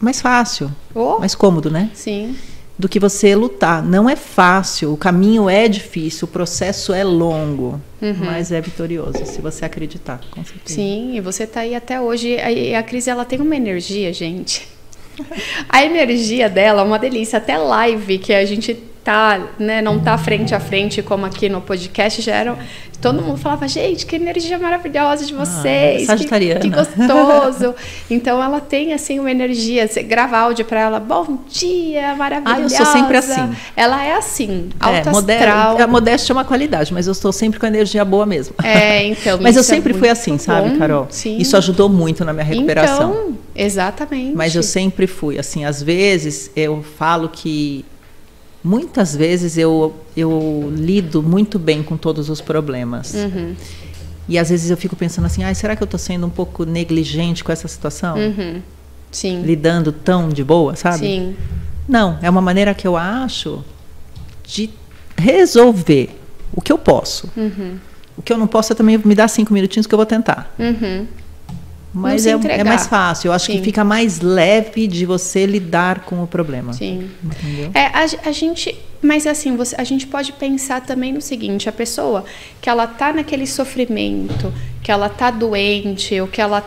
Mais 0.00 0.20
fácil, 0.20 0.70
oh. 0.94 1.18
mais 1.18 1.34
cômodo, 1.34 1.70
né? 1.70 1.90
Sim. 1.94 2.36
Do 2.78 2.88
que 2.88 2.98
você 2.98 3.34
lutar. 3.34 3.82
Não 3.82 4.08
é 4.08 4.16
fácil, 4.16 4.92
o 4.92 4.96
caminho 4.96 5.48
é 5.48 5.68
difícil, 5.68 6.26
o 6.26 6.30
processo 6.30 6.92
é 6.92 7.04
longo, 7.04 7.80
uhum. 8.00 8.16
mas 8.20 8.50
é 8.50 8.60
vitorioso, 8.60 9.24
se 9.24 9.40
você 9.40 9.64
acreditar, 9.64 10.20
com 10.30 10.44
certeza. 10.44 10.74
Sim, 10.74 11.14
e 11.14 11.20
você 11.20 11.46
tá 11.46 11.60
aí 11.60 11.74
até 11.74 12.00
hoje. 12.00 12.36
A, 12.38 12.78
a 12.78 12.82
Cris, 12.82 13.06
ela 13.08 13.24
tem 13.24 13.40
uma 13.40 13.56
energia, 13.56 14.12
gente. 14.12 14.68
A 15.68 15.84
energia 15.84 16.48
dela 16.48 16.80
é 16.80 16.84
uma 16.84 16.98
delícia. 16.98 17.36
Até 17.36 17.58
live 17.58 18.18
que 18.18 18.32
a 18.32 18.44
gente 18.46 18.74
tá, 19.04 19.40
né, 19.58 19.82
não 19.82 19.98
tá 19.98 20.16
frente 20.16 20.54
a 20.54 20.60
frente 20.60 21.02
como 21.02 21.26
aqui 21.26 21.48
no 21.48 21.60
podcast, 21.60 22.22
já 22.22 22.34
era, 22.34 22.56
todo 23.00 23.20
mundo 23.20 23.36
falava, 23.36 23.66
gente, 23.66 24.06
que 24.06 24.14
energia 24.14 24.58
maravilhosa 24.58 25.26
de 25.26 25.34
ah, 25.34 25.44
vocês, 25.44 26.08
ah. 26.08 26.16
Que, 26.16 26.24
que 26.60 26.70
gostoso. 26.70 27.74
então 28.08 28.42
ela 28.42 28.60
tem 28.60 28.92
assim 28.92 29.18
uma 29.18 29.30
energia, 29.30 29.88
você 29.88 30.02
grava 30.02 30.38
áudio 30.38 30.64
para 30.64 30.80
ela, 30.80 31.00
bom 31.00 31.38
dia, 31.48 32.14
maravilhosa. 32.14 32.56
Ah, 32.56 32.60
eu 32.60 32.70
sou 32.70 32.86
sempre 32.86 33.16
assim. 33.16 33.56
Ela 33.76 34.04
é 34.04 34.14
assim, 34.14 34.70
alta 34.78 35.10
é. 35.10 35.82
A 35.82 35.86
modéstia 35.86 36.32
é 36.32 36.34
uma 36.34 36.44
qualidade, 36.44 36.94
mas 36.94 37.08
eu 37.08 37.12
estou 37.12 37.32
sempre 37.32 37.58
com 37.58 37.66
energia 37.66 38.04
boa 38.04 38.24
mesmo. 38.24 38.54
É, 38.62 39.04
então. 39.04 39.38
mas 39.42 39.56
eu 39.56 39.60
é 39.60 39.64
sempre 39.64 39.92
é 39.92 39.98
fui 39.98 40.08
assim, 40.08 40.38
sabe, 40.38 40.70
bom. 40.70 40.78
Carol? 40.78 41.06
Sim. 41.10 41.38
Isso 41.38 41.56
ajudou 41.56 41.88
muito 41.88 42.24
na 42.24 42.32
minha 42.32 42.44
recuperação. 42.44 43.10
Então, 43.10 43.38
exatamente. 43.54 44.36
Mas 44.36 44.54
eu 44.54 44.62
sempre 44.62 45.08
fui 45.08 45.38
assim, 45.38 45.64
às 45.64 45.82
vezes 45.82 46.52
eu 46.54 46.84
falo 46.96 47.28
que 47.28 47.84
muitas 48.62 49.14
vezes 49.14 49.58
eu, 49.58 49.94
eu 50.16 50.72
lido 50.74 51.22
muito 51.22 51.58
bem 51.58 51.82
com 51.82 51.96
todos 51.96 52.28
os 52.28 52.40
problemas. 52.40 53.14
Uhum. 53.14 53.54
E 54.28 54.38
às 54.38 54.50
vezes 54.50 54.70
eu 54.70 54.76
fico 54.76 54.94
pensando 54.94 55.24
assim, 55.26 55.42
ah, 55.42 55.52
será 55.54 55.74
que 55.74 55.82
eu 55.82 55.86
estou 55.86 55.98
sendo 55.98 56.26
um 56.26 56.30
pouco 56.30 56.64
negligente 56.64 57.42
com 57.42 57.50
essa 57.50 57.66
situação? 57.66 58.16
Uhum. 58.16 58.62
Sim. 59.10 59.42
Lidando 59.42 59.92
tão 59.92 60.28
de 60.28 60.44
boa, 60.44 60.76
sabe? 60.76 61.00
Sim. 61.00 61.36
Não, 61.88 62.18
é 62.22 62.30
uma 62.30 62.40
maneira 62.40 62.72
que 62.72 62.86
eu 62.86 62.96
acho 62.96 63.64
de 64.44 64.70
resolver 65.16 66.16
o 66.54 66.60
que 66.60 66.72
eu 66.72 66.78
posso. 66.78 67.28
Uhum. 67.36 67.78
O 68.16 68.22
que 68.22 68.32
eu 68.32 68.38
não 68.38 68.46
posso 68.46 68.72
é 68.72 68.76
também 68.76 68.98
me 68.98 69.14
dar 69.14 69.28
cinco 69.28 69.52
minutinhos 69.52 69.86
que 69.86 69.94
eu 69.94 69.98
vou 69.98 70.06
tentar. 70.06 70.54
Uhum. 70.58 71.06
Mas 71.94 72.26
é, 72.26 72.30
é, 72.30 72.64
mais 72.64 72.86
fácil. 72.86 73.28
Eu 73.28 73.32
acho 73.32 73.46
Sim. 73.46 73.58
que 73.58 73.64
fica 73.64 73.84
mais 73.84 74.20
leve 74.20 74.86
de 74.86 75.04
você 75.04 75.44
lidar 75.44 76.00
com 76.00 76.22
o 76.22 76.26
problema. 76.26 76.72
Sim. 76.72 77.10
Entendeu? 77.22 77.70
É, 77.74 77.86
a, 77.86 78.28
a 78.28 78.32
gente. 78.32 78.74
Mas 79.02 79.26
assim, 79.26 79.56
você, 79.56 79.74
a 79.78 79.84
gente 79.84 80.06
pode 80.06 80.32
pensar 80.32 80.80
também 80.80 81.12
no 81.12 81.20
seguinte: 81.20 81.68
a 81.68 81.72
pessoa 81.72 82.24
que 82.60 82.70
ela 82.70 82.86
tá 82.86 83.12
naquele 83.12 83.46
sofrimento, 83.46 84.52
que 84.82 84.90
ela 84.90 85.08
tá 85.08 85.30
doente, 85.30 86.18
ou 86.20 86.26
que 86.26 86.40
ela 86.40 86.64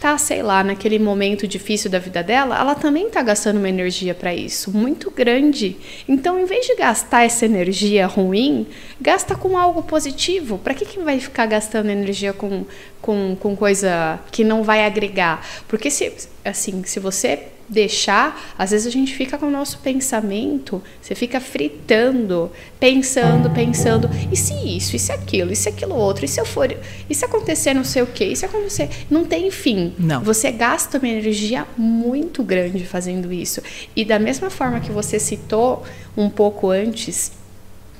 tá, 0.00 0.16
sei 0.16 0.42
lá, 0.42 0.62
naquele 0.62 0.98
momento 0.98 1.46
difícil 1.46 1.90
da 1.90 1.98
vida 1.98 2.22
dela, 2.22 2.58
ela 2.58 2.74
também 2.74 3.10
tá 3.10 3.22
gastando 3.22 3.56
uma 3.56 3.68
energia 3.68 4.14
para 4.14 4.34
isso, 4.34 4.70
muito 4.70 5.10
grande. 5.10 5.76
Então, 6.08 6.38
em 6.38 6.44
vez 6.44 6.66
de 6.66 6.76
gastar 6.76 7.24
essa 7.24 7.44
energia 7.44 8.06
ruim, 8.06 8.66
gasta 9.00 9.34
com 9.34 9.58
algo 9.58 9.82
positivo. 9.82 10.58
Para 10.58 10.74
que, 10.74 10.84
que 10.84 11.00
vai 11.00 11.18
ficar 11.18 11.46
gastando 11.46 11.90
energia 11.90 12.32
com, 12.32 12.64
com, 13.02 13.36
com 13.38 13.56
coisa 13.56 14.20
que 14.30 14.44
não 14.44 14.62
vai 14.62 14.84
agregar? 14.84 15.44
Porque 15.66 15.90
se 15.90 16.12
assim, 16.44 16.82
se 16.84 17.00
você 17.00 17.48
deixar, 17.68 18.54
às 18.56 18.70
vezes 18.70 18.86
a 18.86 18.90
gente 18.90 19.14
fica 19.14 19.36
com 19.36 19.46
o 19.46 19.50
nosso 19.50 19.78
pensamento, 19.78 20.82
você 21.00 21.14
fica 21.14 21.40
fritando, 21.40 22.50
pensando, 22.80 23.50
pensando, 23.50 24.08
e 24.32 24.36
se 24.36 24.54
isso, 24.54 24.96
e 24.96 24.98
se 24.98 25.12
aquilo, 25.12 25.52
e 25.52 25.56
se 25.56 25.68
aquilo 25.68 25.94
outro, 25.94 26.24
e 26.24 26.28
se 26.28 26.40
eu 26.40 26.46
for, 26.46 26.74
e 27.08 27.14
se 27.14 27.24
acontecer 27.24 27.74
não 27.74 27.84
sei 27.84 28.02
o 28.02 28.06
que, 28.06 28.24
e 28.24 28.36
se 28.36 28.44
acontecer, 28.44 28.88
não 29.10 29.24
tem 29.24 29.50
fim. 29.50 29.94
Não. 29.98 30.22
Você 30.22 30.50
gasta 30.50 30.98
uma 30.98 31.08
energia 31.08 31.66
muito 31.76 32.42
grande 32.42 32.84
fazendo 32.84 33.32
isso. 33.32 33.62
E 33.94 34.04
da 34.04 34.18
mesma 34.18 34.50
forma 34.50 34.80
que 34.80 34.90
você 34.90 35.18
citou 35.18 35.82
um 36.16 36.28
pouco 36.28 36.70
antes, 36.70 37.37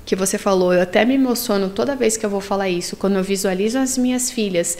que 0.08 0.16
você 0.16 0.38
falou, 0.38 0.72
eu 0.72 0.80
até 0.80 1.04
me 1.04 1.16
emociono 1.16 1.68
toda 1.68 1.94
vez 1.94 2.16
que 2.16 2.24
eu 2.24 2.30
vou 2.30 2.40
falar 2.40 2.70
isso, 2.70 2.96
quando 2.96 3.16
eu 3.16 3.22
visualizo 3.22 3.78
as 3.78 3.98
minhas 3.98 4.30
filhas 4.30 4.78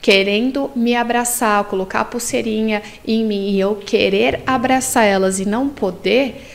querendo 0.00 0.70
me 0.76 0.94
abraçar, 0.94 1.64
colocar 1.64 2.02
a 2.02 2.04
pulseirinha 2.04 2.80
em 3.04 3.24
mim 3.24 3.50
e 3.50 3.58
eu 3.58 3.74
querer 3.74 4.40
abraçar 4.46 5.04
elas 5.04 5.40
e 5.40 5.44
não 5.44 5.68
poder, 5.68 6.46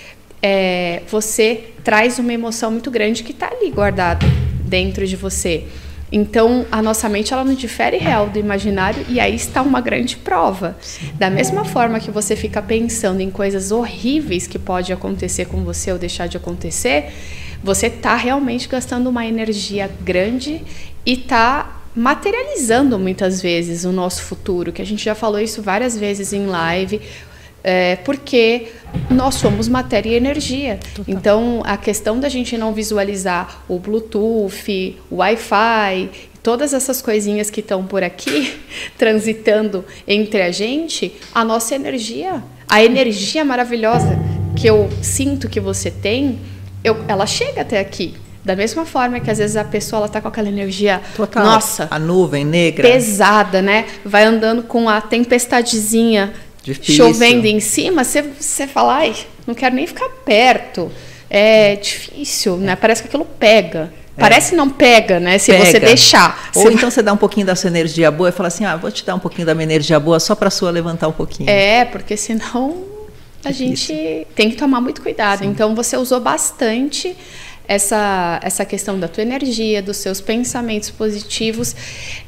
é, 0.42 1.02
você 1.12 1.66
traz 1.84 2.18
uma 2.18 2.32
emoção 2.32 2.72
muito 2.72 2.90
grande 2.90 3.24
que 3.24 3.34
está 3.34 3.50
ali 3.50 3.70
guardada 3.70 4.26
dentro 4.64 5.06
de 5.06 5.18
você. 5.18 5.66
Então, 6.10 6.66
a 6.72 6.82
nossa 6.82 7.10
mente 7.10 7.34
ela 7.34 7.44
não 7.44 7.54
difere 7.54 7.98
real 7.98 8.30
do 8.30 8.40
imaginário 8.40 9.06
e 9.10 9.20
aí 9.20 9.36
está 9.36 9.62
uma 9.62 9.82
grande 9.82 10.16
prova. 10.16 10.78
Da 11.16 11.30
mesma 11.30 11.66
forma 11.66 12.00
que 12.00 12.10
você 12.10 12.38
fica 12.38 12.62
pensando 12.62 13.20
em 13.20 13.30
coisas 13.30 13.70
horríveis 13.70 14.48
que 14.48 14.58
pode 14.58 14.94
acontecer 14.94 15.44
com 15.44 15.62
você 15.66 15.92
ou 15.92 15.98
deixar 15.98 16.28
de 16.28 16.38
acontecer, 16.38 17.12
você 17.64 17.88
está 17.88 18.16
realmente 18.16 18.68
gastando 18.68 19.08
uma 19.08 19.26
energia 19.26 19.90
grande 20.02 20.62
e 21.06 21.14
está 21.14 21.82
materializando 21.96 22.98
muitas 22.98 23.42
vezes 23.42 23.86
o 23.86 23.92
nosso 23.92 24.24
futuro, 24.24 24.72
que 24.72 24.82
a 24.82 24.86
gente 24.86 25.04
já 25.04 25.16
falou 25.16 25.40
isso 25.40 25.62
várias 25.62 25.98
vezes 25.98 26.34
em 26.34 26.48
live, 26.48 27.00
é, 27.64 27.96
porque 27.98 28.68
nós 29.10 29.36
somos 29.36 29.68
matéria 29.68 30.10
e 30.10 30.16
energia. 30.16 30.80
Total. 30.94 31.06
Então, 31.08 31.62
a 31.66 31.78
questão 31.78 32.20
da 32.20 32.28
gente 32.28 32.58
não 32.58 32.74
visualizar 32.74 33.64
o 33.70 33.80
Bluetooth, 33.80 34.98
o 35.10 35.18
Wi-Fi, 35.18 36.10
todas 36.42 36.74
essas 36.74 37.02
coisinhas 37.02 37.50
que 37.50 37.62
estão 37.62 37.86
por 37.86 38.04
aqui 38.04 38.60
transitando 38.98 39.86
entre 40.06 40.42
a 40.42 40.52
gente, 40.52 41.14
a 41.34 41.46
nossa 41.46 41.74
energia, 41.74 42.44
a 42.68 42.84
energia 42.84 43.46
maravilhosa 43.46 44.20
que 44.56 44.68
eu 44.68 44.90
sinto 45.02 45.48
que 45.48 45.60
você 45.60 45.90
tem, 45.90 46.40
eu, 46.84 47.04
ela 47.08 47.26
chega 47.26 47.62
até 47.62 47.80
aqui. 47.80 48.16
Da 48.44 48.58
mesma 48.58 48.86
forma 48.86 49.20
que 49.22 49.32
às 49.32 49.38
vezes 49.38 49.56
a 49.56 49.64
pessoa 49.64 50.02
ela 50.02 50.10
tá 50.10 50.20
com 50.20 50.28
aquela 50.28 50.50
energia, 50.50 51.02
Total. 51.16 51.46
nossa, 51.46 51.88
a 51.90 51.98
nuvem 51.98 52.44
negra, 52.44 52.90
pesada, 52.90 53.62
né? 53.62 53.86
Vai 54.04 54.26
andando 54.26 54.64
com 54.64 54.90
a 54.90 55.00
tempestadezinha 55.00 56.34
Difícil. 56.62 56.96
chovendo 56.96 57.48
em 57.48 57.62
cima, 57.62 58.04
você 58.04 58.22
você 58.22 58.68
fala, 58.68 58.96
ai, 58.96 59.16
não 59.48 59.54
quero 59.54 59.76
nem 59.76 59.88
ficar 59.88 60.10
perto. 60.26 60.92
É 61.30 61.78
difícil, 61.78 62.58
né? 62.58 62.76
Parece 62.76 63.02
que 63.02 63.08
aquilo 63.08 63.26
pega. 63.26 63.92
É. 64.16 64.22
Parece 64.22 64.56
não 64.56 64.70
pega, 64.70 65.20
né? 65.20 65.38
Se 65.38 65.52
Pega. 65.52 65.66
você 65.66 65.80
deixar. 65.80 66.52
Ou 66.56 66.64
Você 66.64 66.74
então 66.74 66.92
você 66.92 67.02
dá 67.02 67.14
um 67.14 67.18
pouquinho 67.18 67.48
da 67.48 67.56
sua 67.56 67.70
energia 67.70 68.12
boa 68.12 68.30
e 68.30 68.32
fala 68.32 68.48
assim: 68.48 68.64
ah, 68.64 68.76
vou 68.76 68.92
te 68.92 69.04
dar 69.04 69.16
um 69.16 69.20
pouquinho 69.20 69.48
da 69.48 69.56
minha 69.56 69.64
energia 69.64 70.00
boa 70.00 70.20
só 70.20 70.36
para 70.36 70.50
a 70.50 70.52
sua 70.52 70.70
levantar 70.70 71.08
um 71.08 71.12
pouquinho. 71.14 71.50
É, 71.50 71.86
porque 71.86 72.16
senão 72.16 72.93
a 73.44 73.52
gente 73.52 74.28
tem 74.36 74.50
que 74.50 74.56
tomar 74.56 74.82
muito 74.82 75.02
cuidado. 75.02 75.44
Então 75.44 75.76
você 75.76 75.98
usou 75.98 76.20
bastante 76.20 77.16
essa, 77.68 78.40
essa 78.44 78.66
questão 78.66 79.00
da 79.00 79.08
tua 79.08 79.24
energia, 79.24 79.82
dos 79.82 79.98
seus 79.98 80.22
pensamentos 80.22 80.90
positivos. 80.90 81.76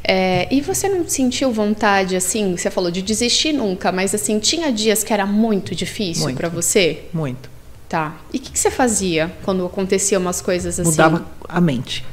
É, 0.04 0.48
e 0.52 0.62
você 0.62 0.88
não 0.88 1.08
sentiu 1.08 1.52
vontade, 1.52 2.16
assim, 2.16 2.56
você 2.56 2.70
falou 2.70 2.92
de 2.92 3.02
desistir 3.02 3.54
nunca, 3.54 3.92
mas 3.92 4.14
assim, 4.16 4.40
tinha 4.40 4.72
dias 4.72 5.04
que 5.04 5.14
era 5.14 5.26
muito 5.26 5.76
difícil 5.76 6.34
para 6.36 6.50
você? 6.50 7.04
Muito. 7.14 7.50
Tá. 7.88 8.18
E 8.34 8.38
o 8.38 8.42
que, 8.42 8.52
que 8.52 8.60
você 8.60 8.72
fazia 8.72 9.32
quando 9.44 9.66
aconteciam 9.66 10.22
umas 10.22 10.42
coisas 10.42 10.80
assim? 10.80 10.90
Mudava 10.90 11.26
a 11.48 11.62
mente. 11.62 12.04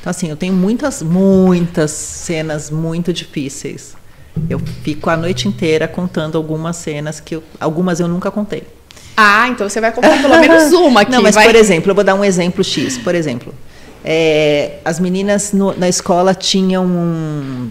Então, 0.00 0.10
assim, 0.10 0.30
eu 0.30 0.36
tenho 0.36 0.54
muitas, 0.54 1.02
muitas 1.02 1.90
cenas 1.90 2.70
muito 2.70 3.12
difíceis. 3.12 3.94
Eu 4.48 4.58
fico 4.82 5.10
a 5.10 5.16
noite 5.16 5.46
inteira 5.48 5.86
contando 5.88 6.36
algumas 6.38 6.76
cenas 6.76 7.20
que 7.20 7.36
eu- 7.36 7.42
algumas 7.60 8.00
eu 8.00 8.08
nunca 8.08 8.30
contei. 8.30 8.62
Ah, 9.16 9.48
então 9.48 9.68
você 9.68 9.80
vai 9.80 9.92
contar 9.92 10.20
pelo 10.22 10.38
menos 10.40 10.72
uma 10.72 11.02
aqui. 11.02 11.10
Não, 11.12 11.22
mas 11.22 11.34
vai... 11.34 11.44
por 11.46 11.54
exemplo, 11.54 11.90
eu 11.90 11.94
vou 11.94 12.04
dar 12.04 12.14
um 12.14 12.24
exemplo 12.24 12.64
X. 12.64 12.96
Por 12.98 13.14
exemplo, 13.14 13.54
é, 14.04 14.78
as 14.84 14.98
meninas 14.98 15.52
no- 15.52 15.76
na 15.76 15.88
escola 15.88 16.34
tinham 16.34 16.84
um 16.86 17.70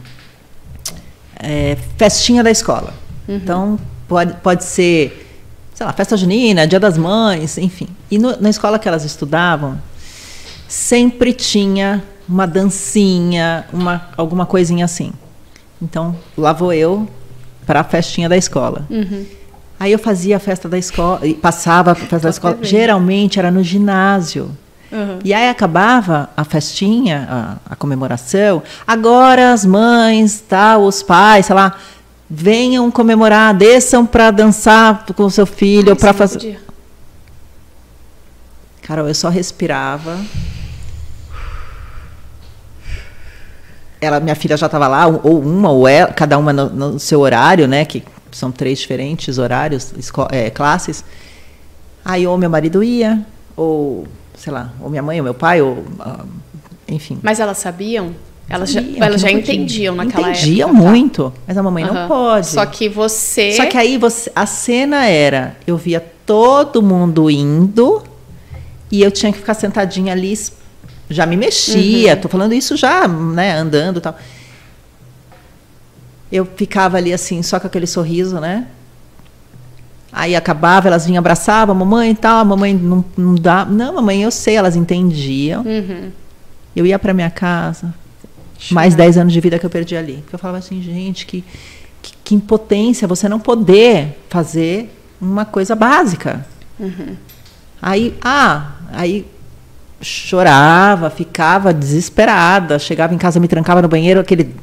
é, 1.39 1.77
festinha 1.97 2.43
da 2.43 2.51
escola. 2.51 2.93
Uhum. 3.27 3.35
Então 3.35 3.79
pode, 4.07 4.33
pode 4.43 4.63
ser, 4.63 5.27
sei 5.73 5.85
lá, 5.85 5.93
festa 5.93 6.15
junina, 6.17 6.67
Dia 6.67 6.79
das 6.79 6.97
Mães, 6.97 7.57
enfim. 7.57 7.87
E 8.11 8.17
no- 8.17 8.39
na 8.39 8.49
escola 8.49 8.77
que 8.77 8.87
elas 8.87 9.03
estudavam 9.03 9.79
sempre 10.67 11.33
tinha 11.33 12.03
uma 12.27 12.45
dancinha, 12.45 13.65
uma 13.73 14.07
alguma 14.15 14.45
coisinha 14.45 14.85
assim. 14.85 15.11
Então 15.81 16.15
lá 16.37 16.53
vou 16.53 16.73
eu 16.73 17.07
para 17.65 17.81
a 17.81 17.83
festinha 17.83 18.27
da 18.27 18.35
escola. 18.35 18.85
Uhum. 18.89 19.25
Aí 19.79 19.91
eu 19.91 19.99
fazia 19.99 20.35
a 20.35 20.39
festa 20.39 20.67
da 20.67 20.77
escola, 20.77 21.25
e 21.25 21.33
passava 21.33 21.91
a 21.91 21.95
festa 21.95 22.19
da 22.19 22.29
escola. 22.29 22.57
Geralmente 22.61 23.39
era 23.39 23.49
no 23.49 23.63
ginásio. 23.63 24.51
Uhum. 24.91 25.19
E 25.23 25.33
aí 25.33 25.47
acabava 25.47 26.29
a 26.35 26.43
festinha, 26.43 27.27
a, 27.67 27.73
a 27.73 27.75
comemoração. 27.75 28.61
Agora 28.85 29.53
as 29.53 29.65
mães, 29.65 30.43
tal, 30.47 30.83
os 30.83 31.01
pais, 31.01 31.45
sei 31.45 31.55
lá, 31.55 31.77
venham 32.29 32.91
comemorar, 32.91 33.53
desçam 33.53 34.05
para 34.05 34.31
dançar 34.31 35.05
com 35.15 35.23
o 35.23 35.31
seu 35.31 35.45
filho, 35.45 35.95
para 35.95 36.11
fazer. 36.11 36.59
Carol, 38.81 39.07
eu 39.07 39.15
só 39.15 39.29
respirava. 39.29 40.17
Ela, 44.01 44.19
minha 44.19 44.35
filha 44.35 44.55
já 44.55 44.65
estava 44.67 44.87
lá, 44.87 45.07
ou 45.07 45.39
uma, 45.41 45.69
ou 45.71 45.87
ela, 45.87 46.11
cada 46.13 46.37
uma 46.37 46.53
no, 46.53 46.69
no 46.69 46.99
seu 46.99 47.19
horário, 47.19 47.67
né? 47.67 47.83
Que 47.85 48.03
são 48.31 48.51
três 48.51 48.79
diferentes 48.79 49.37
horários, 49.37 49.93
é, 50.31 50.49
classes. 50.49 51.03
Aí 52.05 52.25
ou 52.25 52.37
meu 52.37 52.49
marido 52.49 52.81
ia, 52.83 53.25
ou, 53.55 54.07
sei 54.37 54.53
lá, 54.53 54.71
ou 54.79 54.89
minha 54.89 55.01
mãe, 55.01 55.19
ou 55.19 55.23
meu 55.23 55.33
pai, 55.33 55.61
ou 55.61 55.83
ah, 55.99 56.23
enfim. 56.87 57.19
Mas 57.21 57.39
elas 57.39 57.57
sabiam? 57.57 58.15
Elas 58.47 58.71
já, 58.71 58.81
Sabiam 58.81 59.03
elas 59.05 59.21
já 59.21 59.27
não 59.27 59.35
podia. 59.39 59.53
entendiam 59.53 59.95
naquela 59.95 60.31
Entendiam 60.31 60.69
época. 60.69 60.83
tá? 60.83 60.89
muito, 60.89 61.33
mas 61.45 61.57
a 61.57 61.61
mamãe 61.61 61.83
Aham. 61.83 61.93
não 61.93 62.07
pode. 62.07 62.47
Só 62.47 62.65
que 62.65 62.89
você. 62.89 63.51
Só 63.51 63.65
que 63.67 63.77
aí 63.77 63.97
você, 63.97 64.31
a 64.35 64.45
cena 64.47 65.05
era, 65.05 65.55
eu 65.67 65.77
via 65.77 65.99
todo 66.25 66.81
mundo 66.81 67.29
indo 67.29 68.01
e 68.91 69.03
eu 69.03 69.11
tinha 69.11 69.31
que 69.31 69.37
ficar 69.37 69.53
sentadinha 69.53 70.13
ali, 70.13 70.35
já 71.09 71.25
me 71.25 71.35
mexia, 71.35 72.13
Uhum. 72.15 72.21
tô 72.21 72.29
falando 72.29 72.53
isso 72.53 72.77
já, 72.77 73.07
né, 73.07 73.53
andando 73.57 73.97
e 73.97 74.01
tal. 74.01 74.17
Eu 76.31 76.45
ficava 76.45 76.97
ali 76.97 77.11
assim, 77.11 77.41
só 77.41 77.59
com 77.59 77.67
aquele 77.67 77.87
sorriso, 77.87 78.39
né? 78.39 78.67
Aí 80.11 80.35
acabava, 80.35 80.87
elas 80.87 81.05
vinham 81.05 81.19
abraçavam 81.19 81.73
mamãe 81.75 82.11
e 82.11 82.15
tal, 82.15 82.39
a 82.39 82.45
mamãe 82.45 82.73
não, 82.73 83.03
não 83.17 83.35
dá. 83.35 83.65
Não, 83.65 83.93
mamãe, 83.95 84.23
eu 84.23 84.31
sei, 84.31 84.55
elas 84.55 84.75
entendiam. 84.75 85.63
Uhum. 85.63 86.11
Eu 86.75 86.85
ia 86.85 86.97
para 86.99 87.13
minha 87.13 87.29
casa, 87.29 87.93
mais 88.71 88.95
10 88.95 89.17
anos 89.17 89.33
de 89.33 89.39
vida 89.39 89.57
que 89.57 89.65
eu 89.65 89.69
perdi 89.69 89.95
ali. 89.95 90.17
Porque 90.17 90.35
eu 90.35 90.39
falava 90.39 90.59
assim, 90.59 90.81
gente, 90.81 91.25
que, 91.25 91.43
que, 92.01 92.13
que 92.23 92.35
impotência 92.35 93.07
você 93.07 93.27
não 93.27 93.39
poder 93.39 94.19
fazer 94.29 94.95
uma 95.19 95.45
coisa 95.45 95.75
básica. 95.75 96.45
Aí, 97.81 98.15
ah, 98.21 98.71
aí 98.91 99.25
chorava, 100.01 101.09
ficava 101.09 101.73
desesperada, 101.73 102.79
chegava 102.79 103.13
em 103.13 103.17
casa, 103.17 103.39
me 103.39 103.47
trancava 103.47 103.81
no 103.81 103.87
banheiro, 103.87 104.19
aquele, 104.19 104.55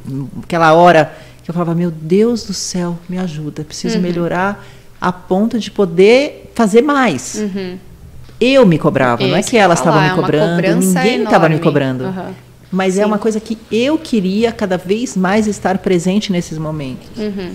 aquela 0.43 0.73
hora 0.73 1.13
que 1.43 1.51
eu 1.51 1.55
falava, 1.55 1.75
meu 1.75 1.91
Deus 1.91 2.45
do 2.45 2.55
céu, 2.55 2.99
me 3.09 3.19
ajuda, 3.19 3.63
preciso 3.63 3.99
melhorar 3.99 4.65
a 5.01 5.13
ponto 5.13 5.59
de 5.59 5.71
poder 5.71 6.51
fazer 6.55 6.83
mais. 6.83 7.37
Uhum. 7.37 7.79
Eu 8.41 8.67
me 8.67 8.79
cobrava, 8.79 9.27
não 9.27 9.37
é 9.37 9.41
Isso 9.41 9.51
que 9.51 9.57
elas 9.57 9.79
estavam 9.79 10.01
me 10.01 10.09
é 10.09 10.15
cobrando, 10.15 10.57
cobrança 10.57 11.03
ninguém 11.03 11.23
estava 11.23 11.49
me 11.49 11.59
cobrando. 11.59 12.05
Aham. 12.05 12.35
Mas 12.71 12.95
Sim. 12.95 13.03
é 13.03 13.07
uma 13.07 13.19
coisa 13.19 13.39
que 13.39 13.57
eu 13.71 13.97
queria 13.97 14.51
cada 14.53 14.77
vez 14.77 15.17
mais 15.17 15.47
estar 15.47 15.79
presente 15.79 16.33
nesses 16.33 16.59
momentos. 16.59 17.09
Uhum. 17.17 17.53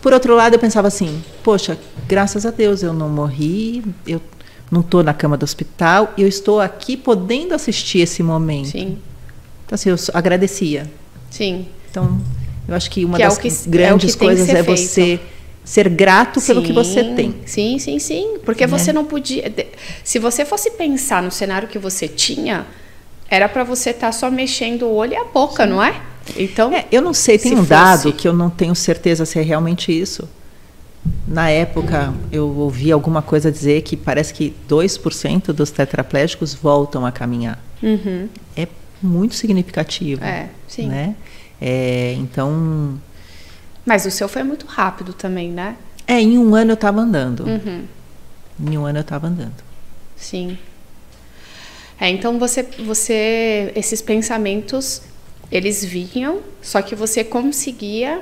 Por 0.00 0.12
outro 0.12 0.34
lado, 0.34 0.54
eu 0.54 0.58
pensava 0.58 0.88
assim: 0.88 1.22
poxa, 1.42 1.78
graças 2.08 2.46
a 2.46 2.50
Deus 2.50 2.82
eu 2.82 2.92
não 2.92 3.08
morri, 3.08 3.84
eu 4.06 4.20
não 4.70 4.80
estou 4.80 5.02
na 5.02 5.14
cama 5.14 5.36
do 5.36 5.44
hospital, 5.44 6.12
eu 6.18 6.26
estou 6.26 6.60
aqui 6.60 6.96
podendo 6.96 7.54
assistir 7.54 8.00
esse 8.00 8.22
momento. 8.22 8.68
Sim, 8.68 8.98
Então, 9.64 9.74
assim, 9.74 9.90
eu 9.90 9.96
agradecia. 10.12 10.90
sim. 11.30 11.66
Então, 11.90 12.20
Eu 12.68 12.74
acho 12.74 12.90
que 12.90 13.04
uma 13.04 13.16
que 13.16 13.22
das 13.22 13.38
é 13.38 13.40
que, 13.40 13.68
grandes 13.70 14.14
é 14.14 14.18
coisas 14.18 14.48
é 14.48 14.62
feito. 14.62 14.76
você 14.76 15.20
ser 15.64 15.88
grato 15.88 16.40
sim, 16.40 16.46
pelo 16.46 16.62
que 16.62 16.72
você 16.72 17.02
tem. 17.14 17.34
Sim, 17.46 17.78
sim, 17.78 17.98
sim. 17.98 18.38
Porque 18.44 18.66
né? 18.66 18.66
você 18.66 18.92
não 18.92 19.04
podia. 19.04 19.52
Se 20.04 20.18
você 20.18 20.44
fosse 20.44 20.70
pensar 20.72 21.22
no 21.22 21.30
cenário 21.30 21.68
que 21.68 21.78
você 21.78 22.06
tinha, 22.06 22.66
era 23.28 23.48
para 23.48 23.64
você 23.64 23.90
estar 23.90 24.08
tá 24.08 24.12
só 24.12 24.30
mexendo 24.30 24.86
o 24.86 24.94
olho 24.94 25.14
e 25.14 25.16
a 25.16 25.24
boca, 25.24 25.64
sim. 25.64 25.70
não 25.70 25.82
é? 25.82 26.00
Então. 26.36 26.72
É, 26.72 26.86
eu 26.90 27.02
não 27.02 27.12
sei, 27.12 27.38
tem 27.38 27.52
um 27.52 27.58
fosse... 27.58 27.68
dado 27.68 28.12
que 28.12 28.26
eu 28.26 28.32
não 28.32 28.50
tenho 28.50 28.74
certeza 28.74 29.24
se 29.24 29.38
é 29.38 29.42
realmente 29.42 29.90
isso. 29.90 30.28
Na 31.26 31.50
época, 31.50 32.14
eu 32.30 32.48
ouvi 32.48 32.92
alguma 32.92 33.22
coisa 33.22 33.50
dizer 33.50 33.82
que 33.82 33.96
parece 33.96 34.32
que 34.32 34.54
2% 34.68 35.52
dos 35.52 35.70
tetraplégicos 35.70 36.54
voltam 36.54 37.04
a 37.04 37.12
caminhar. 37.12 37.58
Uhum. 37.82 38.28
É 38.56 38.68
muito 39.02 39.34
significativo. 39.34 40.24
É, 40.24 40.48
sim. 40.68 40.88
Né? 40.88 41.16
É, 41.60 42.14
então, 42.18 42.98
mas 43.86 44.04
o 44.04 44.10
seu 44.10 44.28
foi 44.28 44.42
muito 44.42 44.66
rápido 44.66 45.12
também, 45.12 45.52
né? 45.52 45.76
É, 46.08 46.20
em 46.20 46.36
um 46.36 46.56
ano 46.56 46.72
eu 46.72 46.74
estava 46.74 47.00
andando. 47.00 47.44
Uhum. 47.44 47.84
Em 48.60 48.76
um 48.76 48.84
ano 48.84 48.98
eu 48.98 49.02
estava 49.02 49.28
andando. 49.28 49.54
Sim. 50.16 50.58
É, 52.00 52.10
então 52.10 52.36
você, 52.36 52.64
você, 52.64 53.72
esses 53.76 54.02
pensamentos, 54.02 55.02
eles 55.52 55.84
vinham, 55.84 56.40
só 56.60 56.82
que 56.82 56.96
você 56.96 57.22
conseguia 57.22 58.20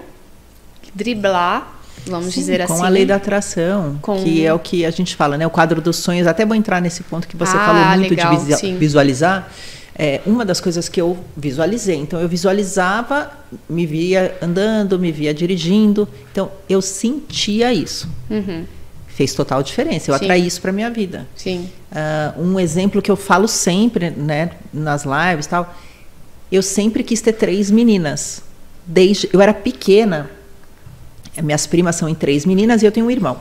driblar, 0.95 1.74
vamos 2.07 2.35
Sim, 2.35 2.41
dizer 2.41 2.63
assim. 2.63 2.77
Com 2.77 2.85
a 2.85 2.89
lei 2.89 3.05
da 3.05 3.17
atração, 3.17 3.99
com... 4.01 4.23
que 4.23 4.45
é 4.45 4.53
o 4.53 4.59
que 4.59 4.85
a 4.85 4.91
gente 4.91 5.17
fala, 5.17 5.37
né? 5.37 5.47
O 5.47 5.51
quadro 5.51 5.81
dos 5.81 5.97
sonhos. 5.97 6.27
Até 6.27 6.45
vou 6.45 6.57
entrar 6.57 6.81
nesse 6.81 7.03
ponto 7.03 7.27
que 7.27 7.37
você 7.37 7.57
ah, 7.57 7.67
falou 7.67 7.99
muito 7.99 8.11
legal, 8.11 8.37
de 8.37 8.73
visualizar 8.75 9.51
é, 9.97 10.21
uma 10.27 10.45
das 10.45 10.61
coisas 10.61 10.89
que 10.89 11.01
eu 11.01 11.17
visualizei. 11.37 11.97
Então, 11.97 12.21
eu 12.21 12.29
visualizava, 12.29 13.31
me 13.69 13.87
via 13.87 14.37
andando, 14.43 14.99
me 14.99 15.13
via 15.13 15.33
dirigindo. 15.33 16.09
Então, 16.33 16.51
eu 16.69 16.83
sentia 16.83 17.73
isso. 17.73 18.09
Uhum. 18.29 18.65
Fez 19.07 19.33
total 19.33 19.63
diferença. 19.63 20.11
Eu 20.11 20.19
Sim. 20.19 20.25
atraí 20.25 20.47
isso 20.47 20.61
para 20.61 20.73
minha 20.73 20.91
vida. 20.91 21.27
Sim. 21.37 21.71
Uh, 21.93 22.43
um 22.43 22.61
exemplo 22.61 23.01
que 23.01 23.11
eu 23.11 23.17
falo 23.17 23.47
sempre, 23.47 24.11
né, 24.11 24.51
nas 24.73 25.05
lives, 25.05 25.47
tal. 25.47 25.73
Eu 26.51 26.63
sempre 26.63 27.05
quis 27.05 27.21
ter 27.21 27.33
três 27.35 27.71
meninas. 27.71 28.43
Desde 28.85 29.31
eu 29.33 29.41
era 29.41 29.55
pequena, 29.55 30.29
minhas 31.43 31.67
primas 31.67 31.97
são 31.97 32.09
em 32.09 32.15
três 32.15 32.45
meninas 32.45 32.83
e 32.83 32.87
eu 32.87 32.93
tenho 32.93 33.07
um 33.07 33.11
irmão. 33.11 33.39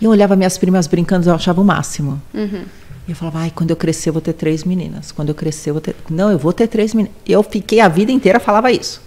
E 0.00 0.04
eu 0.04 0.10
olhava 0.10 0.36
minhas 0.36 0.56
primas 0.56 0.86
brincando, 0.86 1.28
eu 1.28 1.34
achava 1.34 1.60
o 1.60 1.64
máximo. 1.64 2.20
Uhum. 2.32 2.64
E 3.06 3.10
eu 3.10 3.16
falava, 3.16 3.40
ai, 3.40 3.52
quando 3.54 3.70
eu 3.70 3.76
crescer 3.76 4.10
eu 4.10 4.12
vou 4.12 4.22
ter 4.22 4.34
três 4.34 4.64
meninas. 4.64 5.10
Quando 5.10 5.30
eu 5.30 5.34
crescer 5.34 5.70
eu 5.70 5.74
vou 5.74 5.80
ter. 5.80 5.96
Não, 6.10 6.30
eu 6.30 6.38
vou 6.38 6.52
ter 6.52 6.66
três 6.66 6.94
meninas. 6.94 7.16
Eu 7.26 7.42
fiquei 7.42 7.80
a 7.80 7.88
vida 7.88 8.12
inteira 8.12 8.38
falava 8.38 8.70
isso. 8.70 9.00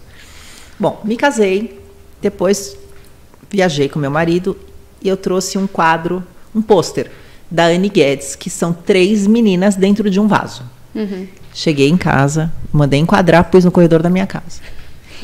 Bom, 0.79 0.99
me 1.03 1.15
casei, 1.15 1.79
depois 2.21 2.75
viajei 3.49 3.87
com 3.87 3.99
meu 3.99 4.09
marido 4.09 4.57
e 5.01 5.07
eu 5.07 5.17
trouxe 5.17 5.57
um 5.57 5.67
quadro, 5.67 6.23
um 6.55 6.61
pôster 6.61 7.11
da 7.49 7.65
Anne 7.65 7.89
Guedes, 7.89 8.35
que 8.35 8.49
são 8.49 8.73
três 8.73 9.27
meninas 9.27 9.75
dentro 9.75 10.09
de 10.09 10.19
um 10.19 10.27
vaso. 10.27 10.63
Uhum. 10.95 11.27
Cheguei 11.53 11.89
em 11.89 11.97
casa, 11.97 12.51
mandei 12.71 12.99
enquadrar, 12.99 13.49
pus 13.51 13.65
no 13.65 13.71
corredor 13.71 14.01
da 14.01 14.09
minha 14.09 14.25
casa. 14.25 14.61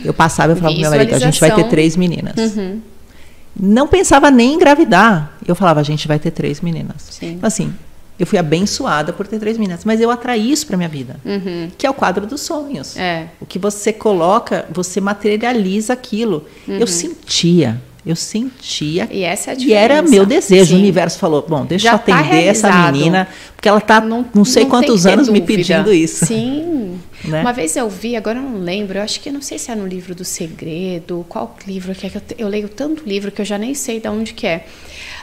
Eu 0.04 0.14
passava 0.14 0.54
e 0.54 0.56
falava 0.56 0.74
pro 0.74 0.82
meu 0.82 0.90
marido, 0.90 1.16
a 1.16 1.20
gente 1.20 1.40
vai 1.40 1.54
ter 1.54 1.64
três 1.66 1.96
meninas. 1.96 2.36
Uhum. 2.38 2.82
Não 3.60 3.88
pensava 3.88 4.30
nem 4.30 4.52
em 4.52 4.56
engravidar. 4.56 5.38
Eu 5.48 5.56
falava, 5.56 5.80
a 5.80 5.84
gente 5.84 6.08
vai 6.08 6.20
ter 6.20 6.32
três 6.32 6.62
meninas. 6.62 7.08
Sim. 7.10 7.34
Então, 7.34 7.48
assim, 7.48 7.74
eu 8.20 8.26
fui 8.26 8.38
abençoada 8.38 9.14
por 9.14 9.28
ter 9.28 9.40
três 9.40 9.58
meninas, 9.58 9.86
mas 9.86 10.02
eu 10.02 10.10
atraí 10.10 10.52
isso 10.52 10.66
para 10.66 10.78
minha 10.78 10.90
vida, 10.90 11.18
uhum. 11.24 11.70
que 11.78 11.86
é 11.86 11.90
o 11.90 11.94
quadro 11.94 12.26
dos 12.26 12.42
sonhos. 12.42 12.98
É. 12.98 13.28
O 13.40 13.46
que 13.46 13.60
você 13.60 13.94
coloca, 13.94 14.66
você 14.72 15.00
materializa 15.00 15.94
aquilo. 15.94 16.46
Uhum. 16.68 16.78
Eu 16.78 16.88
sentia, 16.88 17.82
eu 18.10 18.16
sentia. 18.16 19.08
E 19.12 19.24
essa 19.24 19.52
é 19.52 19.54
a 19.54 19.56
diferença. 19.56 19.82
E 19.82 19.84
era 19.84 20.02
meu 20.02 20.26
desejo. 20.26 20.68
Sim. 20.68 20.76
O 20.76 20.78
universo 20.80 21.20
falou: 21.20 21.46
bom, 21.48 21.66
deixa 21.66 21.88
eu 21.88 22.00
tá 22.00 22.20
atender 22.20 22.44
tá 22.44 22.50
essa 22.50 22.72
menina, 22.72 23.28
porque 23.56 23.68
ela 23.68 23.78
está 23.78 24.02
não, 24.02 24.26
não 24.34 24.46
sei 24.46 24.64
não 24.64 24.70
quantos 24.70 25.06
anos 25.06 25.30
me 25.30 25.42
pedindo 25.42 25.94
isso. 25.94 26.26
Sim. 26.26 27.00
né? 27.26 27.42
Uma 27.42 27.54
vez 27.54 27.76
eu 27.76 27.90
vi, 27.90 28.16
agora 28.16 28.40
eu 28.40 28.44
não 28.44 28.60
lembro, 28.60 28.98
eu 28.98 29.04
acho 29.04 29.20
que 29.20 29.32
não 29.32 29.42
sei 29.42 29.58
se 29.58 29.72
é 29.72 29.76
no 29.76 29.88
livro 29.88 30.14
do 30.14 30.24
Segredo, 30.24 31.26
qual 31.28 31.56
livro 31.68 31.94
que 31.94 32.08
é 32.08 32.10
que 32.10 32.18
eu, 32.18 32.22
eu 32.38 32.48
leio 32.48 32.70
tanto 32.70 33.04
livro 33.06 33.32
que 33.32 33.42
eu 33.42 33.46
já 33.46 33.58
nem 33.58 33.74
sei 33.74 34.00
de 34.00 34.08
onde 34.08 34.34
que 34.34 34.48
é 34.48 34.66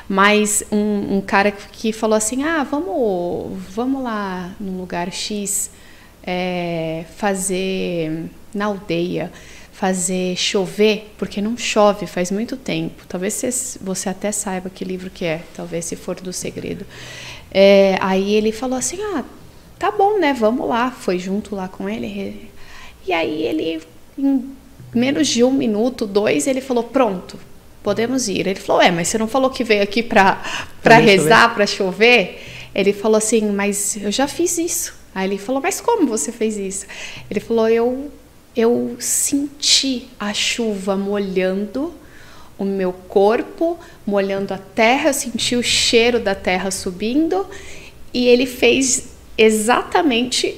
mas 0.08 0.62
um, 0.70 1.16
um, 1.16 1.20
cara 1.20 1.50
que 1.50 1.92
falou 1.92 2.16
assim, 2.16 2.42
ah, 2.42 2.62
vamos, 2.62 3.58
vamos 3.70 4.02
lá 4.02 4.52
no 4.60 4.78
lugar 4.78 5.10
X 5.10 5.70
é, 6.26 7.04
fazer 7.16 8.26
na 8.54 8.66
aldeia 8.66 9.32
fazer 9.74 10.36
chover, 10.36 11.12
porque 11.18 11.42
não 11.42 11.56
chove 11.58 12.06
faz 12.06 12.30
muito 12.30 12.56
tempo. 12.56 13.04
Talvez 13.08 13.34
você, 13.34 13.78
você 13.80 14.08
até 14.08 14.30
saiba 14.30 14.70
que 14.70 14.84
livro 14.84 15.10
que 15.10 15.24
é, 15.24 15.42
talvez 15.54 15.84
se 15.84 15.96
for 15.96 16.14
do 16.20 16.32
segredo. 16.32 16.86
É, 17.50 17.98
aí 18.00 18.34
ele 18.34 18.52
falou 18.52 18.78
assim, 18.78 18.98
ah, 19.14 19.24
tá 19.78 19.90
bom, 19.90 20.18
né? 20.18 20.32
Vamos 20.32 20.68
lá. 20.68 20.92
Foi 20.92 21.18
junto 21.18 21.56
lá 21.56 21.66
com 21.66 21.88
ele. 21.88 22.48
E 23.04 23.12
aí 23.12 23.42
ele, 23.42 23.82
em 24.16 24.54
menos 24.94 25.26
de 25.26 25.42
um 25.42 25.52
minuto, 25.52 26.06
dois, 26.06 26.46
ele 26.46 26.60
falou, 26.60 26.84
pronto, 26.84 27.36
podemos 27.82 28.28
ir. 28.28 28.46
Ele 28.46 28.54
falou, 28.54 28.80
é, 28.80 28.92
mas 28.92 29.08
você 29.08 29.18
não 29.18 29.26
falou 29.26 29.50
que 29.50 29.64
veio 29.64 29.82
aqui 29.82 30.04
para 30.04 30.40
rezar, 30.84 31.52
para 31.52 31.66
chover? 31.66 32.40
Ele 32.72 32.92
falou 32.92 33.18
assim, 33.18 33.50
mas 33.50 33.96
eu 33.96 34.12
já 34.12 34.28
fiz 34.28 34.56
isso. 34.56 34.94
Aí 35.12 35.28
ele 35.28 35.38
falou, 35.38 35.60
mas 35.60 35.80
como 35.80 36.06
você 36.06 36.30
fez 36.30 36.56
isso? 36.56 36.86
Ele 37.28 37.40
falou, 37.40 37.68
eu, 37.68 38.10
eu 38.56 38.96
senti 38.98 40.08
a 40.18 40.32
chuva 40.32 40.96
molhando 40.96 41.92
o 42.56 42.64
meu 42.64 42.92
corpo, 42.92 43.78
molhando 44.06 44.54
a 44.54 44.58
terra, 44.58 45.10
eu 45.10 45.14
senti 45.14 45.56
o 45.56 45.62
cheiro 45.62 46.20
da 46.20 46.34
terra 46.34 46.70
subindo 46.70 47.46
e 48.12 48.26
ele 48.28 48.46
fez 48.46 49.08
exatamente 49.36 50.56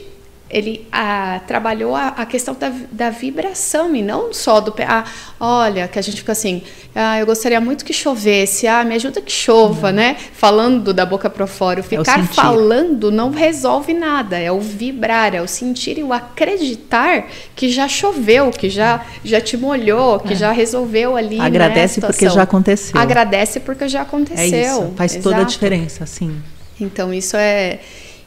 ele 0.49 0.87
ah, 0.93 1.41
trabalhou 1.47 1.95
a, 1.95 2.09
a 2.09 2.25
questão 2.25 2.55
da, 2.55 2.73
da, 2.93 3.11
vibração 3.11 3.95
e 3.97 4.03
não 4.03 4.33
só 4.33 4.61
do 4.61 4.73
ah, 4.87 5.05
olha 5.41 5.89
que 5.89 5.99
a 5.99 6.03
gente 6.03 6.19
fica 6.19 6.33
assim 6.33 6.63
ah, 6.95 7.19
eu 7.19 7.27
gostaria 7.27 7.61
muito 7.61 7.85
que 7.85 7.93
chovesse 7.93 8.67
ah 8.67 8.85
me 8.85 8.95
ajuda 8.95 9.21
que 9.21 9.33
chova 9.33 9.89
uhum. 9.89 9.95
né 9.95 10.17
falando 10.33 10.95
da 10.95 11.05
boca 11.05 11.29
para 11.29 11.47
fora 11.49 11.81
o 11.81 11.83
ficar 11.83 12.21
é 12.21 12.23
falando 12.23 13.11
não 13.11 13.31
resolve 13.31 13.93
nada 13.93 14.39
é 14.39 14.53
o 14.53 14.61
vibrar 14.61 15.35
é 15.35 15.43
o 15.43 15.49
sentir 15.49 15.99
e 15.99 16.05
o 16.05 16.13
acreditar 16.13 17.27
que 17.57 17.69
já 17.69 17.89
choveu 17.89 18.51
que 18.53 18.71
já 18.71 19.05
já 19.25 19.41
te 19.41 19.57
molhou 19.57 20.21
que 20.21 20.33
é. 20.33 20.37
já 20.37 20.53
resolveu 20.53 21.17
ali 21.17 21.39
né, 21.39 21.45
agradece 21.45 22.01
né, 22.01 22.07
porque 22.07 22.29
já 22.29 22.43
aconteceu 22.43 23.01
agradece 23.01 23.59
porque 23.59 23.89
já 23.89 24.03
aconteceu 24.03 24.45
é 24.45 24.61
isso. 24.61 24.93
faz 24.97 25.13
Exato. 25.13 25.25
toda 25.29 25.43
a 25.43 25.45
diferença 25.45 26.07
sim 26.07 26.41
então 26.81 27.13
isso 27.13 27.37
é 27.37 27.81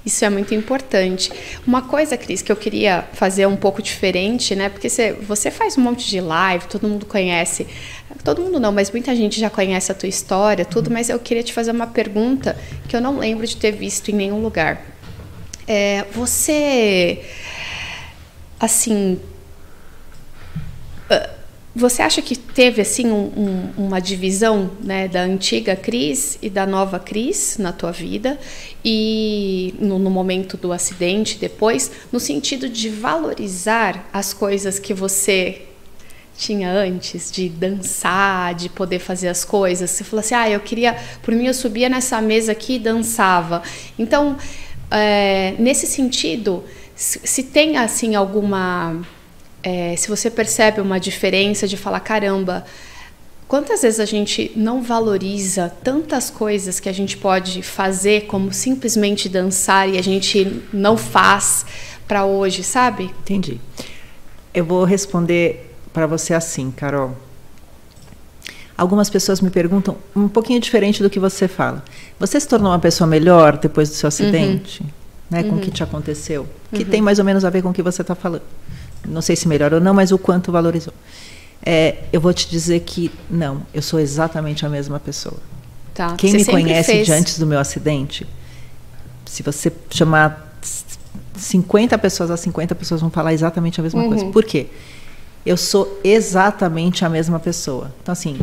isso 0.05 0.23
é 0.23 0.29
muito 0.29 0.53
importante. 0.53 1.31
Uma 1.67 1.81
coisa, 1.81 2.15
Cris, 2.17 2.41
que 2.41 2.51
eu 2.51 2.55
queria 2.55 3.07
fazer 3.13 3.45
um 3.45 3.55
pouco 3.55 3.81
diferente, 3.81 4.55
né? 4.55 4.69
Porque 4.69 4.89
você, 4.89 5.11
você 5.13 5.51
faz 5.51 5.77
um 5.77 5.81
monte 5.81 6.07
de 6.09 6.21
live, 6.21 6.65
todo 6.67 6.87
mundo 6.87 7.05
conhece. 7.05 7.67
Todo 8.23 8.41
mundo 8.41 8.59
não, 8.59 8.71
mas 8.71 8.89
muita 8.91 9.15
gente 9.15 9.39
já 9.39 9.49
conhece 9.49 9.91
a 9.91 9.95
tua 9.95 10.09
história, 10.09 10.65
tudo, 10.65 10.89
mas 10.89 11.09
eu 11.09 11.19
queria 11.19 11.43
te 11.43 11.53
fazer 11.53 11.71
uma 11.71 11.87
pergunta 11.87 12.57
que 12.87 12.95
eu 12.95 13.01
não 13.01 13.19
lembro 13.19 13.45
de 13.45 13.55
ter 13.55 13.71
visto 13.71 14.09
em 14.09 14.13
nenhum 14.13 14.41
lugar. 14.41 14.81
É, 15.67 16.05
você, 16.11 17.23
assim, 18.59 19.19
você 21.79 22.01
acha 22.01 22.21
que 22.21 22.37
teve 22.37 22.81
assim 22.81 23.07
um, 23.07 23.31
um, 23.35 23.85
uma 23.85 23.99
divisão 23.99 24.69
né, 24.83 25.07
da 25.07 25.21
antiga 25.21 25.75
Cris 25.75 26.37
e 26.41 26.49
da 26.49 26.65
nova 26.65 26.99
Cris 26.99 27.57
na 27.57 27.71
tua 27.71 27.91
vida 27.91 28.37
e 28.83 29.73
no, 29.79 29.97
no, 29.97 30.09
momento 30.09 30.57
do 30.57 30.71
acidente 30.71 31.37
depois, 31.39 31.91
no 32.11 32.19
sentido 32.19 32.67
de 32.67 32.89
valorizar 32.89 34.09
as 34.11 34.33
coisas 34.33 34.77
que 34.77 34.93
você 34.93 35.63
tinha 36.37 36.71
antes, 36.71 37.31
de 37.31 37.49
dançar, 37.49 38.53
de 38.55 38.69
poder 38.69 38.99
fazer 38.99 39.27
as 39.27 39.43
coisas. 39.43 39.89
Você 39.89 40.03
falou 40.03 40.21
assim, 40.21 40.35
ah, 40.35 40.49
eu 40.49 40.59
queria, 40.59 40.95
por 41.21 41.33
mim 41.33 41.47
eu 41.47 41.53
subia 41.53 41.89
nessa 41.89 42.21
mesa 42.21 42.51
aqui 42.51 42.75
e 42.75 42.79
dançava. 42.79 43.61
Então, 43.97 44.37
é, 44.91 45.55
nesse 45.59 45.85
sentido, 45.85 46.63
se, 46.95 47.19
se 47.23 47.43
tem 47.43 47.77
assim 47.77 48.15
alguma 48.15 49.01
é, 49.63 49.95
se 49.95 50.07
você 50.07 50.29
percebe 50.29 50.81
uma 50.81 50.99
diferença 50.99 51.67
de 51.67 51.75
falar, 51.75 51.99
caramba, 51.99 52.65
quantas 53.47 53.81
vezes 53.81 53.99
a 53.99 54.05
gente 54.05 54.51
não 54.55 54.81
valoriza 54.81 55.73
tantas 55.83 56.29
coisas 56.29 56.79
que 56.79 56.87
a 56.87 56.93
gente 56.93 57.17
pode 57.17 57.61
fazer, 57.61 58.25
como 58.25 58.53
simplesmente 58.53 59.27
dançar, 59.27 59.89
e 59.89 59.97
a 59.97 60.01
gente 60.01 60.63
não 60.71 60.95
faz 60.95 61.65
para 62.07 62.25
hoje, 62.25 62.63
sabe? 62.63 63.05
Entendi. 63.21 63.59
Eu 64.53 64.65
vou 64.65 64.83
responder 64.83 65.75
para 65.93 66.07
você 66.07 66.33
assim, 66.33 66.71
Carol. 66.71 67.15
Algumas 68.77 69.09
pessoas 69.09 69.41
me 69.41 69.49
perguntam 69.49 69.97
um 70.15 70.29
pouquinho 70.29 70.59
diferente 70.59 71.03
do 71.03 71.09
que 71.09 71.19
você 71.19 71.49
fala. 71.49 71.83
Você 72.17 72.39
se 72.39 72.47
tornou 72.47 72.71
uma 72.71 72.79
pessoa 72.79 73.05
melhor 73.05 73.57
depois 73.57 73.89
do 73.89 73.95
seu 73.95 74.07
acidente? 74.07 74.81
Uhum. 74.81 74.89
Né, 75.29 75.43
com 75.43 75.57
o 75.57 75.59
que 75.59 75.67
uhum. 75.67 75.73
te 75.73 75.83
aconteceu? 75.83 76.47
Que 76.73 76.83
uhum. 76.83 76.89
tem 76.89 77.01
mais 77.01 77.19
ou 77.19 77.25
menos 77.25 77.45
a 77.45 77.51
ver 77.51 77.61
com 77.61 77.69
o 77.69 77.73
que 77.73 77.83
você 77.83 78.01
está 78.01 78.15
falando. 78.15 78.41
Não 79.07 79.21
sei 79.21 79.35
se 79.35 79.47
melhor 79.47 79.73
ou 79.73 79.79
não, 79.79 79.93
mas 79.93 80.11
o 80.11 80.17
quanto 80.17 80.51
valorizou. 80.51 80.93
É, 81.65 82.03
eu 82.13 82.21
vou 82.21 82.33
te 82.33 82.49
dizer 82.49 82.79
que 82.81 83.11
não, 83.29 83.61
eu 83.73 83.81
sou 83.81 83.99
exatamente 83.99 84.65
a 84.65 84.69
mesma 84.69 84.99
pessoa. 84.99 85.37
Tá. 85.93 86.15
Quem 86.15 86.31
Você 86.31 86.37
me 86.37 86.45
conhece 86.45 86.91
fez. 86.91 87.05
de 87.05 87.11
antes 87.11 87.37
do 87.37 87.45
meu 87.45 87.59
acidente, 87.59 88.25
se 89.25 89.43
você 89.43 89.71
chamar 89.89 90.55
50 91.35 91.97
pessoas, 91.97 92.31
as 92.31 92.39
50 92.41 92.75
pessoas 92.75 93.01
vão 93.01 93.09
falar 93.09 93.33
exatamente 93.33 93.79
a 93.79 93.83
mesma 93.83 94.01
Uhum. 94.03 94.09
coisa. 94.09 94.25
Por 94.27 94.43
quê? 94.45 94.67
Eu 95.45 95.57
sou 95.57 95.99
exatamente 96.03 97.03
a 97.05 97.09
mesma 97.09 97.39
pessoa. 97.39 97.93
Então, 98.01 98.11
assim, 98.13 98.37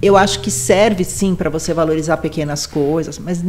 eu 0.00 0.16
acho 0.16 0.40
que 0.40 0.50
serve 0.50 1.04
sim 1.04 1.34
para 1.34 1.50
você 1.50 1.72
valorizar 1.74 2.16
pequenas 2.18 2.66
coisas, 2.66 3.18
mas 3.18 3.42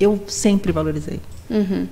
eu 0.00 0.22
sempre 0.28 0.70
valorizei. 0.72 1.20
Uhum. 1.50 1.86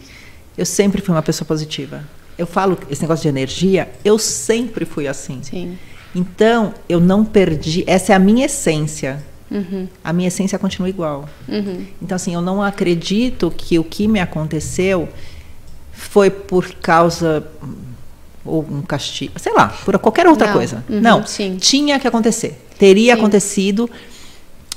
Eu 0.56 0.64
sempre 0.66 1.02
fui 1.02 1.14
uma 1.14 1.22
pessoa 1.22 1.46
positiva. 1.46 2.04
Eu 2.38 2.46
falo 2.46 2.78
esse 2.90 3.00
negócio 3.02 3.22
de 3.22 3.28
energia, 3.28 3.90
eu 4.04 4.18
sempre 4.18 4.84
fui 4.84 5.08
assim. 5.08 5.40
Sim. 5.42 5.78
Então, 6.14 6.74
eu 6.88 7.00
não 7.00 7.24
perdi. 7.24 7.84
Essa 7.86 8.12
é 8.12 8.16
a 8.16 8.18
minha 8.18 8.46
essência. 8.46 9.22
Uhum. 9.50 9.86
A 10.02 10.12
minha 10.12 10.28
essência 10.28 10.58
continua 10.58 10.88
igual. 10.88 11.28
Uhum. 11.48 11.86
Então, 12.00 12.16
assim, 12.16 12.34
eu 12.34 12.40
não 12.40 12.62
acredito 12.62 13.52
que 13.56 13.78
o 13.78 13.84
que 13.84 14.08
me 14.08 14.18
aconteceu 14.20 15.08
foi 15.92 16.30
por 16.30 16.70
causa 16.74 17.46
hum, 17.62 17.74
ou 18.44 18.66
um 18.70 18.82
castigo, 18.82 19.38
sei 19.38 19.52
lá, 19.52 19.68
por 19.84 19.98
qualquer 19.98 20.26
outra 20.26 20.48
Não. 20.48 20.54
coisa. 20.54 20.84
Uhum, 20.88 21.00
não, 21.00 21.26
sim. 21.26 21.56
tinha 21.56 21.98
que 21.98 22.06
acontecer. 22.06 22.60
Teria 22.78 23.14
Sim. 23.14 23.20
acontecido 23.20 23.90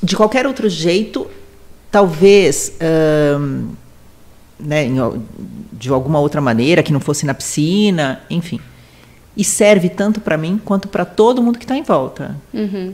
de 0.01 0.15
qualquer 0.15 0.47
outro 0.47 0.69
jeito, 0.69 1.27
talvez 1.91 2.73
hum, 3.39 3.69
né, 4.59 4.85
de 5.71 5.89
alguma 5.89 6.19
outra 6.19 6.41
maneira, 6.41 6.83
que 6.83 6.91
não 6.91 6.99
fosse 6.99 7.25
na 7.25 7.33
piscina, 7.33 8.21
enfim. 8.29 8.59
E 9.37 9.43
serve 9.43 9.89
tanto 9.89 10.19
para 10.19 10.37
mim 10.37 10.59
quanto 10.63 10.87
para 10.87 11.05
todo 11.05 11.41
mundo 11.41 11.57
que 11.57 11.65
está 11.65 11.77
em 11.77 11.83
volta. 11.83 12.35
Uhum. 12.53 12.93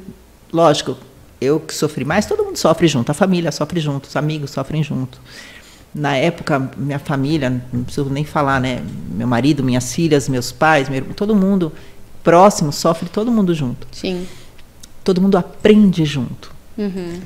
Lógico, 0.53 0.95
eu 1.41 1.59
que 1.59 1.73
sofri 1.73 2.05
mais, 2.05 2.25
todo 2.25 2.43
mundo 2.43 2.57
sofre 2.57 2.87
junto, 2.87 3.09
a 3.09 3.13
família 3.13 3.51
sofre 3.51 3.79
junto, 3.79 4.05
os 4.05 4.15
amigos 4.15 4.51
sofrem 4.51 4.83
junto. 4.83 5.19
Na 5.93 6.15
época, 6.15 6.71
minha 6.77 6.99
família, 6.99 7.61
não 7.71 7.83
preciso 7.83 8.09
nem 8.09 8.25
falar, 8.25 8.59
né? 8.59 8.81
Meu 9.09 9.27
marido, 9.27 9.63
minhas 9.63 9.93
filhas, 9.93 10.27
meus 10.27 10.51
pais, 10.51 10.89
meu 10.89 11.01
todo 11.15 11.33
mundo 11.33 11.71
próximo 12.23 12.73
sofre 12.73 13.07
todo 13.07 13.31
mundo 13.31 13.53
junto. 13.53 13.87
Sim. 13.91 14.27
Todo 15.03 15.21
mundo 15.21 15.37
aprende 15.37 16.03
junto. 16.03 16.51
Uhum. 16.77 17.21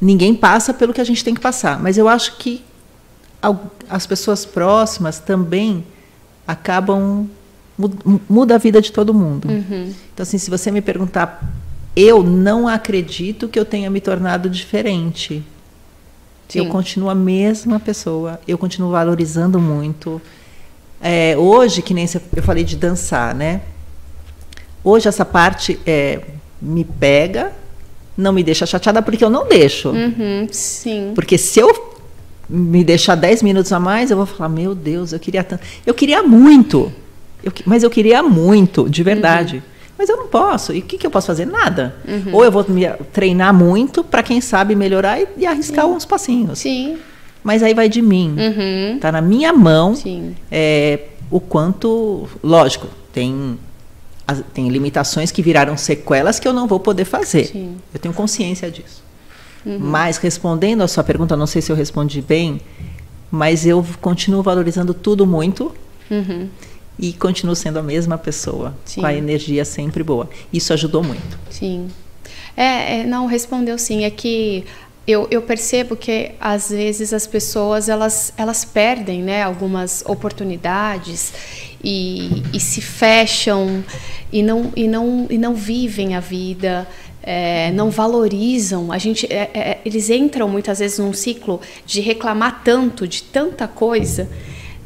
Ninguém 0.00 0.34
passa 0.34 0.72
pelo 0.72 0.94
que 0.94 1.00
a 1.00 1.04
gente 1.04 1.24
tem 1.24 1.34
que 1.34 1.40
passar, 1.40 1.82
mas 1.82 1.98
eu 1.98 2.08
acho 2.08 2.36
que 2.36 2.64
as 3.88 4.06
pessoas 4.06 4.44
próximas 4.44 5.18
também 5.18 5.84
acabam 6.46 7.28
mu- 7.76 8.20
muda 8.28 8.54
a 8.56 8.58
vida 8.58 8.80
de 8.80 8.90
todo 8.92 9.14
mundo. 9.14 9.48
Uhum. 9.48 9.92
Então, 10.12 10.22
assim, 10.22 10.38
se 10.38 10.50
você 10.50 10.70
me 10.70 10.80
perguntar, 10.80 11.42
eu 11.94 12.22
não 12.22 12.66
acredito 12.66 13.48
que 13.48 13.58
eu 13.58 13.64
tenha 13.64 13.88
me 13.90 14.00
tornado 14.00 14.48
diferente. 14.50 15.42
Eu 16.54 16.64
Sim. 16.64 16.70
continuo 16.70 17.10
a 17.10 17.14
mesma 17.14 17.78
pessoa, 17.78 18.40
eu 18.48 18.56
continuo 18.56 18.90
valorizando 18.90 19.60
muito. 19.60 20.20
É, 21.00 21.36
hoje, 21.36 21.82
que 21.82 21.92
nem 21.94 22.06
eu 22.34 22.42
falei 22.42 22.64
de 22.64 22.74
dançar, 22.76 23.34
né? 23.34 23.60
Hoje 24.82 25.06
essa 25.08 25.24
parte 25.24 25.78
é, 25.86 26.20
me 26.60 26.84
pega, 26.84 27.52
não 28.16 28.32
me 28.32 28.42
deixa 28.42 28.64
chateada, 28.64 29.02
porque 29.02 29.22
eu 29.22 29.28
não 29.30 29.46
deixo. 29.46 29.90
Uhum. 29.90 30.48
Sim. 30.50 31.12
Porque 31.14 31.36
se 31.36 31.60
eu 31.60 31.97
me 32.48 32.82
deixar 32.82 33.14
10 33.14 33.42
minutos 33.42 33.72
a 33.72 33.80
mais, 33.80 34.10
eu 34.10 34.16
vou 34.16 34.26
falar, 34.26 34.48
meu 34.48 34.74
Deus, 34.74 35.12
eu 35.12 35.18
queria 35.18 35.44
tanto. 35.44 35.62
Eu 35.84 35.94
queria 35.94 36.22
muito. 36.22 36.92
Eu 37.42 37.52
mas 37.64 37.82
eu 37.82 37.90
queria 37.90 38.22
muito, 38.22 38.88
de 38.88 39.02
verdade. 39.02 39.62
Mas 39.98 40.08
eu 40.08 40.16
não 40.16 40.28
posso. 40.28 40.72
E 40.72 40.78
o 40.78 40.82
que, 40.82 40.96
que 40.96 41.06
eu 41.06 41.10
posso 41.10 41.26
fazer? 41.26 41.44
Nada. 41.44 41.96
Ou 42.32 42.44
eu 42.44 42.52
vou 42.52 42.64
me 42.68 42.88
treinar 43.12 43.52
muito 43.52 44.04
para, 44.04 44.22
quem 44.22 44.40
sabe, 44.40 44.76
melhorar 44.76 45.20
e, 45.20 45.26
e 45.36 45.46
arriscar 45.46 45.86
uns 45.86 46.04
passinhos. 46.04 46.60
Sim. 46.60 46.98
Mas 47.42 47.62
aí 47.64 47.74
vai 47.74 47.88
de 47.88 48.00
mim. 48.00 48.36
Uhum. 48.38 48.98
Tá 49.00 49.10
na 49.10 49.20
minha 49.20 49.52
mão 49.52 49.94
é, 50.50 51.00
o 51.30 51.40
quanto. 51.40 52.28
Lógico, 52.42 52.86
tem, 53.12 53.58
tem 54.54 54.68
limitações 54.68 55.32
que 55.32 55.42
viraram 55.42 55.76
sequelas 55.76 56.38
que 56.38 56.46
eu 56.46 56.52
não 56.52 56.68
vou 56.68 56.78
poder 56.78 57.04
fazer. 57.04 57.46
Sim. 57.46 57.76
Eu 57.92 57.98
tenho 57.98 58.14
consciência 58.14 58.70
disso. 58.70 59.02
Mas 59.78 60.16
respondendo 60.16 60.82
a 60.82 60.88
sua 60.88 61.04
pergunta, 61.04 61.36
não 61.36 61.46
sei 61.46 61.60
se 61.60 61.70
eu 61.70 61.76
respondi 61.76 62.22
bem, 62.22 62.60
mas 63.30 63.66
eu 63.66 63.84
continuo 64.00 64.42
valorizando 64.42 64.94
tudo 64.94 65.26
muito 65.26 65.74
Uhum. 66.10 66.48
e 66.98 67.12
continuo 67.12 67.54
sendo 67.54 67.78
a 67.78 67.82
mesma 67.82 68.16
pessoa, 68.16 68.74
Sim. 68.84 69.00
com 69.02 69.06
a 69.06 69.12
energia 69.14 69.64
sempre 69.64 70.02
boa. 70.02 70.28
Isso 70.52 70.72
ajudou 70.72 71.02
muito. 71.04 71.38
Sim. 71.50 71.88
É, 72.56 73.00
é, 73.00 73.04
não, 73.04 73.26
respondeu 73.26 73.76
sim. 73.78 74.04
É 74.04 74.10
que 74.10 74.64
eu, 75.06 75.28
eu 75.30 75.42
percebo 75.42 75.94
que 75.96 76.32
às 76.40 76.70
vezes 76.70 77.12
as 77.12 77.26
pessoas 77.26 77.88
elas, 77.88 78.32
elas 78.36 78.64
perdem 78.64 79.22
né, 79.22 79.42
algumas 79.42 80.02
oportunidades 80.06 81.32
e, 81.82 82.42
e 82.52 82.58
se 82.60 82.80
fecham 82.80 83.84
e 84.32 84.42
não, 84.42 84.72
e, 84.76 84.88
não, 84.88 85.26
e 85.30 85.38
não 85.38 85.54
vivem 85.54 86.14
a 86.16 86.20
vida. 86.20 86.86
É, 87.30 87.70
não 87.72 87.90
valorizam, 87.90 88.90
a 88.90 88.96
gente, 88.96 89.30
é, 89.30 89.50
é, 89.52 89.80
eles 89.84 90.08
entram 90.08 90.48
muitas 90.48 90.78
vezes 90.78 90.98
num 90.98 91.12
ciclo 91.12 91.60
de 91.84 92.00
reclamar 92.00 92.62
tanto 92.64 93.06
de 93.06 93.22
tanta 93.22 93.68
coisa, 93.68 94.26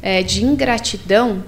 é, 0.01 0.21
de 0.21 0.43
ingratidão, 0.43 1.41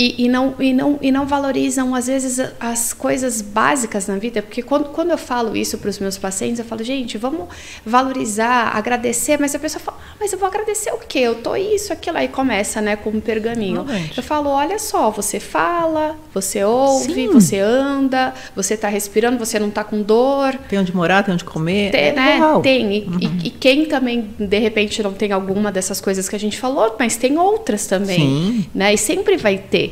e, 0.00 0.24
e, 0.24 0.28
não, 0.28 0.54
e, 0.60 0.72
não, 0.72 0.98
e 1.02 1.10
não 1.10 1.26
valorizam, 1.26 1.92
às 1.94 2.06
vezes, 2.06 2.38
as 2.60 2.92
coisas 2.92 3.42
básicas 3.42 4.06
na 4.06 4.16
vida. 4.16 4.40
Porque 4.40 4.62
quando, 4.62 4.90
quando 4.90 5.10
eu 5.10 5.18
falo 5.18 5.56
isso 5.56 5.76
para 5.78 5.90
os 5.90 5.98
meus 5.98 6.16
pacientes, 6.16 6.60
eu 6.60 6.64
falo, 6.64 6.84
gente, 6.84 7.18
vamos 7.18 7.48
valorizar, 7.84 8.76
agradecer. 8.76 9.38
Mas 9.40 9.54
a 9.54 9.58
pessoa 9.58 9.80
fala, 9.82 9.98
ah, 10.00 10.16
mas 10.20 10.32
eu 10.32 10.38
vou 10.38 10.46
agradecer 10.46 10.92
o 10.92 10.98
quê? 10.98 11.18
Eu 11.20 11.36
tô 11.36 11.56
isso, 11.56 11.92
aquilo. 11.92 12.16
Aí 12.16 12.28
começa 12.28 12.80
né, 12.80 12.94
com 12.96 13.10
um 13.10 13.20
pergaminho. 13.20 13.82
Realmente. 13.82 14.16
Eu 14.18 14.22
falo, 14.22 14.50
olha 14.50 14.78
só, 14.78 15.10
você 15.10 15.40
fala, 15.40 16.16
você 16.32 16.62
ouve, 16.62 17.12
Sim. 17.14 17.28
você 17.32 17.58
anda, 17.58 18.32
você 18.54 18.74
está 18.74 18.88
respirando, 18.88 19.36
você 19.38 19.58
não 19.58 19.68
está 19.68 19.82
com 19.82 20.00
dor. 20.02 20.54
Tem 20.68 20.78
onde 20.78 20.94
morar, 20.94 21.24
tem 21.24 21.34
onde 21.34 21.44
comer. 21.44 21.90
Tem, 21.90 22.00
é 22.00 22.12
né? 22.12 22.40
Tem. 22.62 22.92
E, 22.92 22.98
e- 23.24 23.46
e 23.48 23.50
quem 23.50 23.86
também, 23.86 24.30
de 24.38 24.58
repente, 24.58 25.02
não 25.02 25.12
tem 25.12 25.32
alguma 25.32 25.72
dessas 25.72 26.00
coisas 26.00 26.28
que 26.28 26.36
a 26.36 26.40
gente 26.40 26.56
falou, 26.58 26.94
mas 26.98 27.16
tem 27.16 27.36
outras 27.36 27.86
também. 27.86 28.18
Sim. 28.18 28.66
Né? 28.74 28.94
E 28.94 28.98
sempre 28.98 29.36
vai 29.36 29.58
ter. 29.58 29.87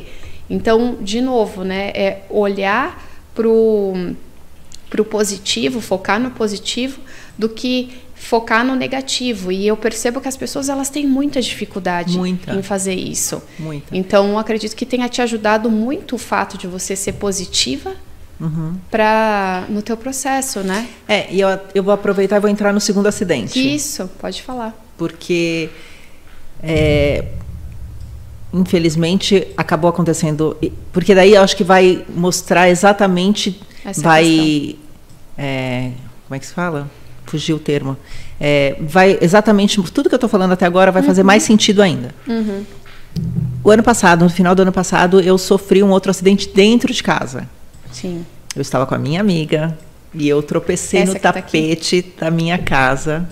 Então, 0.49 0.97
de 1.01 1.19
novo, 1.21 1.63
né? 1.63 1.89
É 1.93 2.21
olhar 2.29 3.05
pro, 3.35 3.93
pro 4.89 5.03
positivo, 5.05 5.81
focar 5.81 6.19
no 6.19 6.31
positivo, 6.31 6.99
do 7.37 7.49
que 7.49 7.91
focar 8.15 8.65
no 8.65 8.75
negativo. 8.75 9.51
E 9.51 9.67
eu 9.67 9.77
percebo 9.77 10.19
que 10.21 10.27
as 10.27 10.37
pessoas 10.37 10.69
elas 10.69 10.89
têm 10.89 11.05
muita 11.05 11.41
dificuldade 11.41 12.17
Muita. 12.17 12.53
em 12.55 12.61
fazer 12.63 12.95
isso. 12.95 13.41
Muita. 13.59 13.95
Então, 13.95 14.29
eu 14.29 14.37
acredito 14.39 14.75
que 14.75 14.85
tenha 14.85 15.07
te 15.09 15.21
ajudado 15.21 15.69
muito 15.69 16.15
o 16.15 16.17
fato 16.17 16.57
de 16.57 16.67
você 16.67 16.95
ser 16.95 17.13
positiva 17.13 17.93
Uhum. 18.39 18.75
para 18.91 19.65
no 19.67 19.81
teu 19.81 19.97
processo, 19.97 20.59
né? 20.59 20.87
É, 21.07 21.25
e 21.33 21.41
eu, 21.41 21.49
eu 21.73 21.81
vou 21.81 21.91
aproveitar 21.91 22.37
e 22.37 22.39
vou 22.39 22.49
entrar 22.49 22.71
no 22.71 22.79
segundo 22.79 23.07
acidente. 23.07 23.75
Isso, 23.75 24.07
pode 24.19 24.43
falar. 24.43 24.75
porque 24.95 25.69
é, 26.61 27.25
infelizmente 28.53 29.47
acabou 29.57 29.89
acontecendo 29.89 30.55
porque 30.93 31.13
daí 31.13 31.33
eu 31.33 31.41
acho 31.41 31.55
que 31.55 31.63
vai 31.63 32.05
mostrar 32.15 32.69
exatamente 32.69 33.59
Essa 33.83 34.01
vai 34.01 34.75
é, 35.37 35.91
como 36.27 36.35
é 36.35 36.39
que 36.39 36.45
se 36.45 36.53
fala 36.53 36.89
fugiu 37.25 37.57
o 37.57 37.59
termo 37.59 37.97
É, 38.39 38.77
vai 38.79 39.17
exatamente 39.21 39.81
tudo 39.91 40.07
que 40.09 40.15
eu 40.15 40.17
estou 40.17 40.29
falando 40.29 40.53
até 40.53 40.65
agora 40.65 40.91
vai 40.91 41.03
fazer 41.03 41.23
mais 41.23 41.43
sentido 41.43 41.81
ainda 41.81 42.13
Uhum. 42.27 42.63
o 43.63 43.69
ano 43.71 43.83
passado 43.83 44.23
no 44.23 44.29
final 44.29 44.55
do 44.55 44.61
ano 44.61 44.71
passado 44.71 45.19
eu 45.19 45.37
sofri 45.37 45.83
um 45.83 45.89
outro 45.89 46.09
acidente 46.11 46.47
dentro 46.47 46.93
de 46.93 47.03
casa 47.03 47.49
Sim. 47.91 48.25
eu 48.55 48.61
estava 48.61 48.85
com 48.85 48.95
a 48.95 48.97
minha 48.97 49.19
amiga 49.19 49.77
e 50.13 50.27
eu 50.29 50.41
tropecei 50.41 51.01
Essa 51.01 51.13
no 51.13 51.19
tá 51.19 51.33
tapete 51.33 52.13
da 52.19 52.31
minha 52.31 52.57
casa. 52.57 53.27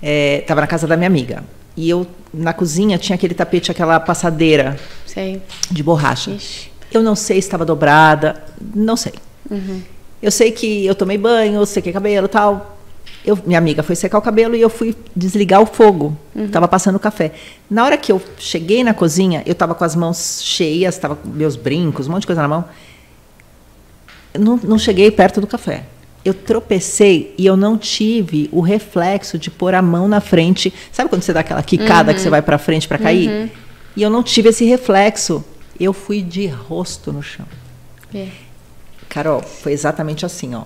Estava 0.00 0.60
na 0.62 0.66
casa 0.66 0.86
da 0.86 0.96
minha 0.96 1.08
amiga. 1.08 1.42
E 1.78 1.88
eu, 1.88 2.04
na 2.34 2.52
cozinha, 2.52 2.98
tinha 2.98 3.14
aquele 3.14 3.34
tapete, 3.34 3.70
aquela 3.70 4.00
passadeira 4.00 4.76
Sei. 5.06 5.40
de 5.70 5.80
borracha. 5.80 6.32
Ixi. 6.32 6.72
Eu 6.90 7.04
não 7.04 7.14
sei 7.14 7.40
se 7.40 7.46
estava 7.46 7.64
dobrada, 7.64 8.42
não 8.74 8.96
sei. 8.96 9.12
Uhum. 9.48 9.80
Eu 10.20 10.32
sei 10.32 10.50
que 10.50 10.84
eu 10.84 10.92
tomei 10.96 11.16
banho, 11.16 11.64
sequei 11.64 11.92
cabelo 11.92 12.26
e 12.26 12.28
tal. 12.28 12.76
Eu, 13.24 13.38
minha 13.46 13.60
amiga 13.60 13.84
foi 13.84 13.94
secar 13.94 14.18
o 14.18 14.22
cabelo 14.22 14.56
e 14.56 14.60
eu 14.60 14.68
fui 14.68 14.92
desligar 15.14 15.62
o 15.62 15.66
fogo. 15.66 16.16
Estava 16.34 16.66
passando 16.66 16.98
café. 16.98 17.32
Na 17.70 17.84
hora 17.84 17.96
que 17.96 18.10
eu 18.10 18.20
cheguei 18.38 18.82
na 18.82 18.92
cozinha, 18.92 19.44
eu 19.46 19.52
estava 19.52 19.72
com 19.72 19.84
as 19.84 19.94
mãos 19.94 20.42
cheias, 20.42 20.96
estava 20.96 21.14
com 21.14 21.28
meus 21.28 21.54
brincos, 21.54 22.08
um 22.08 22.10
monte 22.10 22.22
de 22.22 22.26
coisa 22.26 22.42
na 22.42 22.48
mão. 22.48 22.64
Eu 24.34 24.40
não, 24.40 24.56
não 24.56 24.78
cheguei 24.80 25.12
perto 25.12 25.40
do 25.40 25.46
café. 25.46 25.84
Eu 26.24 26.34
tropecei 26.34 27.34
e 27.38 27.46
eu 27.46 27.56
não 27.56 27.78
tive 27.78 28.48
o 28.52 28.60
reflexo 28.60 29.38
de 29.38 29.50
pôr 29.50 29.74
a 29.74 29.80
mão 29.80 30.08
na 30.08 30.20
frente. 30.20 30.72
Sabe 30.92 31.08
quando 31.08 31.22
você 31.22 31.32
dá 31.32 31.40
aquela 31.40 31.62
quicada 31.62 32.12
que 32.12 32.20
você 32.20 32.28
vai 32.28 32.42
para 32.42 32.58
frente 32.58 32.86
para 32.86 32.98
cair? 32.98 33.50
E 33.96 34.02
eu 34.02 34.10
não 34.10 34.22
tive 34.22 34.50
esse 34.50 34.64
reflexo. 34.64 35.44
Eu 35.78 35.92
fui 35.92 36.22
de 36.22 36.46
rosto 36.46 37.12
no 37.12 37.22
chão. 37.22 37.46
É. 38.12 38.28
Carol, 39.08 39.42
foi 39.42 39.72
exatamente 39.72 40.26
assim, 40.26 40.54
ó. 40.54 40.64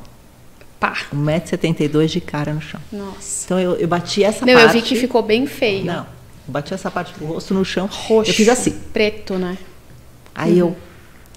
Pá. 0.80 0.96
1,72m 1.14 2.06
de 2.06 2.20
cara 2.20 2.52
no 2.52 2.60
chão. 2.60 2.80
Nossa. 2.90 3.44
Então 3.44 3.60
eu, 3.60 3.76
eu 3.76 3.86
bati 3.86 4.24
essa 4.24 4.44
Não, 4.44 4.52
parte. 4.54 4.66
eu 4.66 4.72
vi 4.72 4.82
que 4.82 4.96
ficou 4.96 5.22
bem 5.22 5.46
feio. 5.46 5.84
Não, 5.84 5.98
eu 5.98 6.04
bati 6.48 6.74
essa 6.74 6.90
parte 6.90 7.16
do 7.18 7.24
rosto 7.24 7.54
no 7.54 7.64
chão. 7.64 7.88
Roxo. 7.90 8.30
Eu 8.30 8.34
fiz 8.34 8.48
assim. 8.48 8.72
Preto, 8.92 9.34
né? 9.34 9.56
Aí 10.34 10.58
eu, 10.58 10.76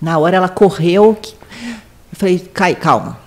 na 0.01 0.17
hora 0.17 0.37
ela 0.37 0.49
correu. 0.49 1.17
Eu 1.21 1.77
falei, 2.13 2.39
cai, 2.39 2.73
calma. 2.75 3.19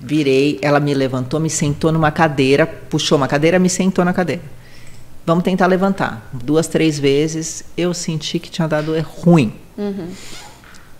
Virei, 0.00 0.58
ela 0.62 0.80
me 0.80 0.94
levantou, 0.94 1.38
me 1.38 1.50
sentou 1.50 1.92
numa 1.92 2.10
cadeira, 2.10 2.66
puxou 2.66 3.18
uma 3.18 3.28
cadeira, 3.28 3.58
me 3.58 3.68
sentou 3.68 4.04
na 4.04 4.12
cadeira. 4.14 4.42
Vamos 5.26 5.44
tentar 5.44 5.66
levantar. 5.66 6.28
Duas, 6.32 6.66
três 6.66 6.98
vezes, 6.98 7.62
eu 7.76 7.92
senti 7.92 8.38
que 8.38 8.50
tinha 8.50 8.66
dado 8.66 8.96
é 8.96 9.00
ruim. 9.00 9.52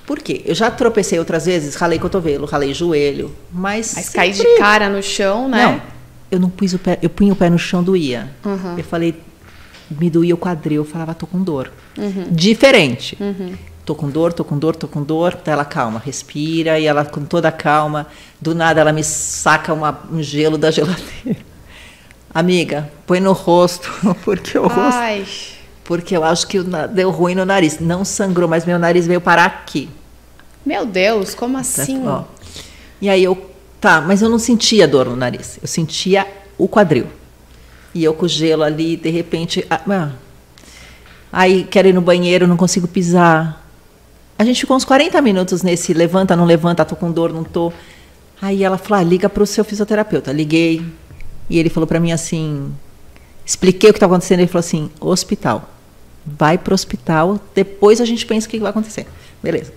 Por 0.06 0.18
quê? 0.18 0.42
Eu 0.44 0.54
já 0.54 0.70
tropecei 0.70 1.18
outras 1.18 1.46
vezes, 1.46 1.74
ralei 1.76 1.98
cotovelo, 1.98 2.44
ralei 2.46 2.74
joelho, 2.74 3.34
mas. 3.50 3.94
Mas 3.94 4.08
cair 4.10 4.32
de 4.32 4.38
sempre- 4.38 4.58
cara 4.58 4.88
no 4.88 5.02
chão, 5.02 5.48
né? 5.48 5.64
Não, 5.64 5.82
eu 6.30 6.38
não 6.40 6.50
pus 6.50 6.74
o 6.74 6.78
pé, 6.78 6.98
eu 7.00 7.08
punha 7.08 7.32
o 7.32 7.36
pé 7.36 7.48
no 7.48 7.58
chão, 7.58 7.82
doía. 7.82 8.28
Uhum. 8.44 8.76
Eu 8.76 8.84
falei, 8.84 9.14
me 9.90 10.10
doía 10.10 10.34
o 10.34 10.38
quadril, 10.38 10.82
eu 10.82 10.84
falava, 10.84 11.14
tô 11.14 11.26
com 11.26 11.42
dor. 11.42 11.72
Uhum. 11.96 12.26
Diferente. 12.30 13.16
Tô 13.84 13.94
com 13.94 14.08
dor, 14.08 14.32
tô 14.32 14.44
com 14.44 14.58
dor, 14.58 14.76
tô 14.76 14.86
com 14.86 15.02
dor. 15.02 15.38
Daí 15.44 15.52
ela 15.52 15.64
calma, 15.64 16.00
respira 16.04 16.78
e 16.78 16.86
ela 16.86 17.04
com 17.04 17.24
toda 17.24 17.48
a 17.48 17.52
calma, 17.52 18.06
do 18.40 18.54
nada 18.54 18.80
ela 18.80 18.92
me 18.92 19.02
saca 19.02 19.72
uma- 19.72 19.98
um 20.12 20.22
gelo 20.22 20.56
da 20.58 20.70
geladeira. 20.70 21.40
Amiga, 22.32 22.90
põe 23.06 23.18
no 23.20 23.32
rosto, 23.32 23.90
porque 24.24 24.56
o 24.56 24.68
rosto, 24.68 25.00
porque 25.82 26.16
eu 26.16 26.22
acho 26.22 26.46
que 26.46 26.58
deu 26.94 27.10
ruim 27.10 27.34
no 27.34 27.44
nariz. 27.44 27.80
Não 27.80 28.04
sangrou, 28.04 28.48
mas 28.48 28.64
meu 28.64 28.78
nariz 28.78 29.06
veio 29.06 29.20
parar 29.20 29.46
aqui. 29.46 29.88
meu 30.64 30.86
Deus, 30.86 31.34
como 31.34 31.54
Tá, 31.54 31.60
assim? 31.60 32.06
ó. 32.06 32.22
E 33.00 33.08
aí 33.08 33.24
eu, 33.24 33.50
tá, 33.80 34.00
mas 34.00 34.22
eu 34.22 34.28
não 34.28 34.38
sentia 34.38 34.86
dor 34.86 35.06
no 35.06 35.16
nariz, 35.16 35.58
eu 35.60 35.66
sentia 35.66 36.26
o 36.56 36.68
quadril. 36.68 37.06
E 37.92 38.04
eu 38.04 38.14
com 38.14 38.26
o 38.26 38.28
gelo 38.28 38.62
ali, 38.62 38.96
de 38.96 39.10
repente, 39.10 39.66
ah. 39.68 40.10
aí 41.32 41.64
quero 41.64 41.88
ir 41.88 41.92
no 41.94 42.00
banheiro, 42.02 42.46
não 42.46 42.56
consigo 42.56 42.86
pisar. 42.86 43.58
A 44.40 44.44
gente 44.44 44.58
ficou 44.58 44.74
uns 44.74 44.86
40 44.86 45.20
minutos 45.20 45.62
nesse 45.62 45.92
levanta, 45.92 46.34
não 46.34 46.46
levanta, 46.46 46.82
tô 46.82 46.96
com 46.96 47.12
dor, 47.12 47.30
não 47.30 47.44
tô. 47.44 47.70
Aí 48.40 48.64
ela 48.64 48.78
falou: 48.78 48.98
ah, 48.98 49.02
liga 49.02 49.28
para 49.28 49.42
o 49.42 49.46
seu 49.46 49.62
fisioterapeuta. 49.62 50.32
Liguei 50.32 50.82
e 51.50 51.58
ele 51.58 51.68
falou 51.68 51.86
para 51.86 52.00
mim 52.00 52.10
assim, 52.10 52.72
expliquei 53.44 53.90
o 53.90 53.92
que 53.92 53.98
estava 53.98 54.14
acontecendo, 54.14 54.38
ele 54.38 54.48
falou 54.48 54.60
assim: 54.60 54.90
hospital. 54.98 55.68
Vai 56.24 56.56
pro 56.56 56.72
hospital, 56.72 57.38
depois 57.54 58.00
a 58.00 58.06
gente 58.06 58.24
pensa 58.24 58.46
o 58.46 58.50
que 58.50 58.58
vai 58.58 58.70
acontecer. 58.70 59.06
Beleza. 59.42 59.74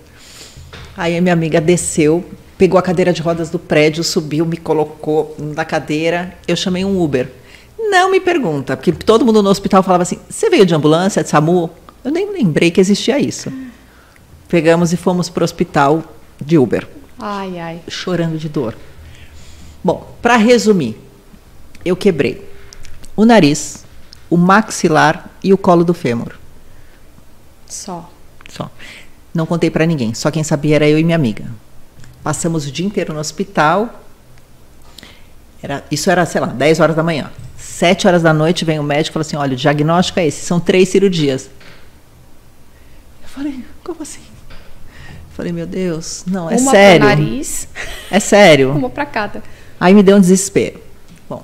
Aí 0.96 1.18
a 1.18 1.22
minha 1.22 1.34
amiga 1.34 1.60
desceu, 1.60 2.24
pegou 2.58 2.80
a 2.80 2.82
cadeira 2.82 3.12
de 3.12 3.22
rodas 3.22 3.50
do 3.50 3.60
prédio, 3.60 4.02
subiu, 4.02 4.46
me 4.46 4.56
colocou 4.56 5.36
na 5.38 5.66
cadeira. 5.66 6.38
Eu 6.48 6.56
chamei 6.56 6.86
um 6.86 7.04
Uber. 7.04 7.30
Não 7.78 8.10
me 8.10 8.22
pergunta, 8.22 8.78
porque 8.78 8.94
todo 8.94 9.26
mundo 9.26 9.44
no 9.44 9.50
hospital 9.50 9.84
falava 9.84 10.04
assim: 10.04 10.20
você 10.30 10.50
veio 10.50 10.66
de 10.66 10.74
ambulância, 10.74 11.22
de 11.22 11.28
SAMU? 11.28 11.70
Eu 12.02 12.12
nem 12.12 12.32
lembrei 12.32 12.72
que 12.72 12.80
existia 12.80 13.20
isso. 13.20 13.52
Pegamos 14.54 14.94
e 14.94 14.98
fomos 14.98 15.30
para 15.30 15.42
o 15.42 15.46
hospital 15.46 16.04
de 16.40 16.60
Uber, 16.60 16.88
Ai, 17.18 17.60
ai. 17.60 17.82
chorando 17.88 18.38
de 18.38 18.48
dor. 18.48 18.78
Bom, 19.84 20.16
para 20.22 20.38
resumir, 20.38 20.96
eu 21.84 21.96
quebrei 21.96 22.48
o 23.16 23.26
nariz, 23.26 23.84
o 24.30 24.38
maxilar 24.38 25.28
e 25.44 25.52
o 25.52 25.58
colo 25.58 25.84
do 25.84 25.92
fêmur. 25.92 26.34
Só. 27.66 28.08
Só. 28.48 28.70
Não 29.34 29.48
contei 29.48 29.72
para 29.72 29.88
ninguém, 29.88 30.14
só 30.14 30.30
quem 30.30 30.44
sabia 30.44 30.76
era 30.76 30.88
eu 30.88 31.00
e 31.00 31.04
minha 31.04 31.16
amiga. 31.16 31.46
Passamos 32.24 32.68
o 32.68 32.72
dia 32.72 32.86
inteiro 32.86 33.12
no 33.12 33.20
hospital. 33.20 34.04
Era, 35.64 35.84
isso 35.90 36.12
era, 36.12 36.28
sei 36.28 36.42
lá, 36.42 36.46
10 36.46 36.80
horas 36.80 36.96
da 36.96 37.02
manhã. 37.02 37.32
7 37.58 38.06
horas 38.06 38.22
da 38.22 38.32
noite 38.32 38.64
vem 38.64 38.78
o 38.78 38.84
médico 38.84 39.14
e 39.14 39.16
fala 39.16 39.22
assim: 39.26 39.36
olha, 39.36 39.54
o 39.54 39.58
diagnóstico 39.58 40.20
é 40.20 40.28
esse, 40.28 40.46
são 40.46 40.60
três 40.60 40.90
cirurgias. 40.90 41.50
Eu 43.24 43.30
falei, 43.30 43.66
como 43.84 44.04
assim? 44.04 44.22
Falei, 45.34 45.52
meu 45.52 45.66
Deus, 45.66 46.24
não, 46.28 46.50
é 46.50 46.58
uma 46.58 46.72
sério. 46.72 47.00
pro 47.00 47.10
nariz, 47.10 47.68
É 48.12 48.20
sério. 48.20 48.72
uma 48.78 48.90
pra 48.90 49.06
cada. 49.06 49.42
Aí 49.80 49.94
me 49.94 50.04
deu 50.04 50.18
um 50.18 50.20
desespero. 50.20 50.80
Bom, 51.28 51.44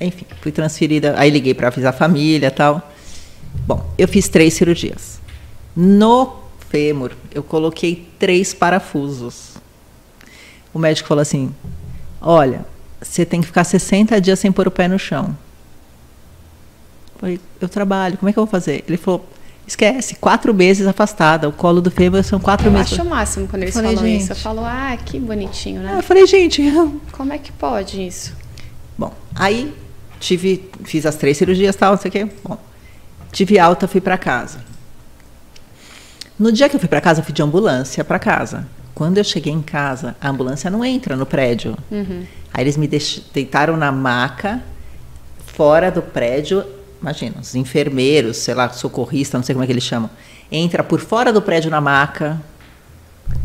enfim, 0.00 0.24
fui 0.40 0.50
transferida. 0.50 1.14
Aí 1.18 1.30
liguei 1.30 1.52
para 1.52 1.68
avisar 1.68 1.92
a 1.92 1.96
família 1.96 2.50
tal. 2.50 2.90
Bom, 3.66 3.84
eu 3.98 4.08
fiz 4.08 4.28
três 4.28 4.54
cirurgias. 4.54 5.20
No 5.76 6.36
fêmur, 6.70 7.12
eu 7.34 7.42
coloquei 7.42 8.08
três 8.18 8.54
parafusos. 8.54 9.54
O 10.72 10.78
médico 10.78 11.06
falou 11.06 11.22
assim: 11.22 11.54
Olha, 12.20 12.64
você 13.00 13.24
tem 13.24 13.40
que 13.40 13.46
ficar 13.46 13.64
60 13.64 14.18
dias 14.20 14.38
sem 14.38 14.50
pôr 14.50 14.66
o 14.66 14.70
pé 14.70 14.88
no 14.88 14.98
chão. 14.98 15.36
Eu 17.14 17.20
falei, 17.20 17.40
eu 17.60 17.68
trabalho, 17.68 18.16
como 18.18 18.28
é 18.28 18.32
que 18.32 18.38
eu 18.38 18.44
vou 18.44 18.50
fazer? 18.50 18.84
Ele 18.88 18.96
falou: 18.96 19.26
Esquece, 19.66 20.14
quatro 20.16 20.54
meses 20.54 20.86
afastada. 20.86 21.48
O 21.48 21.52
colo 21.52 21.80
do 21.80 21.90
fêmur 21.90 22.22
são 22.22 22.38
quatro 22.38 22.68
Eu 22.68 22.72
meses. 22.72 22.92
acho 22.92 23.02
o 23.02 23.04
máximo 23.10 23.48
quando 23.48 23.62
eles 23.62 23.74
Falei, 23.74 23.94
falam 23.96 24.08
isso. 24.08 24.30
Eu 24.30 24.34
gente. 24.36 24.42
falo, 24.44 24.60
ah, 24.64 24.96
que 25.04 25.18
bonitinho, 25.18 25.80
Aí 25.80 25.88
Eu 25.88 25.96
né? 25.96 26.02
falei, 26.02 26.26
gente, 26.26 26.62
Como 27.12 27.32
é 27.32 27.38
que 27.38 27.50
pode 27.50 28.06
isso? 28.06 28.32
Bom, 28.96 29.12
aí 29.34 29.74
tive, 30.20 30.70
fiz 30.84 31.04
as 31.04 31.16
três 31.16 31.36
cirurgias, 31.36 31.74
tal, 31.74 31.92
não 31.94 32.00
sei 32.00 32.08
o 32.08 32.12
quê. 32.12 32.28
Bom, 32.44 32.56
tive 33.32 33.58
alta, 33.58 33.88
fui 33.88 34.00
para 34.00 34.16
casa. 34.16 34.64
No 36.38 36.52
dia 36.52 36.68
que 36.68 36.76
eu 36.76 36.80
fui 36.80 36.88
para 36.88 37.00
casa, 37.00 37.20
eu 37.20 37.24
fui 37.24 37.32
de 37.34 37.42
ambulância 37.42 38.04
para 38.04 38.18
casa. 38.18 38.68
Quando 38.94 39.18
eu 39.18 39.24
cheguei 39.24 39.52
em 39.52 39.62
casa, 39.62 40.14
a 40.20 40.28
ambulância 40.28 40.70
não 40.70 40.84
entra 40.84 41.16
no 41.16 41.26
prédio. 41.26 41.76
Aí 42.54 42.62
eles 42.62 42.76
me 42.76 42.88
deitaram 43.34 43.76
na 43.76 43.90
maca, 43.90 44.62
fora 45.44 45.90
do 45.90 46.00
prédio. 46.02 46.64
Imagina, 47.00 47.36
os 47.40 47.54
enfermeiros, 47.54 48.38
sei 48.38 48.54
lá, 48.54 48.68
socorrista, 48.70 49.36
não 49.36 49.44
sei 49.44 49.54
como 49.54 49.62
é 49.62 49.66
que 49.66 49.72
eles 49.72 49.84
chamam. 49.84 50.10
Entra 50.50 50.82
por 50.82 51.00
fora 51.00 51.32
do 51.32 51.42
prédio 51.42 51.70
na 51.70 51.80
maca, 51.80 52.40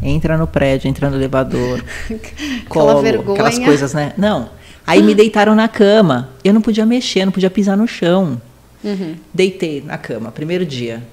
entra 0.01 0.37
no 0.37 0.47
prédio, 0.47 0.87
entra 0.87 1.09
no 1.09 1.17
elevador, 1.17 1.83
colo, 2.69 3.01
vergonha. 3.01 3.33
aquelas 3.33 3.59
coisas, 3.59 3.93
né? 3.93 4.13
Não. 4.17 4.49
Aí 4.85 5.03
me 5.03 5.13
deitaram 5.13 5.53
na 5.55 5.67
cama. 5.67 6.29
Eu 6.43 6.53
não 6.53 6.61
podia 6.61 6.85
mexer, 6.85 7.25
não 7.25 7.31
podia 7.31 7.49
pisar 7.49 7.77
no 7.77 7.87
chão. 7.87 8.41
Uhum. 8.83 9.15
Deitei 9.33 9.81
na 9.81 9.97
cama, 9.97 10.31
primeiro 10.31 10.65
dia. 10.65 11.03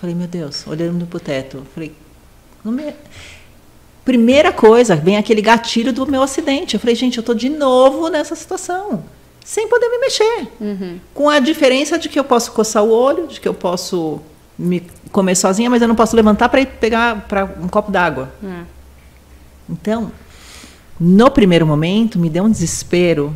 Falei, 0.00 0.14
meu 0.14 0.26
Deus, 0.26 0.66
olhando 0.66 1.06
pro 1.06 1.20
teto. 1.20 1.62
Falei, 1.74 1.92
me... 2.64 2.94
primeira 4.04 4.52
coisa, 4.52 4.96
vem 4.96 5.16
aquele 5.16 5.42
gatilho 5.42 5.92
do 5.92 6.06
meu 6.06 6.22
acidente. 6.22 6.74
Eu 6.74 6.80
falei, 6.80 6.94
gente, 6.94 7.18
eu 7.18 7.22
tô 7.22 7.34
de 7.34 7.48
novo 7.48 8.08
nessa 8.08 8.34
situação, 8.34 9.04
sem 9.48 9.66
poder 9.66 9.88
me 9.88 9.98
mexer. 9.98 10.46
Uhum. 10.60 11.00
Com 11.14 11.30
a 11.30 11.38
diferença 11.38 11.98
de 11.98 12.10
que 12.10 12.18
eu 12.18 12.24
posso 12.24 12.52
coçar 12.52 12.84
o 12.84 12.90
olho, 12.90 13.26
de 13.26 13.40
que 13.40 13.48
eu 13.48 13.54
posso 13.54 14.20
me 14.58 14.82
comer 15.10 15.34
sozinha, 15.36 15.70
mas 15.70 15.80
eu 15.80 15.88
não 15.88 15.94
posso 15.94 16.14
levantar 16.14 16.50
para 16.50 16.60
ir 16.60 16.66
pegar 16.66 17.26
para 17.26 17.46
um 17.58 17.66
copo 17.66 17.90
d'água. 17.90 18.30
É. 18.44 18.64
Então, 19.70 20.12
no 21.00 21.30
primeiro 21.30 21.66
momento, 21.66 22.18
me 22.18 22.28
deu 22.28 22.44
um 22.44 22.50
desespero. 22.50 23.34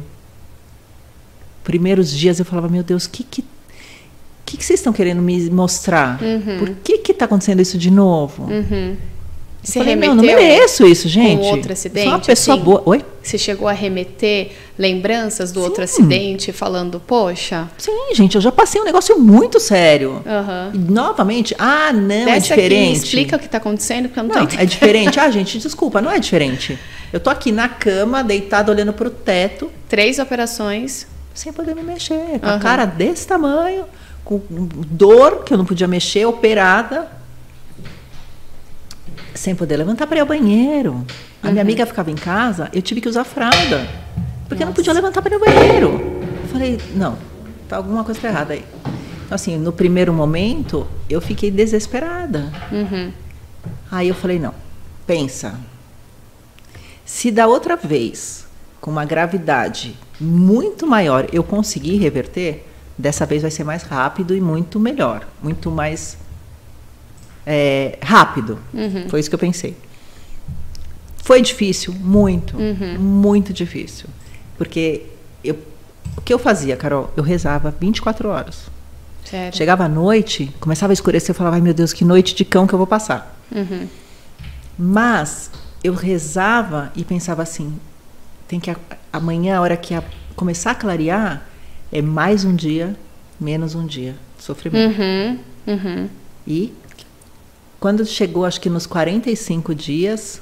Primeiros 1.64 2.10
dias 2.10 2.38
eu 2.38 2.44
falava, 2.44 2.68
meu 2.68 2.82
Deus, 2.82 3.06
o 3.06 3.10
que 3.10 3.24
que, 3.24 3.42
que 4.44 4.58
que 4.58 4.64
vocês 4.66 4.80
estão 4.80 4.92
querendo 4.92 5.22
me 5.22 5.48
mostrar? 5.48 6.18
Por 6.58 6.68
que 6.84 6.98
que 6.98 7.12
está 7.12 7.24
acontecendo 7.24 7.62
isso 7.62 7.78
de 7.78 7.90
novo? 7.90 8.52
Uhum. 9.62 9.66
Se 9.70 9.78
falei, 9.78 9.90
remeteu 9.94 10.14
não, 10.16 10.22
não 10.24 10.34
mereço 10.34 10.84
isso, 10.86 11.08
gente. 11.08 11.44
outro 11.46 11.68
Eu 11.68 11.72
acidente? 11.72 12.02
sou 12.04 12.12
uma 12.12 12.18
pessoa 12.20 12.54
assim? 12.56 12.64
boa. 12.64 12.82
Oi? 12.84 13.04
Você 13.22 13.38
chegou 13.38 13.68
a 13.68 13.72
remeter 13.72 14.50
lembranças 14.76 15.52
do 15.52 15.60
outro 15.62 15.86
Sim. 15.86 16.02
acidente, 16.02 16.50
falando, 16.52 16.98
poxa, 16.98 17.68
Sim, 17.78 18.12
gente, 18.14 18.34
eu 18.34 18.40
já 18.40 18.50
passei 18.50 18.80
um 18.80 18.84
negócio 18.84 19.16
muito 19.20 19.60
sério. 19.60 20.20
E, 20.74 20.78
novamente, 20.78 21.54
ah, 21.56 21.92
não, 21.92 22.12
é 22.14 22.24
Desce 22.24 22.52
aqui, 22.52 22.62
diferente. 22.62 22.96
explica 23.04 23.36
o 23.36 23.38
que 23.38 23.46
está 23.46 23.58
acontecendo, 23.58 24.08
porque 24.08 24.18
eu 24.18 24.24
não, 24.24 24.30
tô 24.30 24.36
Não, 24.38 24.44
entendendo. 24.44 24.62
é 24.62 24.66
diferente. 24.66 25.20
Ah, 25.20 25.30
gente, 25.30 25.56
desculpa, 25.58 26.02
não 26.02 26.10
é 26.10 26.18
diferente. 26.18 26.76
Eu 27.12 27.20
tô 27.20 27.30
aqui 27.30 27.52
na 27.52 27.68
cama, 27.68 28.24
deitada, 28.24 28.72
olhando 28.72 28.92
pro 28.92 29.10
teto, 29.10 29.70
Três 29.88 30.18
operações. 30.18 31.06
sem 31.32 31.52
poder 31.52 31.76
me 31.76 31.82
mexer, 31.84 32.40
com 32.40 32.46
a 32.46 32.50
Aham. 32.54 32.58
cara 32.58 32.84
desse 32.84 33.24
tamanho, 33.28 33.84
com 34.24 34.40
dor 34.50 35.44
que 35.44 35.54
eu 35.54 35.58
não 35.58 35.64
podia 35.64 35.86
mexer, 35.86 36.26
operada, 36.26 37.08
sem 39.34 39.54
poder 39.54 39.76
levantar 39.76 40.06
para 40.06 40.18
ir 40.18 40.20
ao 40.20 40.26
banheiro. 40.26 41.06
A 41.42 41.50
minha 41.50 41.62
amiga 41.62 41.86
ficava 41.86 42.10
em 42.10 42.14
casa, 42.14 42.68
eu 42.72 42.82
tive 42.82 43.00
que 43.00 43.08
usar 43.08 43.24
fralda, 43.24 43.86
porque 44.48 44.62
eu 44.62 44.66
não 44.66 44.74
podia 44.74 44.92
levantar 44.92 45.22
para 45.22 45.34
ir 45.34 45.34
ao 45.34 45.40
banheiro. 45.40 45.88
Eu 46.42 46.48
falei, 46.48 46.78
não, 46.94 47.18
tá 47.68 47.76
alguma 47.76 48.04
coisa 48.04 48.26
errada 48.26 48.54
aí. 48.54 48.64
Então, 49.24 49.34
assim, 49.34 49.56
no 49.56 49.72
primeiro 49.72 50.12
momento, 50.12 50.86
eu 51.08 51.20
fiquei 51.20 51.50
desesperada. 51.50 52.52
Uhum. 52.70 53.12
Aí 53.90 54.08
eu 54.08 54.14
falei, 54.14 54.38
não, 54.38 54.54
pensa. 55.06 55.58
Se 57.04 57.30
da 57.30 57.46
outra 57.46 57.76
vez, 57.76 58.46
com 58.80 58.90
uma 58.90 59.04
gravidade 59.04 59.96
muito 60.20 60.86
maior, 60.86 61.26
eu 61.32 61.42
conseguir 61.42 61.96
reverter, 61.96 62.66
dessa 62.96 63.26
vez 63.26 63.42
vai 63.42 63.50
ser 63.50 63.64
mais 63.64 63.82
rápido 63.82 64.34
e 64.36 64.40
muito 64.40 64.78
melhor. 64.78 65.26
Muito 65.42 65.70
mais 65.70 66.16
é, 67.46 67.98
rápido. 68.02 68.58
Uhum. 68.72 69.08
Foi 69.08 69.20
isso 69.20 69.28
que 69.28 69.34
eu 69.34 69.38
pensei. 69.38 69.76
Foi 71.22 71.40
difícil, 71.40 71.94
muito, 71.94 72.56
uhum. 72.56 72.98
muito 72.98 73.52
difícil. 73.52 74.06
Porque 74.58 75.04
eu, 75.44 75.56
o 76.16 76.20
que 76.20 76.32
eu 76.32 76.38
fazia, 76.38 76.76
Carol? 76.76 77.12
Eu 77.16 77.22
rezava 77.22 77.74
24 77.78 78.28
horas. 78.28 78.70
Sério? 79.24 79.56
Chegava 79.56 79.84
à 79.84 79.88
noite, 79.88 80.52
começava 80.58 80.92
a 80.92 80.94
escurecer, 80.94 81.30
eu 81.30 81.34
falava, 81.34 81.56
ai 81.56 81.62
meu 81.62 81.72
Deus, 81.72 81.92
que 81.92 82.04
noite 82.04 82.34
de 82.34 82.44
cão 82.44 82.66
que 82.66 82.74
eu 82.74 82.78
vou 82.78 82.86
passar. 82.86 83.38
Uhum. 83.54 83.86
Mas 84.76 85.50
eu 85.82 85.94
rezava 85.94 86.92
e 86.96 87.04
pensava 87.04 87.42
assim, 87.42 87.78
tem 88.48 88.58
que 88.58 88.74
amanhã, 89.12 89.58
a 89.58 89.60
hora 89.60 89.76
que 89.76 89.94
a, 89.94 90.02
começar 90.34 90.72
a 90.72 90.74
clarear, 90.74 91.46
é 91.92 92.02
mais 92.02 92.44
um 92.44 92.54
dia, 92.54 92.96
menos 93.38 93.74
um 93.74 93.86
dia 93.86 94.16
de 94.36 94.44
sofrimento. 94.44 95.00
Uhum. 95.00 95.38
Uhum. 95.66 96.08
E 96.46 96.72
quando 97.82 98.06
chegou, 98.06 98.44
acho 98.44 98.60
que 98.60 98.70
nos 98.70 98.86
45 98.86 99.74
dias, 99.74 100.40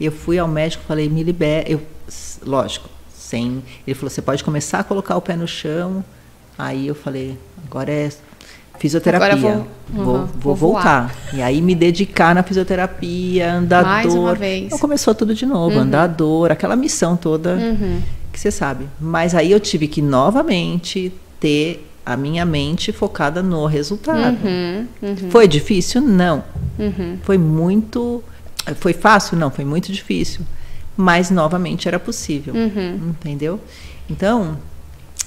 eu 0.00 0.12
fui 0.12 0.38
ao 0.38 0.46
médico, 0.46 0.84
falei, 0.86 1.08
me 1.08 1.24
libera. 1.24 1.68
Eu, 1.68 1.82
lógico, 2.46 2.88
sem. 3.12 3.64
Ele 3.84 3.96
falou, 3.96 4.08
você 4.08 4.22
pode 4.22 4.44
começar 4.44 4.78
a 4.78 4.84
colocar 4.84 5.16
o 5.16 5.20
pé 5.20 5.34
no 5.34 5.48
chão. 5.48 6.04
Aí 6.56 6.86
eu 6.86 6.94
falei, 6.94 7.36
agora 7.66 7.90
é 7.90 8.12
fisioterapia. 8.78 9.32
Agora 9.32 9.36
vou, 9.36 9.66
vou, 9.88 10.14
uhum, 10.14 10.26
vou, 10.26 10.28
vou 10.38 10.54
voltar. 10.54 11.12
E 11.32 11.42
aí 11.42 11.60
me 11.60 11.74
dedicar 11.74 12.32
na 12.32 12.44
fisioterapia, 12.44 13.54
andador. 13.54 13.88
Mais 13.88 14.14
uma 14.14 14.34
vez. 14.36 14.66
Então 14.66 14.78
começou 14.78 15.12
tudo 15.16 15.34
de 15.34 15.44
novo, 15.44 15.74
uhum. 15.74 15.82
andador, 15.82 16.52
aquela 16.52 16.76
missão 16.76 17.16
toda 17.16 17.54
uhum. 17.54 18.00
que 18.32 18.38
você 18.38 18.52
sabe. 18.52 18.86
Mas 19.00 19.34
aí 19.34 19.50
eu 19.50 19.58
tive 19.58 19.88
que 19.88 20.00
novamente 20.00 21.12
ter 21.40 21.84
a 22.08 22.16
minha 22.16 22.44
mente 22.46 22.90
focada 22.90 23.42
no 23.42 23.66
resultado. 23.66 24.38
Uhum, 24.42 24.86
uhum. 25.02 25.30
Foi 25.30 25.46
difícil? 25.46 26.00
Não. 26.00 26.42
Uhum. 26.78 27.18
Foi 27.22 27.36
muito. 27.36 28.24
Foi 28.76 28.94
fácil? 28.94 29.36
Não, 29.36 29.50
foi 29.50 29.64
muito 29.64 29.92
difícil. 29.92 30.40
Mas 30.96 31.30
novamente 31.30 31.86
era 31.86 31.98
possível. 31.98 32.54
Uhum. 32.54 33.10
Entendeu? 33.10 33.60
Então, 34.08 34.56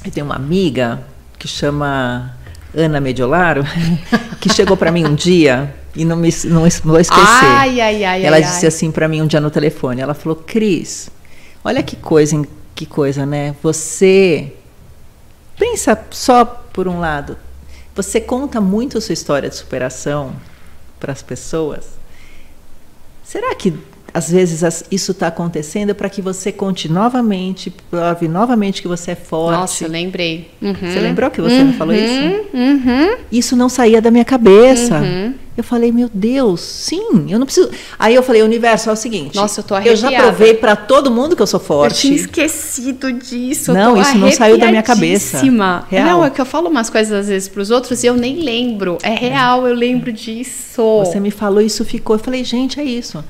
eu 0.03 0.11
tenho 0.11 0.25
uma 0.25 0.35
amiga 0.35 1.03
que 1.37 1.47
chama 1.47 2.35
Ana 2.75 2.99
Mediolaro, 2.99 3.63
que 4.41 4.51
chegou 4.51 4.75
para 4.75 4.91
mim 4.91 5.05
um 5.05 5.13
dia 5.13 5.73
e 5.95 6.03
não 6.03 6.15
me 6.15 6.29
não 6.45 6.61
vou 6.83 6.99
esquecer. 6.99 7.45
Ai, 7.45 7.79
ai, 7.79 8.03
ai, 8.03 8.25
ela 8.25 8.39
disse 8.39 8.65
assim 8.65 8.91
para 8.91 9.07
mim 9.07 9.21
um 9.21 9.27
dia 9.27 9.39
no 9.39 9.51
telefone. 9.51 10.01
Ela 10.01 10.15
falou: 10.15 10.35
"Cris, 10.35 11.11
olha 11.63 11.83
que 11.83 11.95
coisa, 11.95 12.41
que 12.73 12.87
coisa, 12.87 13.23
né? 13.23 13.53
Você 13.61 14.53
pensa 15.59 15.95
só 16.09 16.60
por 16.73 16.87
um 16.87 16.99
lado, 16.99 17.37
você 17.95 18.21
conta 18.21 18.61
muito 18.61 18.97
a 18.97 19.01
sua 19.01 19.13
história 19.13 19.49
de 19.49 19.55
superação 19.55 20.35
para 20.99 21.11
as 21.11 21.21
pessoas. 21.21 21.85
Será 23.23 23.53
que 23.55 23.77
às 24.13 24.29
vezes 24.29 24.83
isso 24.91 25.11
está 25.11 25.27
acontecendo 25.27 25.95
para 25.95 26.09
que 26.09 26.21
você 26.21 26.51
conte 26.51 26.91
novamente, 26.91 27.73
prove 27.89 28.27
novamente 28.27 28.81
que 28.81 28.87
você 28.87 29.11
é 29.11 29.15
forte. 29.15 29.59
Nossa, 29.59 29.83
eu 29.85 29.89
lembrei. 29.89 30.49
Uhum. 30.61 30.73
Você 30.73 30.99
lembrou 30.99 31.31
que 31.31 31.41
você 31.41 31.59
uhum. 31.59 31.67
me 31.67 31.73
falou 31.73 31.93
isso? 31.93 32.47
Uhum. 32.53 33.17
Isso 33.31 33.55
não 33.55 33.69
saía 33.69 34.01
da 34.01 34.11
minha 34.11 34.25
cabeça. 34.25 34.99
Uhum. 34.99 35.33
Eu 35.55 35.63
falei, 35.65 35.91
meu 35.91 36.09
Deus, 36.11 36.61
sim, 36.61 37.27
eu 37.29 37.37
não 37.37 37.45
preciso. 37.45 37.69
Aí 37.99 38.15
eu 38.15 38.23
falei, 38.23 38.41
universo, 38.41 38.89
é 38.89 38.93
o 38.93 38.95
seguinte. 38.95 39.35
Nossa, 39.35 39.59
eu 39.59 39.63
tô 39.63 39.75
arrepiada. 39.75 40.07
Eu 40.07 40.11
já 40.11 40.21
provei 40.21 40.53
para 40.53 40.75
todo 40.75 41.11
mundo 41.11 41.35
que 41.35 41.41
eu 41.41 41.47
sou 41.47 41.59
forte. 41.59 42.07
Eu 42.07 42.13
tinha 42.13 42.15
esquecido 42.15 43.11
disso. 43.11 43.73
Não, 43.73 44.01
isso 44.01 44.17
não 44.17 44.31
saiu 44.31 44.57
da 44.57 44.67
minha 44.67 44.81
cabeça. 44.81 45.41
Real. 45.89 46.05
Não, 46.05 46.25
é 46.25 46.29
que 46.29 46.39
eu 46.39 46.45
falo 46.45 46.69
umas 46.69 46.89
coisas 46.89 47.11
às 47.13 47.27
vezes 47.27 47.49
para 47.49 47.61
os 47.61 47.69
outros 47.69 48.01
e 48.03 48.07
eu 48.07 48.15
nem 48.15 48.41
lembro. 48.41 48.97
É 49.03 49.13
real, 49.13 49.67
eu 49.67 49.75
lembro 49.75 50.11
disso. 50.11 51.03
Você 51.05 51.19
me 51.19 51.31
falou, 51.31 51.61
isso 51.61 51.83
ficou. 51.83 52.15
Eu 52.15 52.19
falei, 52.19 52.43
gente, 52.43 52.79
é 52.79 52.83
isso. 52.83 53.23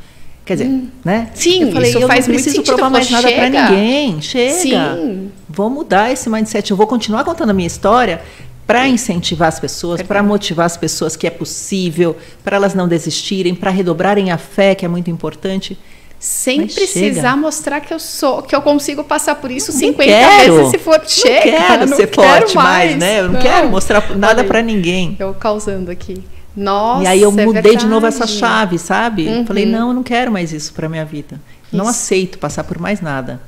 Quer 0.52 0.58
dizer, 0.58 0.70
hum. 0.70 0.88
né? 1.06 1.30
Sim, 1.34 1.62
eu 1.62 1.72
falei, 1.72 1.90
isso 1.90 2.00
eu 2.00 2.08
faz 2.10 2.28
não 2.28 2.34
preciso 2.34 2.62
provar 2.62 2.90
mais 2.90 3.10
nada 3.10 3.32
para 3.32 3.50
ninguém. 3.50 4.22
Chega. 4.22 4.54
Sim. 4.54 5.32
Vou 5.48 5.70
mudar 5.70 6.12
esse 6.12 6.30
mindset. 6.30 6.72
Eu 6.72 6.76
vou 6.76 6.86
continuar 6.86 7.24
contando 7.24 7.52
a 7.52 7.54
minha 7.54 7.68
história 7.68 8.22
para 8.68 8.86
incentivar 8.86 9.48
as 9.48 9.62
pessoas, 9.62 10.02
para 10.02 10.22
motivar 10.22 10.66
as 10.66 10.76
pessoas 10.76 11.16
que 11.16 11.26
é 11.26 11.30
possível, 11.30 12.18
para 12.44 12.58
elas 12.58 12.74
não 12.74 12.86
desistirem, 12.86 13.56
para 13.56 13.72
redobrarem 13.72 14.30
a 14.30 14.38
fé, 14.38 14.76
que 14.76 14.84
é 14.84 14.90
muito 14.90 15.10
importante. 15.10 15.80
Sem 16.20 16.64
Mas 16.64 16.76
precisar 16.76 17.22
chega. 17.22 17.36
mostrar 17.38 17.80
que 17.80 17.94
eu 17.94 18.00
sou, 18.00 18.42
que 18.42 18.54
eu 18.54 18.62
consigo 18.62 19.06
passar 19.06 19.36
por 19.36 19.50
isso 19.50 19.72
não 19.72 19.80
50 19.80 20.04
quero. 20.04 20.56
vezes 20.56 20.72
se 20.72 20.78
for 20.80 21.02
chega. 21.08 21.52
Não 21.52 21.68
quero 21.68 21.90
não 21.90 21.98
ser 21.98 22.08
quero 22.08 22.28
forte 22.28 22.56
mais, 22.58 22.90
mais, 22.92 22.98
né? 22.98 23.20
Eu 23.22 23.24
não, 23.24 23.34
não. 23.36 23.42
quero 23.42 23.70
mostrar 23.70 24.18
nada 24.18 24.44
para 24.44 24.62
ninguém. 24.62 25.16
Eu 25.18 25.34
causando 25.34 25.90
aqui. 25.90 26.22
Nossa, 26.56 27.04
e 27.04 27.08
aí 27.08 27.22
eu 27.22 27.30
é 27.38 27.46
mudei 27.46 27.76
de 27.76 27.88
novo 27.88 28.06
essa 28.06 28.28
chave, 28.28 28.78
sabe? 28.78 29.28
Uhum. 29.28 29.46
Falei, 29.46 29.66
não, 29.66 29.90
eu 29.90 29.94
não 29.94 30.04
quero 30.04 30.32
mais 30.32 30.52
isso 30.52 30.74
para 30.74 30.90
minha 30.90 31.06
vida. 31.06 31.40
Isso. 31.64 31.76
Não 31.76 31.88
aceito 31.88 32.38
passar 32.38 32.64
por 32.64 32.78
mais 32.78 33.00
nada. 33.02 33.42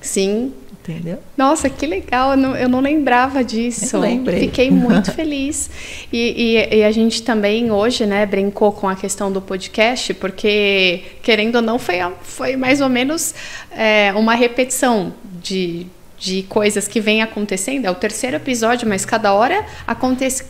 Sim. 0.00 0.52
Entendeu? 0.86 1.18
Nossa, 1.34 1.70
que 1.70 1.86
legal, 1.86 2.32
eu 2.32 2.36
não, 2.36 2.54
eu 2.54 2.68
não 2.68 2.80
lembrava 2.80 3.42
disso. 3.42 3.96
Eu 3.96 4.00
lembrei. 4.00 4.40
Fiquei 4.40 4.68
muito 4.70 5.10
feliz. 5.12 5.70
E, 6.12 6.58
e, 6.58 6.76
e, 6.76 6.84
a 6.84 6.92
gente 6.92 7.22
também 7.22 7.70
hoje, 7.70 8.04
né, 8.04 8.26
brincou 8.26 8.70
com 8.70 8.86
a 8.86 8.94
questão 8.94 9.32
do 9.32 9.40
podcast, 9.40 10.12
porque, 10.12 11.02
querendo 11.22 11.56
ou 11.56 11.62
não, 11.62 11.78
foi, 11.78 11.96
foi 12.20 12.56
mais 12.56 12.82
ou 12.82 12.90
menos 12.90 13.34
é, 13.70 14.12
uma 14.14 14.34
repetição 14.34 15.14
de, 15.42 15.86
de 16.18 16.42
coisas 16.42 16.86
que 16.86 17.00
vem 17.00 17.22
acontecendo. 17.22 17.86
É 17.86 17.90
o 17.90 17.94
terceiro 17.94 18.36
episódio, 18.36 18.86
mas 18.86 19.06
cada 19.06 19.32
hora 19.32 19.64
acontece 19.86 20.44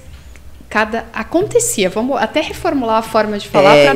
cada 0.75 1.05
acontecia. 1.12 1.89
Vamos 1.89 2.20
até 2.20 2.41
reformular 2.41 2.97
a 2.97 3.03
forma 3.03 3.39
de 3.39 3.49
falar 3.49 3.77
é, 3.77 3.93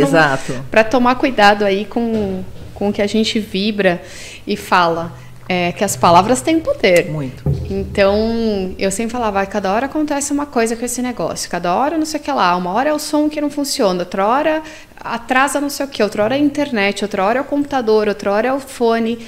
para 0.70 0.84
tomar 0.84 1.16
cuidado 1.16 1.64
aí 1.64 1.84
com, 1.84 2.44
com 2.72 2.90
o 2.90 2.92
que 2.92 3.02
a 3.02 3.06
gente 3.08 3.40
vibra 3.40 4.00
e 4.46 4.56
fala. 4.56 5.12
É, 5.50 5.72
que 5.72 5.82
as 5.82 5.96
palavras 5.96 6.42
têm 6.42 6.60
poder. 6.60 7.10
Muito. 7.10 7.42
Então, 7.70 8.74
eu 8.78 8.90
sempre 8.90 9.12
falava, 9.12 9.44
cada 9.46 9.72
hora 9.72 9.86
acontece 9.86 10.30
uma 10.30 10.44
coisa 10.44 10.76
com 10.76 10.84
esse 10.84 11.00
negócio, 11.00 11.48
cada 11.48 11.74
hora 11.74 11.96
não 11.96 12.04
sei 12.04 12.20
o 12.20 12.22
que 12.22 12.30
lá, 12.30 12.54
uma 12.54 12.70
hora 12.70 12.90
é 12.90 12.92
o 12.92 12.98
som 12.98 13.30
que 13.30 13.40
não 13.40 13.48
funciona, 13.48 14.00
outra 14.00 14.26
hora 14.26 14.62
atrasa 15.00 15.58
não 15.58 15.70
sei 15.70 15.86
o 15.86 15.88
que, 15.88 16.02
outra 16.02 16.22
hora 16.22 16.36
é 16.36 16.38
a 16.38 16.42
internet, 16.42 17.02
outra 17.02 17.24
hora 17.24 17.38
é 17.38 17.40
o 17.40 17.46
computador, 17.46 18.08
outra 18.08 18.30
hora 18.30 18.48
é 18.48 18.52
o 18.52 18.60
fone. 18.60 19.26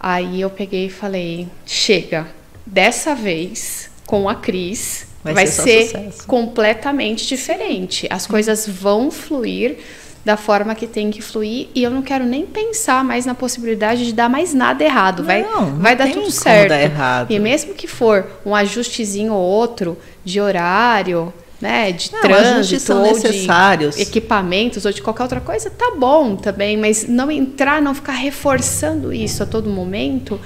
Aí 0.00 0.40
eu 0.40 0.50
peguei 0.50 0.86
e 0.86 0.90
falei, 0.90 1.46
chega, 1.64 2.26
dessa 2.66 3.14
vez, 3.14 3.88
com 4.06 4.28
a 4.28 4.34
Cris, 4.34 5.07
vai, 5.34 5.44
vai 5.44 5.46
ser, 5.46 5.86
ser 5.88 6.26
completamente 6.26 7.26
diferente. 7.26 8.06
As 8.10 8.26
coisas 8.26 8.66
vão 8.66 9.10
fluir 9.10 9.78
da 10.24 10.36
forma 10.36 10.74
que 10.74 10.86
tem 10.86 11.10
que 11.10 11.22
fluir 11.22 11.68
e 11.74 11.82
eu 11.82 11.90
não 11.90 12.02
quero 12.02 12.26
nem 12.26 12.44
pensar 12.44 13.02
mais 13.02 13.24
na 13.24 13.34
possibilidade 13.34 14.04
de 14.04 14.12
dar 14.12 14.28
mais 14.28 14.52
nada 14.52 14.84
errado. 14.84 15.24
Vai, 15.24 15.42
não, 15.42 15.76
vai 15.76 15.96
dar 15.96 16.10
tudo 16.10 16.30
certo. 16.30 16.68
Dar 16.68 16.82
errado. 16.82 17.30
E 17.30 17.38
mesmo 17.38 17.72
que 17.72 17.86
for 17.86 18.26
um 18.44 18.54
ajustezinho 18.54 19.32
ou 19.32 19.40
outro 19.40 19.96
de 20.24 20.40
horário, 20.40 21.32
né, 21.60 21.90
de 21.92 22.12
não, 22.12 22.20
trânsito 22.20 22.92
ou 22.92 23.02
necessários. 23.02 23.96
de 23.96 24.02
equipamentos 24.02 24.84
ou 24.84 24.92
de 24.92 25.02
qualquer 25.02 25.22
outra 25.22 25.40
coisa, 25.40 25.70
tá 25.70 25.92
bom 25.96 26.36
também, 26.36 26.76
mas 26.76 27.08
não 27.08 27.30
entrar, 27.30 27.82
não 27.82 27.94
ficar 27.94 28.12
reforçando 28.12 29.12
isso 29.12 29.42
a 29.42 29.46
todo 29.46 29.68
momento, 29.68 30.40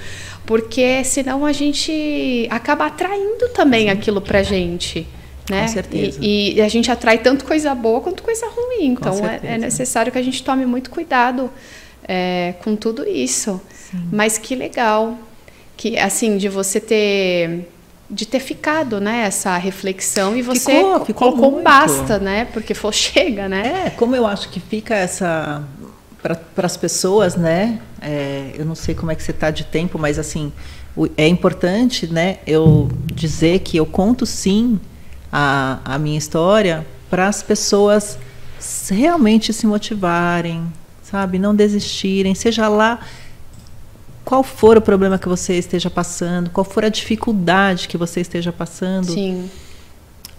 porque 0.52 1.02
senão 1.02 1.46
a 1.46 1.52
gente 1.52 2.46
acaba 2.50 2.84
atraindo 2.84 3.48
também 3.54 3.84
Sim. 3.84 3.88
aquilo 3.88 4.20
pra 4.20 4.42
gente. 4.42 5.08
Né? 5.48 5.62
Com 5.62 5.68
certeza. 5.68 6.18
E, 6.20 6.56
e, 6.56 6.60
a 6.60 6.68
gente 6.68 6.90
atrai 6.90 7.16
tanto 7.16 7.46
coisa 7.46 7.74
boa 7.74 8.02
quanto 8.02 8.22
coisa 8.22 8.44
ruim. 8.48 8.88
Então 8.88 9.14
é, 9.26 9.54
é, 9.54 9.56
necessário 9.56 10.12
que 10.12 10.18
a 10.18 10.22
gente 10.22 10.42
tome 10.44 10.66
muito 10.66 10.90
cuidado 10.90 11.50
é, 12.06 12.52
com 12.62 12.76
tudo 12.76 13.08
isso. 13.08 13.58
Sim. 13.72 14.08
Mas 14.12 14.36
que 14.36 14.54
legal 14.54 15.16
que 15.74 15.98
assim 15.98 16.36
de 16.36 16.50
você 16.50 16.78
ter 16.78 17.66
de 18.10 18.26
ter 18.26 18.40
ficado, 18.40 19.00
né, 19.00 19.24
essa 19.24 19.56
reflexão 19.56 20.36
e 20.36 20.42
você 20.42 20.70
ficou, 20.70 21.06
ficou 21.06 21.30
colocou 21.30 21.50
muito. 21.52 21.64
basta, 21.64 22.18
né, 22.18 22.46
porque 22.52 22.74
for 22.76 22.92
chega, 22.92 23.48
né? 23.48 23.86
É, 23.86 23.90
como 23.90 24.14
eu 24.14 24.26
acho 24.26 24.50
que 24.50 24.60
fica 24.60 24.94
essa 24.94 25.64
para 26.22 26.66
as 26.66 26.76
pessoas, 26.76 27.34
né? 27.34 27.80
É, 28.00 28.52
eu 28.54 28.64
não 28.64 28.74
sei 28.74 28.94
como 28.94 29.10
é 29.10 29.14
que 29.14 29.22
você 29.22 29.32
está 29.32 29.50
de 29.50 29.64
tempo, 29.64 29.98
mas 29.98 30.18
assim 30.18 30.52
é 31.16 31.26
importante, 31.26 32.06
né? 32.06 32.38
Eu 32.46 32.90
dizer 33.12 33.60
que 33.60 33.76
eu 33.76 33.86
conto 33.86 34.24
sim 34.24 34.78
a, 35.32 35.80
a 35.84 35.98
minha 35.98 36.18
história 36.18 36.86
para 37.10 37.26
as 37.26 37.42
pessoas 37.42 38.18
realmente 38.90 39.52
se 39.52 39.66
motivarem, 39.66 40.64
sabe? 41.02 41.38
Não 41.38 41.54
desistirem, 41.54 42.34
seja 42.34 42.68
lá 42.68 43.00
qual 44.24 44.44
for 44.44 44.76
o 44.76 44.80
problema 44.80 45.18
que 45.18 45.28
você 45.28 45.54
esteja 45.54 45.90
passando, 45.90 46.50
qual 46.50 46.64
for 46.64 46.84
a 46.84 46.88
dificuldade 46.88 47.88
que 47.88 47.96
você 47.96 48.20
esteja 48.20 48.52
passando. 48.52 49.12
Sim. 49.12 49.50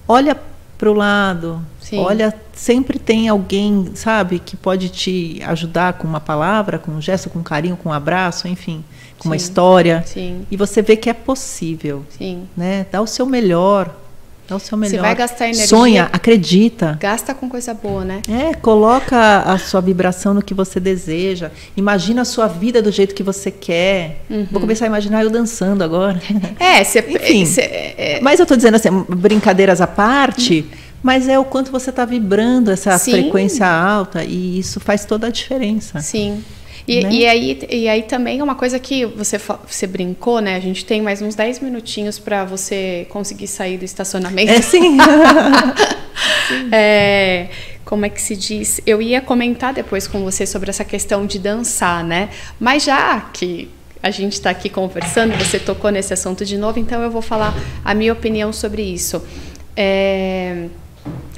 Olha 0.08 0.40
para 0.78 0.90
o 0.90 0.94
lado. 0.94 1.62
Sim. 1.80 2.00
Olha, 2.00 2.34
sempre 2.54 3.00
tem 3.00 3.28
alguém, 3.30 3.92
sabe, 3.96 4.40
que 4.40 4.56
pode 4.56 4.90
te 4.90 5.42
ajudar 5.46 5.94
com 5.94 6.08
uma 6.08 6.20
palavra, 6.20 6.80
com 6.80 6.92
um 6.92 7.02
gesto, 7.02 7.30
com 7.30 7.40
um 7.40 7.44
carinho, 7.44 7.78
com 7.78 7.90
um 7.90 7.94
abraço, 7.94 8.48
enfim, 8.48 8.84
com 9.18 9.24
Sim. 9.24 9.30
uma 9.30 9.36
história. 9.36 10.04
Sim. 10.06 10.46
E 10.50 10.58
você 10.58 10.82
vê 10.82 10.96
que 10.96 11.10
é 11.10 11.14
possível. 11.14 12.06
Sim. 12.18 12.48
Né? 12.56 12.86
Dá 12.92 13.02
o 13.02 13.08
seu 13.08 13.26
melhor, 13.26 13.94
Dá 14.48 14.56
o 14.58 14.60
seu 14.60 14.78
melhor. 14.78 14.96
Você 14.96 15.02
vai 15.02 15.16
gastar 15.16 15.46
energia. 15.46 15.68
Sonha, 15.68 16.10
acredita. 16.12 16.98
Gasta 17.00 17.34
com 17.34 17.48
coisa 17.48 17.74
boa, 17.74 18.04
né? 18.04 18.22
É, 18.30 18.54
coloca 18.54 19.40
a 19.42 19.58
sua 19.58 19.80
vibração 19.80 20.34
no 20.34 20.42
que 20.42 20.54
você 20.54 20.80
deseja. 20.80 21.50
Imagina 21.78 22.24
a 22.24 22.26
sua 22.26 22.48
vida 22.48 22.82
do 22.82 22.92
jeito 22.92 23.16
que 23.16 23.24
você 23.24 23.50
quer. 23.50 24.24
Uhum. 24.30 24.48
Vou 24.52 24.60
começar 24.60 24.86
a 24.86 24.88
imaginar 24.88 25.24
eu 25.24 25.30
dançando 25.30 25.84
agora. 25.84 26.22
É, 26.60 26.84
você. 26.84 27.00
Enfim. 27.00 27.46
Cê, 27.46 27.62
é... 27.62 28.20
Mas 28.22 28.40
eu 28.40 28.44
estou 28.44 28.56
dizendo 28.56 28.76
assim, 28.76 28.90
brincadeiras 29.10 29.82
à 29.82 29.88
parte. 29.88 30.66
Mas 31.02 31.28
é 31.28 31.38
o 31.38 31.44
quanto 31.44 31.72
você 31.72 31.90
está 31.90 32.06
vibrando 32.06 32.72
essa 32.72 32.98
Sim. 32.98 33.12
frequência 33.12 33.68
alta 33.68 34.24
e 34.24 34.58
isso 34.58 34.80
faz 34.80 35.04
toda 35.04 35.28
a 35.28 35.30
diferença. 35.30 36.00
Sim. 36.00 36.42
E, 36.88 37.02
né? 37.02 37.10
e, 37.12 37.26
aí, 37.26 37.60
e 37.70 37.88
aí 37.88 38.04
também 38.04 38.40
é 38.40 38.44
uma 38.44 38.56
coisa 38.56 38.78
que 38.78 39.06
você, 39.06 39.40
você 39.66 39.88
brincou, 39.88 40.40
né? 40.40 40.56
A 40.56 40.60
gente 40.60 40.86
tem 40.86 41.02
mais 41.02 41.22
uns 41.22 41.36
10 41.36 41.60
minutinhos 41.62 42.20
para 42.20 42.44
você 42.44 43.08
conseguir 43.10 43.48
sair 43.48 43.78
do 43.78 43.86
estacionamento. 43.86 44.52
É 44.52 44.62
sim. 44.62 44.98
sim. 46.48 46.70
É, 46.72 47.48
como 47.86 48.06
é 48.06 48.10
que 48.10 48.22
se 48.22 48.36
diz? 48.36 48.82
Eu 48.86 49.02
ia 49.02 49.22
comentar 49.22 49.74
depois 49.74 50.08
com 50.08 50.24
você 50.24 50.46
sobre 50.46 50.70
essa 50.70 50.84
questão 50.84 51.26
de 51.26 51.40
dançar, 51.40 52.04
né? 52.04 52.30
Mas 52.60 52.84
já 52.84 53.22
que 53.22 53.70
a 54.02 54.12
gente 54.12 54.34
está 54.34 54.50
aqui 54.50 54.70
conversando, 54.70 55.34
você 55.38 55.58
tocou 55.58 55.90
nesse 55.90 56.14
assunto 56.14 56.44
de 56.44 56.58
novo, 56.58 56.78
então 56.78 57.02
eu 57.02 57.10
vou 57.10 57.22
falar 57.22 57.56
a 57.86 57.94
minha 57.94 58.12
opinião 58.12 58.52
sobre 58.52 58.82
isso. 58.82 59.24
É, 59.78 60.66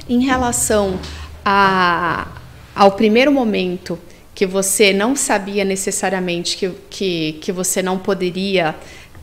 em 0.08 0.24
relação 0.24 0.98
a, 1.44 2.26
ao 2.74 2.92
primeiro 2.92 3.30
momento 3.30 3.96
que 4.36 4.44
você 4.44 4.92
não 4.92 5.16
sabia 5.16 5.64
necessariamente 5.64 6.58
que, 6.58 6.70
que, 6.90 7.32
que 7.40 7.50
você 7.50 7.82
não 7.82 7.98
poderia 7.98 8.76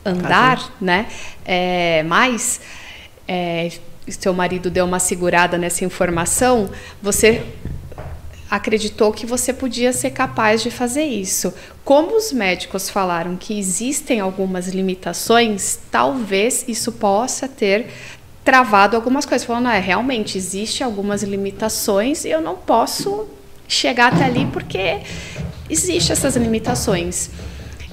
andar, 0.04 0.74
né? 0.80 1.06
É, 1.44 2.02
mas 2.02 2.60
é, 3.28 3.70
seu 4.08 4.34
marido 4.34 4.68
deu 4.68 4.84
uma 4.84 4.98
segurada 4.98 5.56
nessa 5.56 5.84
informação, 5.84 6.68
você 7.00 7.46
acreditou 8.50 9.12
que 9.12 9.24
você 9.24 9.52
podia 9.52 9.92
ser 9.92 10.10
capaz 10.10 10.64
de 10.64 10.70
fazer 10.70 11.04
isso. 11.04 11.54
Como 11.84 12.16
os 12.16 12.32
médicos 12.32 12.90
falaram 12.90 13.36
que 13.36 13.56
existem 13.56 14.18
algumas 14.18 14.66
limitações, 14.66 15.78
talvez 15.92 16.64
isso 16.66 16.90
possa 16.90 17.46
ter 17.46 17.86
travado 18.44 18.96
algumas 18.96 19.24
coisas. 19.24 19.46
Falando, 19.46 19.68
é, 19.68 19.78
realmente, 19.78 20.36
existe 20.36 20.82
algumas 20.82 21.22
limitações 21.22 22.24
e 22.24 22.30
eu 22.30 22.40
não 22.40 22.56
posso 22.56 23.28
chegar 23.68 24.12
até 24.12 24.24
ali 24.24 24.46
porque 24.46 25.00
existem 25.68 26.12
essas 26.12 26.36
limitações. 26.36 27.30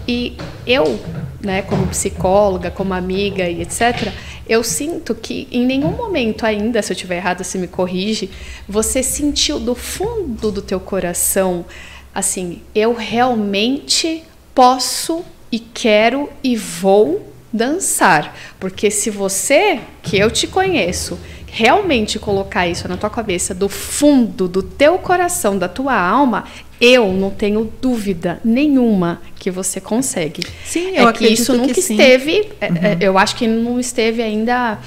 E 0.07 0.35
eu, 0.65 0.99
né, 1.41 1.61
como 1.61 1.87
psicóloga, 1.87 2.71
como 2.71 2.93
amiga 2.93 3.47
e 3.47 3.61
etc., 3.61 4.11
eu 4.47 4.63
sinto 4.63 5.15
que 5.15 5.47
em 5.51 5.65
nenhum 5.65 5.91
momento 5.91 6.45
ainda, 6.45 6.81
se 6.81 6.91
eu 6.91 6.95
estiver 6.95 7.17
errado, 7.17 7.43
você 7.43 7.57
me 7.57 7.67
corrige, 7.67 8.29
você 8.67 9.01
sentiu 9.01 9.59
do 9.59 9.75
fundo 9.75 10.51
do 10.51 10.61
teu 10.61 10.79
coração 10.79 11.65
assim, 12.13 12.61
eu 12.75 12.93
realmente 12.93 14.23
posso 14.53 15.23
e 15.51 15.59
quero 15.59 16.29
e 16.43 16.55
vou 16.55 17.31
dançar. 17.51 18.35
Porque 18.59 18.89
se 18.91 19.09
você, 19.09 19.79
que 20.01 20.17
eu 20.17 20.29
te 20.29 20.47
conheço, 20.47 21.17
realmente 21.51 22.17
colocar 22.17 22.65
isso 22.65 22.87
na 22.87 22.95
tua 22.95 23.09
cabeça, 23.09 23.53
do 23.53 23.67
fundo 23.67 24.47
do 24.47 24.63
teu 24.63 24.97
coração, 24.97 25.57
da 25.57 25.67
tua 25.67 25.93
alma, 25.93 26.45
eu 26.79 27.11
não 27.11 27.29
tenho 27.29 27.71
dúvida 27.81 28.39
nenhuma 28.43 29.21
que 29.37 29.51
você 29.51 29.81
consegue. 29.81 30.43
Sim, 30.63 30.95
eu 30.95 31.09
é 31.09 31.13
que 31.13 31.27
isso 31.27 31.53
nunca 31.53 31.73
que 31.73 31.81
esteve. 31.81 32.49
É, 32.61 32.69
uhum. 32.69 32.77
É, 32.77 32.97
eu 33.01 33.17
acho 33.17 33.35
que 33.35 33.47
não 33.47 33.79
esteve 33.79 34.21
ainda. 34.23 34.79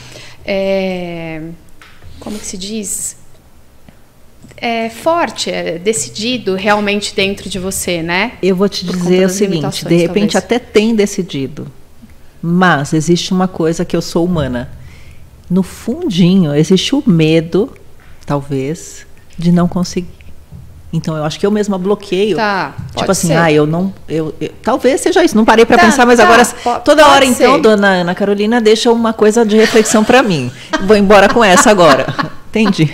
É, 0.45 1.43
como 2.19 2.39
que 2.39 2.47
se 2.47 2.57
diz? 2.57 3.17
É 4.57 4.89
forte, 4.89 5.51
é 5.51 5.79
decidido 5.79 6.55
realmente 6.55 7.15
dentro 7.15 7.51
de 7.51 7.59
você, 7.59 8.03
né? 8.03 8.33
Eu 8.43 8.57
vou 8.57 8.69
te 8.71 8.87
dizer 8.87 9.27
o 9.27 9.29
seguinte: 9.29 9.85
de 9.85 9.97
repente 9.97 10.33
talvez. 10.33 10.37
até 10.37 10.59
tem 10.59 10.95
decidido, 10.95 11.71
mas 12.41 12.95
existe 12.95 13.33
uma 13.33 13.47
coisa 13.47 13.85
que 13.85 13.95
eu 13.95 14.01
sou 14.01 14.25
humana. 14.25 14.71
No 15.51 15.63
fundinho 15.63 16.55
existe 16.55 16.95
o 16.95 17.03
medo, 17.07 17.73
talvez, 18.25 19.07
de 19.37 19.53
não 19.53 19.69
conseguir. 19.69 20.25
Então 20.93 21.17
eu 21.17 21.25
acho 21.25 21.41
que 21.41 21.45
eu 21.45 21.51
mesma 21.51 21.77
bloqueio. 21.77 22.37
Tá, 22.37 22.73
tipo 22.95 23.11
assim, 23.11 23.29
ser. 23.29 23.37
ah, 23.37 23.51
eu 23.51 23.67
não. 23.67 23.93
Eu, 24.09 24.33
eu, 24.41 24.51
talvez 24.63 25.01
seja 25.01 25.25
isso. 25.25 25.37
Não 25.37 25.45
parei 25.45 25.67
para 25.67 25.77
tá, 25.77 25.87
pensar, 25.87 26.07
mas 26.07 26.19
tá, 26.19 26.25
agora 26.25 26.45
toda 26.81 27.07
hora 27.09 27.27
ser. 27.27 27.33
então, 27.33 27.61
dona 27.61 27.89
Ana 27.89 28.15
Carolina 28.15 28.61
deixa 28.61 28.93
uma 28.93 29.13
coisa 29.13 29.45
de 29.45 29.57
reflexão 29.57 30.05
para 30.05 30.23
mim. 30.23 30.53
Vou 30.85 30.97
embora 30.97 31.29
com 31.29 31.43
essa 31.43 31.69
agora. 31.69 32.07
Entendi. 32.49 32.93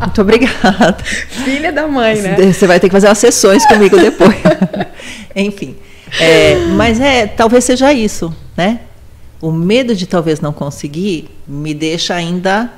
Muito 0.00 0.20
obrigada. 0.20 0.96
Filha 1.44 1.70
da 1.70 1.86
mãe, 1.86 2.20
né? 2.20 2.52
Você 2.52 2.66
vai 2.66 2.80
ter 2.80 2.88
que 2.88 2.92
fazer 2.92 3.06
umas 3.06 3.18
sessões 3.18 3.64
comigo 3.66 3.96
depois. 3.96 4.34
Enfim. 5.36 5.76
É, 6.20 6.56
mas 6.76 7.00
é, 7.00 7.28
talvez 7.28 7.62
seja 7.62 7.92
isso, 7.92 8.34
né? 8.56 8.80
O 9.42 9.52
medo 9.52 9.94
de 9.94 10.06
talvez 10.06 10.40
não 10.40 10.52
conseguir 10.52 11.28
me 11.46 11.74
deixa 11.74 12.14
ainda 12.14 12.72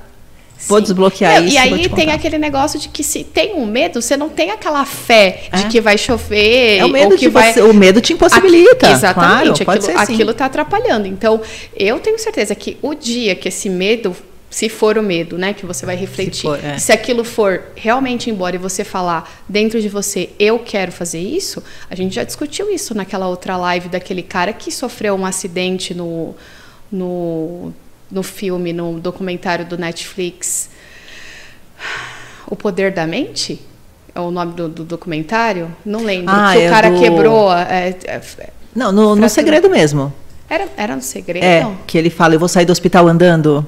Vou 0.67 0.81
desbloquear 0.81 1.41
não, 1.41 1.47
isso. 1.47 1.55
E 1.55 1.59
aí 1.59 1.89
tem 1.89 2.11
aquele 2.11 2.39
negócio 2.39 2.79
de 2.79 2.89
que 2.89 3.03
se 3.03 3.23
tem 3.23 3.55
um 3.55 3.67
medo, 3.67 4.01
você 4.01 4.17
não 4.17 4.29
tem 4.29 4.51
aquela 4.51 4.85
fé 4.85 5.43
de 5.53 5.65
é. 5.65 5.69
que 5.69 5.81
vai 5.81 5.99
chover. 5.99 6.79
É 6.79 6.85
o 6.85 6.89
medo 6.89 7.17
que 7.17 7.29
vai... 7.29 7.53
Você, 7.53 7.61
o 7.61 7.75
medo 7.75 8.01
te 8.01 8.13
impossibilita. 8.13 8.91
exatamente. 8.91 9.65
Claro, 9.65 9.81
aquilo, 9.81 9.99
aquilo 9.99 10.35
tá 10.35 10.47
atrapalhando. 10.47 11.07
Então, 11.07 11.41
eu 11.77 11.99
tenho 11.99 12.19
certeza 12.19 12.55
que 12.55 12.79
o 12.81 12.95
dia 12.95 13.35
que 13.35 13.49
esse 13.49 13.69
medo 13.69 14.17
se 14.55 14.69
for 14.69 14.97
o 14.97 15.03
medo, 15.03 15.37
né, 15.37 15.53
que 15.53 15.67
você 15.67 15.85
vai 15.85 15.97
refletir, 15.97 16.37
se, 16.37 16.43
for, 16.43 16.65
é. 16.65 16.79
se 16.79 16.93
aquilo 16.93 17.25
for 17.25 17.61
realmente 17.75 18.31
embora 18.31 18.55
e 18.55 18.59
você 18.59 18.85
falar 18.85 19.43
dentro 19.49 19.81
de 19.81 19.89
você, 19.89 20.31
eu 20.39 20.61
quero 20.61 20.93
fazer 20.93 21.19
isso, 21.19 21.61
a 21.91 21.95
gente 21.97 22.15
já 22.15 22.23
discutiu 22.23 22.71
isso 22.71 22.95
naquela 22.95 23.27
outra 23.27 23.57
live 23.57 23.89
daquele 23.89 24.23
cara 24.23 24.53
que 24.53 24.71
sofreu 24.71 25.17
um 25.17 25.27
acidente 25.27 25.93
no, 25.93 26.37
no, 26.91 27.73
no 28.09 28.23
filme, 28.23 28.73
no 28.73 29.01
documentário 29.01 29.67
do 29.67 29.77
Netflix, 29.77 30.71
O 32.47 32.55
Poder 32.55 32.93
da 32.93 33.09
Mente, 33.09 33.61
é 34.15 34.21
o 34.21 34.31
nome 34.31 34.53
do, 34.53 34.69
do 34.69 34.85
documentário, 34.85 35.69
não 35.85 36.05
lembro, 36.05 36.33
ah, 36.33 36.53
que 36.53 36.61
é 36.61 36.69
o 36.69 36.71
cara 36.71 36.91
do... 36.91 37.01
quebrou. 37.01 37.53
É, 37.53 37.89
é, 38.05 38.21
não, 38.73 38.93
no, 38.93 39.17
no 39.17 39.29
segredo 39.29 39.69
mesmo. 39.69 40.13
Era, 40.49 40.69
era 40.77 40.95
no 40.95 41.03
segredo? 41.03 41.45
É, 41.45 41.69
que 41.89 41.99
ele 41.99 42.09
fala, 42.09 42.37
eu 42.37 42.39
vou 42.39 42.49
sair 42.49 42.65
do 42.65 42.71
hospital 42.71 43.09
andando. 43.09 43.67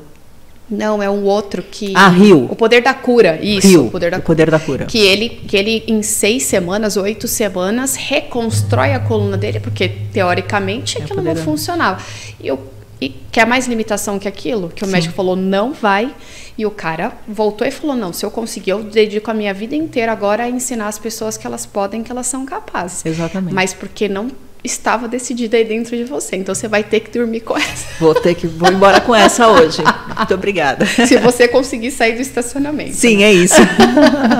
Não, 0.69 1.01
é 1.01 1.09
um 1.09 1.25
outro 1.25 1.63
que. 1.63 1.93
Ah, 1.95 2.09
Rio. 2.09 2.47
O 2.51 2.57
poder 2.57 2.83
da 2.83 2.93
cura, 2.93 3.39
isso. 3.41 3.69
Rio, 3.69 3.87
o 3.87 3.91
poder 3.91 4.11
da, 4.11 4.19
o 4.19 4.23
poder 4.23 4.51
da 4.51 4.59
cura. 4.59 4.87
Que 4.87 4.99
ele, 4.99 5.29
que 5.29 5.57
ele, 5.57 5.85
em 5.87 6.03
seis 6.03 6.43
semanas, 6.43 6.97
oito 6.97 7.29
semanas, 7.29 7.95
reconstrói 7.95 8.93
a 8.93 8.99
coluna 8.99 9.37
dele, 9.37 9.61
porque 9.61 9.89
teoricamente 10.13 10.99
é 10.99 11.03
aquilo 11.03 11.23
não 11.23 11.37
funcionava. 11.37 12.03
E, 12.41 12.51
o, 12.51 12.59
e 13.01 13.11
quer 13.31 13.47
mais 13.47 13.69
limitação 13.69 14.19
que 14.19 14.27
aquilo? 14.27 14.69
Que 14.69 14.83
o 14.83 14.87
Sim. 14.87 14.93
médico 14.93 15.15
falou, 15.15 15.37
não 15.37 15.73
vai. 15.73 16.13
E 16.59 16.67
o 16.67 16.71
cara 16.71 17.13
voltou 17.29 17.67
e 17.67 17.71
falou: 17.71 17.95
não, 17.95 18.13
se 18.13 18.25
eu 18.27 18.31
conseguir, 18.31 18.71
eu 18.71 18.83
dedico 18.83 19.31
a 19.31 19.35
minha 19.35 19.55
vida 19.55 19.77
inteira 19.77 20.11
agora 20.11 20.45
a 20.45 20.49
ensinar 20.49 20.89
as 20.89 20.99
pessoas 20.99 21.37
que 21.37 21.47
elas 21.47 21.65
podem, 21.65 22.03
que 22.03 22.11
elas 22.11 22.27
são 22.27 22.45
capazes. 22.45 23.07
Exatamente. 23.07 23.55
Mas 23.55 23.73
porque 23.73 24.09
não 24.09 24.31
estava 24.67 25.09
decidida 25.09 25.57
aí 25.57 25.65
dentro 25.65 25.97
de 25.97 26.05
você. 26.05 26.37
Então 26.37 26.55
você 26.55 26.69
vai 26.69 26.85
ter 26.85 27.01
que 27.01 27.11
dormir 27.11 27.41
com 27.41 27.57
essa. 27.57 27.87
Vou 27.99 28.15
ter 28.15 28.35
que 28.35 28.47
vou 28.47 28.71
embora 28.71 29.01
com 29.01 29.15
essa 29.15 29.49
hoje. 29.49 29.83
Muito 30.17 30.35
obrigada. 30.35 30.85
Se 30.85 31.17
você 31.19 31.49
conseguir 31.49 31.91
sair 31.91 32.15
do 32.15 32.23
estacionamento. 32.23 32.95
Sim, 32.95 33.23
é 33.23 33.33
isso. 33.33 33.55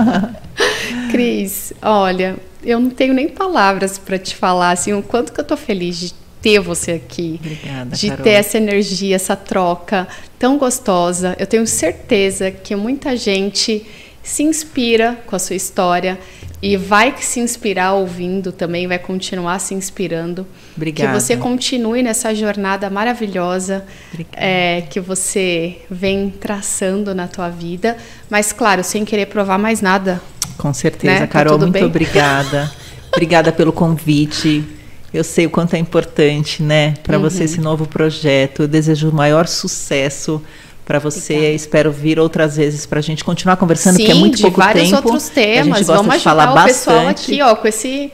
Cris, 1.11 1.73
olha, 1.81 2.37
eu 2.63 2.79
não 2.81 2.91
tenho 2.91 3.15
nem 3.15 3.29
palavras 3.29 3.97
para 3.97 4.19
te 4.19 4.35
falar 4.35 4.73
assim 4.73 4.93
o 4.93 5.03
quanto 5.03 5.33
que 5.33 5.41
eu 5.41 5.45
tô 5.45 5.57
feliz 5.57 5.97
de 5.97 6.15
ter 6.43 6.61
você 6.61 6.93
aqui. 6.93 7.41
Obrigada, 7.41 7.97
de 7.97 8.09
Carol. 8.09 8.25
ter 8.25 8.31
essa 8.31 8.57
energia, 8.57 9.17
essa 9.17 9.35
troca 9.35 10.07
tão 10.39 10.59
gostosa. 10.59 11.35
Eu 11.39 11.47
tenho 11.47 11.67
certeza 11.67 12.51
que 12.51 12.77
muita 12.77 13.17
gente 13.17 13.87
se 14.23 14.43
inspira 14.43 15.19
com 15.27 15.37
a 15.37 15.39
sua 15.39 15.57
história 15.57 16.19
e 16.63 16.77
vai 16.77 17.15
se 17.21 17.39
inspirar 17.39 17.93
ouvindo 17.93 18.51
também, 18.51 18.87
vai 18.87 18.99
continuar 18.99 19.59
se 19.59 19.75
inspirando. 19.75 20.47
Obrigada. 20.77 21.13
Que 21.13 21.21
você 21.21 21.37
continue 21.37 22.03
nessa 22.03 22.35
jornada 22.35 22.89
maravilhosa 22.89 23.85
é, 24.33 24.83
que 24.89 24.99
você 24.99 25.79
vem 25.91 26.31
traçando 26.31 27.15
na 27.15 27.29
tua 27.29 27.51
vida, 27.51 27.97
mas 28.31 28.53
claro, 28.53 28.83
sem 28.83 29.05
querer 29.05 29.27
provar 29.27 29.59
mais 29.59 29.81
nada. 29.81 30.21
Com 30.57 30.73
certeza, 30.73 31.13
né? 31.13 31.21
Tá 31.21 31.27
Carol, 31.27 31.59
tá 31.59 31.67
muito 31.67 31.73
bem? 31.73 31.85
obrigada. 31.85 32.73
obrigada 33.13 33.53
pelo 33.53 33.73
convite. 33.73 34.65
Eu 35.13 35.25
sei 35.25 35.47
o 35.47 35.51
quanto 35.51 35.75
é 35.75 35.79
importante, 35.79 36.63
né, 36.63 36.95
para 37.03 37.17
uhum. 37.17 37.23
você 37.23 37.45
esse 37.45 37.61
novo 37.61 37.87
projeto. 37.87 38.63
Eu 38.63 38.69
desejo 38.69 39.11
o 39.11 39.15
maior 39.15 39.47
sucesso 39.47 40.43
para 40.87 41.01
você. 41.01 41.35
Obrigada. 41.35 41.55
Espero 41.55 41.93
vir 41.93 42.19
outras 42.19 42.57
vezes 42.57 42.87
para 42.87 43.01
a 43.01 43.03
gente 43.03 43.25
continuar 43.25 43.57
conversando, 43.57 43.97
Sim, 43.97 44.07
que 44.07 44.11
é 44.13 44.15
muito 44.15 44.41
pouco 44.41 44.57
tempo. 44.57 44.73
vários 44.73 44.93
outros 44.93 45.29
temas. 45.29 45.87
Vamos 45.87 46.15
ajudar 46.15 46.21
falar 46.21 46.53
o 46.53 46.55
bastante. 46.55 46.75
pessoal 46.75 47.09
aqui, 47.09 47.43
ó, 47.43 47.57
com 47.57 47.69
esse 47.69 48.13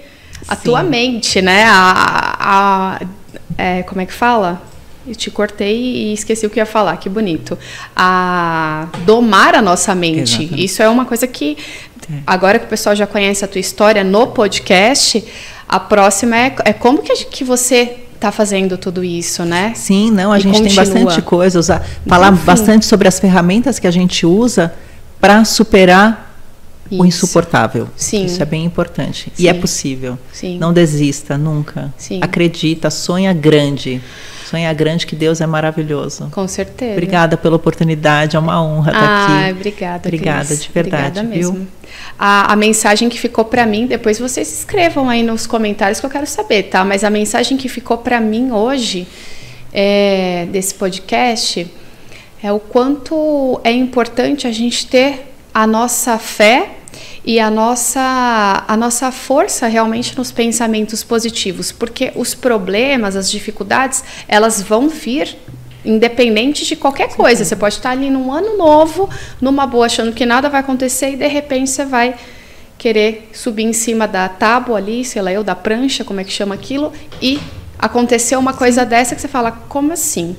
a 0.49 0.57
Sim. 0.57 0.63
tua 0.65 0.83
mente, 0.83 1.43
né? 1.43 1.65
A, 1.67 2.99
a 2.99 3.01
é, 3.57 3.83
como 3.83 4.01
é 4.01 4.07
que 4.07 4.13
fala? 4.13 4.61
Eu 5.07 5.15
te 5.15 5.31
cortei 5.31 5.77
e 5.77 6.13
esqueci 6.15 6.47
o 6.47 6.51
que 6.51 6.59
ia 6.59 6.67
falar, 6.67 6.97
que 6.97 7.09
bonito. 7.09 7.59
A 7.95 8.89
domar 9.05 9.55
a 9.55 9.61
nossa 9.61 9.95
mente. 9.95 10.43
Exatamente. 10.43 10.65
Isso 10.65 10.83
é 10.83 10.89
uma 10.89 11.05
coisa 11.05 11.27
que 11.27 11.59
é. 12.11 12.21
agora 12.27 12.59
que 12.59 12.65
o 12.65 12.69
pessoal 12.69 12.97
já 12.97 13.07
conhece 13.07 13.45
a 13.45 13.49
tua 13.49 13.61
história 13.61 14.03
no 14.03 14.29
podcast, 14.29 15.23
a 15.69 15.79
próxima 15.79 16.39
é, 16.39 16.55
é 16.65 16.73
como 16.73 17.03
que, 17.03 17.13
que 17.27 17.45
você 17.45 17.97
está 18.23 18.31
fazendo 18.31 18.79
tudo 18.79 19.03
isso, 19.03 19.45
né? 19.45 19.73
Sim, 19.75 20.11
não, 20.11 20.31
a 20.33 20.39
e 20.39 20.43
gente 20.43 20.59
continua. 20.61 20.85
tem 20.85 21.05
bastante 21.05 21.23
coisa, 21.23 21.59
usar, 21.59 21.85
falar 22.07 22.33
Enfim. 22.33 22.45
bastante 22.45 22.87
sobre 22.87 23.09
as 23.09 23.19
ferramentas 23.19 23.79
que 23.79 23.87
a 23.87 23.91
gente 23.91 24.25
usa 24.25 24.73
para 25.21 25.45
superar 25.45 26.37
isso. 26.91 27.03
o 27.03 27.07
insuportável. 27.07 27.89
Sim. 27.97 28.25
Isso 28.25 28.41
é 28.41 28.47
bem 28.47 28.65
importante. 28.65 29.33
Sim. 29.35 29.43
E 29.43 29.49
é 29.49 29.55
possível. 29.55 30.17
Sim. 30.33 30.59
Não 30.59 30.73
desista 30.73 31.37
nunca. 31.37 31.93
Sim. 31.99 32.21
Acredita, 32.23 32.91
sonha 32.91 33.33
grande. 33.33 34.01
Sonha 34.47 34.73
grande 34.73 35.07
que 35.07 35.17
Deus 35.17 35.41
é 35.41 35.47
maravilhoso. 35.47 36.29
Com 36.31 36.47
certeza. 36.47 36.93
Obrigada 36.93 37.37
pela 37.37 37.57
oportunidade, 37.57 38.37
é 38.37 38.39
uma 38.39 38.63
honra 38.63 38.93
estar 38.93 39.03
ah, 39.03 39.41
aqui. 39.41 39.53
Obrigada. 39.53 40.09
Obrigada, 40.09 40.47
Cris. 40.47 40.63
de 40.63 40.71
verdade. 40.71 41.21
Obrigada 41.21 41.23
mesmo. 41.23 41.69
A, 42.19 42.53
a, 42.53 42.57
mensagem 42.57 43.09
que 43.09 43.19
ficou 43.19 43.45
para 43.45 43.67
mim, 43.67 43.87
depois 43.87 44.19
vocês 44.19 44.53
escrevam 44.53 45.09
aí 45.09 45.23
nos 45.23 45.47
comentários 45.47 46.01
que 46.01 46.07
eu 46.07 46.11
quero 46.11 46.27
saber, 46.27 46.65
tá? 46.65 46.85
Mas 46.85 47.05
a 47.05 47.11
mensagem 47.11 47.57
que 47.57 47.69
ficou 47.69 47.99
para 47.99 48.21
mim 48.21 48.51
hoje 48.51 49.07
é, 49.73 50.47
desse 50.51 50.75
podcast 50.75 51.67
é 52.43 52.53
o 52.53 52.59
quanto 52.59 53.61
é 53.63 53.71
importante 53.71 54.47
a 54.47 54.53
gente 54.53 54.87
ter 54.87 55.33
a 55.55 55.67
nossa 55.67 56.19
fé 56.19 56.71
e 57.25 57.39
a 57.39 57.51
nossa, 57.51 58.65
a 58.67 58.77
nossa 58.77 59.11
força 59.13 59.67
realmente 59.67 60.17
nos 60.17 60.33
pensamentos 60.33 61.03
positivos, 61.03 61.73
porque 61.73 62.13
os 62.15 62.35
problemas, 62.35 63.17
as 63.17 63.31
dificuldades, 63.31 64.03
elas 64.29 64.61
vão 64.63 64.89
vir 64.89 65.37
independente 65.85 66.65
de 66.65 66.77
qualquer 66.77 67.09
coisa. 67.09 67.45
Você 67.45 67.57
pode 67.57 67.75
estar 67.75 67.91
ali 67.91 68.09
num 68.11 68.33
ano 68.33 68.57
novo, 68.57 69.09
numa 69.41 69.67
boa, 69.67 69.87
achando 69.87 70.13
que 70.13 70.25
nada 70.25 70.49
vai 70.49 70.61
acontecer 70.61 71.13
e 71.13 71.17
de 71.17 71.27
repente 71.27 71.71
você 71.71 71.85
vai 71.85 72.15
querer 72.79 73.29
subir 73.33 73.65
em 73.65 73.73
cima 73.73 74.09
da 74.09 74.29
tábua 74.29 74.79
ali, 74.79 75.05
sei 75.05 75.23
lá 75.23 75.33
eu, 75.33 75.45
da 75.45 75.55
prancha, 75.55 76.05
como 76.05 76.21
é 76.21 76.25
que 76.25 76.33
chama 76.33 76.55
aquilo, 76.55 76.93
e 77.21 77.39
aconteceu 77.83 78.39
uma 78.39 78.53
coisa 78.53 78.87
dessa 78.87 79.17
que 79.17 79.21
você 79.21 79.27
fala, 79.27 79.51
como 79.51 79.93
assim? 79.93 80.37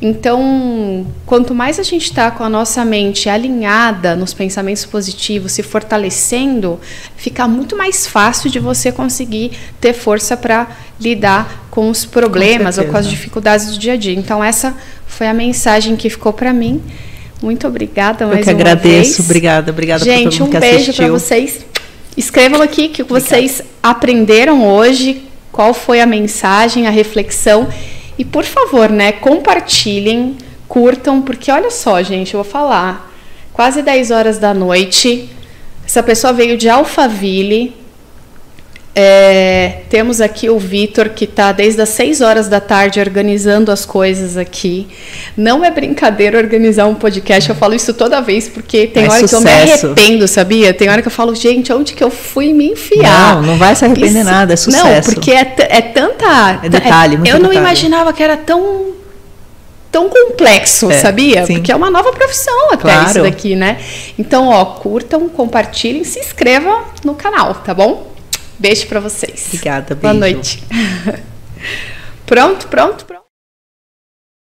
Então, 0.00 1.06
quanto 1.24 1.54
mais 1.54 1.78
a 1.78 1.82
gente 1.82 2.04
está 2.04 2.30
com 2.30 2.44
a 2.44 2.50
nossa 2.50 2.84
mente 2.84 3.30
alinhada 3.30 4.14
nos 4.14 4.34
pensamentos 4.34 4.84
positivos, 4.84 5.52
se 5.52 5.62
fortalecendo, 5.62 6.78
fica 7.16 7.48
muito 7.48 7.76
mais 7.76 8.06
fácil 8.06 8.50
de 8.50 8.58
você 8.58 8.92
conseguir 8.92 9.52
ter 9.80 9.94
força 9.94 10.36
para 10.36 10.68
lidar 11.00 11.66
com 11.70 11.88
os 11.88 12.04
problemas 12.04 12.76
com 12.76 12.82
ou 12.82 12.88
com 12.88 12.96
as 12.98 13.08
dificuldades 13.08 13.70
do 13.70 13.78
dia 13.78 13.94
a 13.94 13.96
dia. 13.96 14.14
Então, 14.14 14.44
essa 14.44 14.76
foi 15.06 15.26
a 15.28 15.32
mensagem 15.32 15.96
que 15.96 16.10
ficou 16.10 16.34
para 16.34 16.52
mim. 16.52 16.82
Muito 17.40 17.66
obrigada 17.66 18.26
mais 18.26 18.40
Eu 18.40 18.44
que 18.44 18.50
uma 18.50 18.60
agradeço. 18.60 19.16
Vez. 19.16 19.20
Obrigada, 19.20 19.70
obrigada 19.72 20.04
gente, 20.04 20.24
por 20.24 20.30
todo 20.30 20.40
mundo 20.46 20.56
um 20.56 20.60
beijo 20.60 20.92
para 20.92 21.08
vocês. 21.08 21.64
Escrevam 22.16 22.60
aqui 22.60 22.86
o 22.86 22.90
que 22.90 23.02
vocês 23.02 23.62
aprenderam 23.82 24.66
hoje, 24.66 25.22
qual 25.52 25.74
foi 25.74 26.00
a 26.00 26.06
mensagem, 26.06 26.86
a 26.86 26.90
reflexão 26.90 27.68
e 28.18 28.24
por 28.24 28.44
favor, 28.44 28.90
né, 28.90 29.12
compartilhem, 29.12 30.36
curtam, 30.66 31.20
porque 31.20 31.52
olha 31.52 31.70
só, 31.70 32.02
gente, 32.02 32.34
eu 32.34 32.42
vou 32.42 32.50
falar. 32.50 33.12
Quase 33.52 33.82
10 33.82 34.10
horas 34.10 34.38
da 34.38 34.54
noite, 34.54 35.28
essa 35.84 36.02
pessoa 36.02 36.32
veio 36.32 36.56
de 36.56 36.68
Alphaville, 36.68 37.76
é, 38.94 39.80
temos 39.88 40.20
aqui 40.20 40.50
o 40.50 40.58
Vitor, 40.58 41.08
que 41.08 41.24
está 41.24 41.50
desde 41.50 41.80
as 41.80 41.88
6 41.90 42.20
horas 42.20 42.46
da 42.46 42.60
tarde 42.60 43.00
organizando 43.00 43.72
as 43.72 43.86
coisas 43.86 44.36
aqui. 44.36 44.86
Não 45.34 45.64
é 45.64 45.70
brincadeira 45.70 46.36
organizar 46.36 46.86
um 46.86 46.94
podcast, 46.94 47.48
eu 47.48 47.56
falo 47.56 47.72
isso 47.72 47.94
toda 47.94 48.20
vez, 48.20 48.48
porque 48.48 48.86
tem 48.86 49.04
é 49.04 49.08
hora 49.08 49.20
sucesso. 49.20 49.42
que 49.42 49.48
eu 49.48 49.54
me 49.54 49.72
arrependo, 49.72 50.28
sabia? 50.28 50.74
Tem 50.74 50.90
hora 50.90 51.00
que 51.00 51.08
eu 51.08 51.12
falo, 51.12 51.34
gente, 51.34 51.72
onde 51.72 51.94
que 51.94 52.04
eu 52.04 52.10
fui 52.10 52.52
me 52.52 52.72
enfiar? 52.72 53.36
Não, 53.36 53.42
não 53.42 53.56
vai 53.56 53.74
se 53.74 53.82
arrepender 53.82 54.20
isso, 54.20 54.30
nada, 54.30 54.52
é 54.52 54.56
sucesso. 54.56 55.08
Não, 55.08 55.14
porque 55.14 55.30
é, 55.30 55.54
é 55.56 55.80
tanta. 55.80 56.60
É 56.62 56.68
detalhe, 56.68 57.16
muito 57.16 57.30
Eu 57.30 57.38
não 57.38 57.48
detalhe. 57.48 57.66
imaginava 57.66 58.12
que 58.12 58.22
era 58.22 58.36
tão 58.36 58.92
tão 59.90 60.08
complexo, 60.08 60.90
é, 60.90 60.98
sabia? 60.98 61.44
Sim. 61.44 61.54
Porque 61.54 61.70
é 61.70 61.76
uma 61.76 61.90
nova 61.90 62.12
profissão 62.12 62.72
até 62.72 62.82
claro. 62.82 63.08
isso 63.10 63.22
daqui, 63.22 63.54
né? 63.54 63.78
Então, 64.18 64.48
ó, 64.48 64.64
curtam, 64.64 65.28
compartilhem, 65.28 66.02
se 66.02 66.18
inscrevam 66.18 66.84
no 67.04 67.14
canal, 67.14 67.54
tá 67.56 67.74
bom? 67.74 68.11
Beijo 68.62 68.86
para 68.86 69.00
vocês. 69.00 69.46
Obrigada, 69.48 69.92
beijo. 69.92 70.00
Boa 70.00 70.14
noite. 70.14 70.62
pronto, 72.24 72.68
pronto, 72.68 73.04
pronto. 73.04 73.21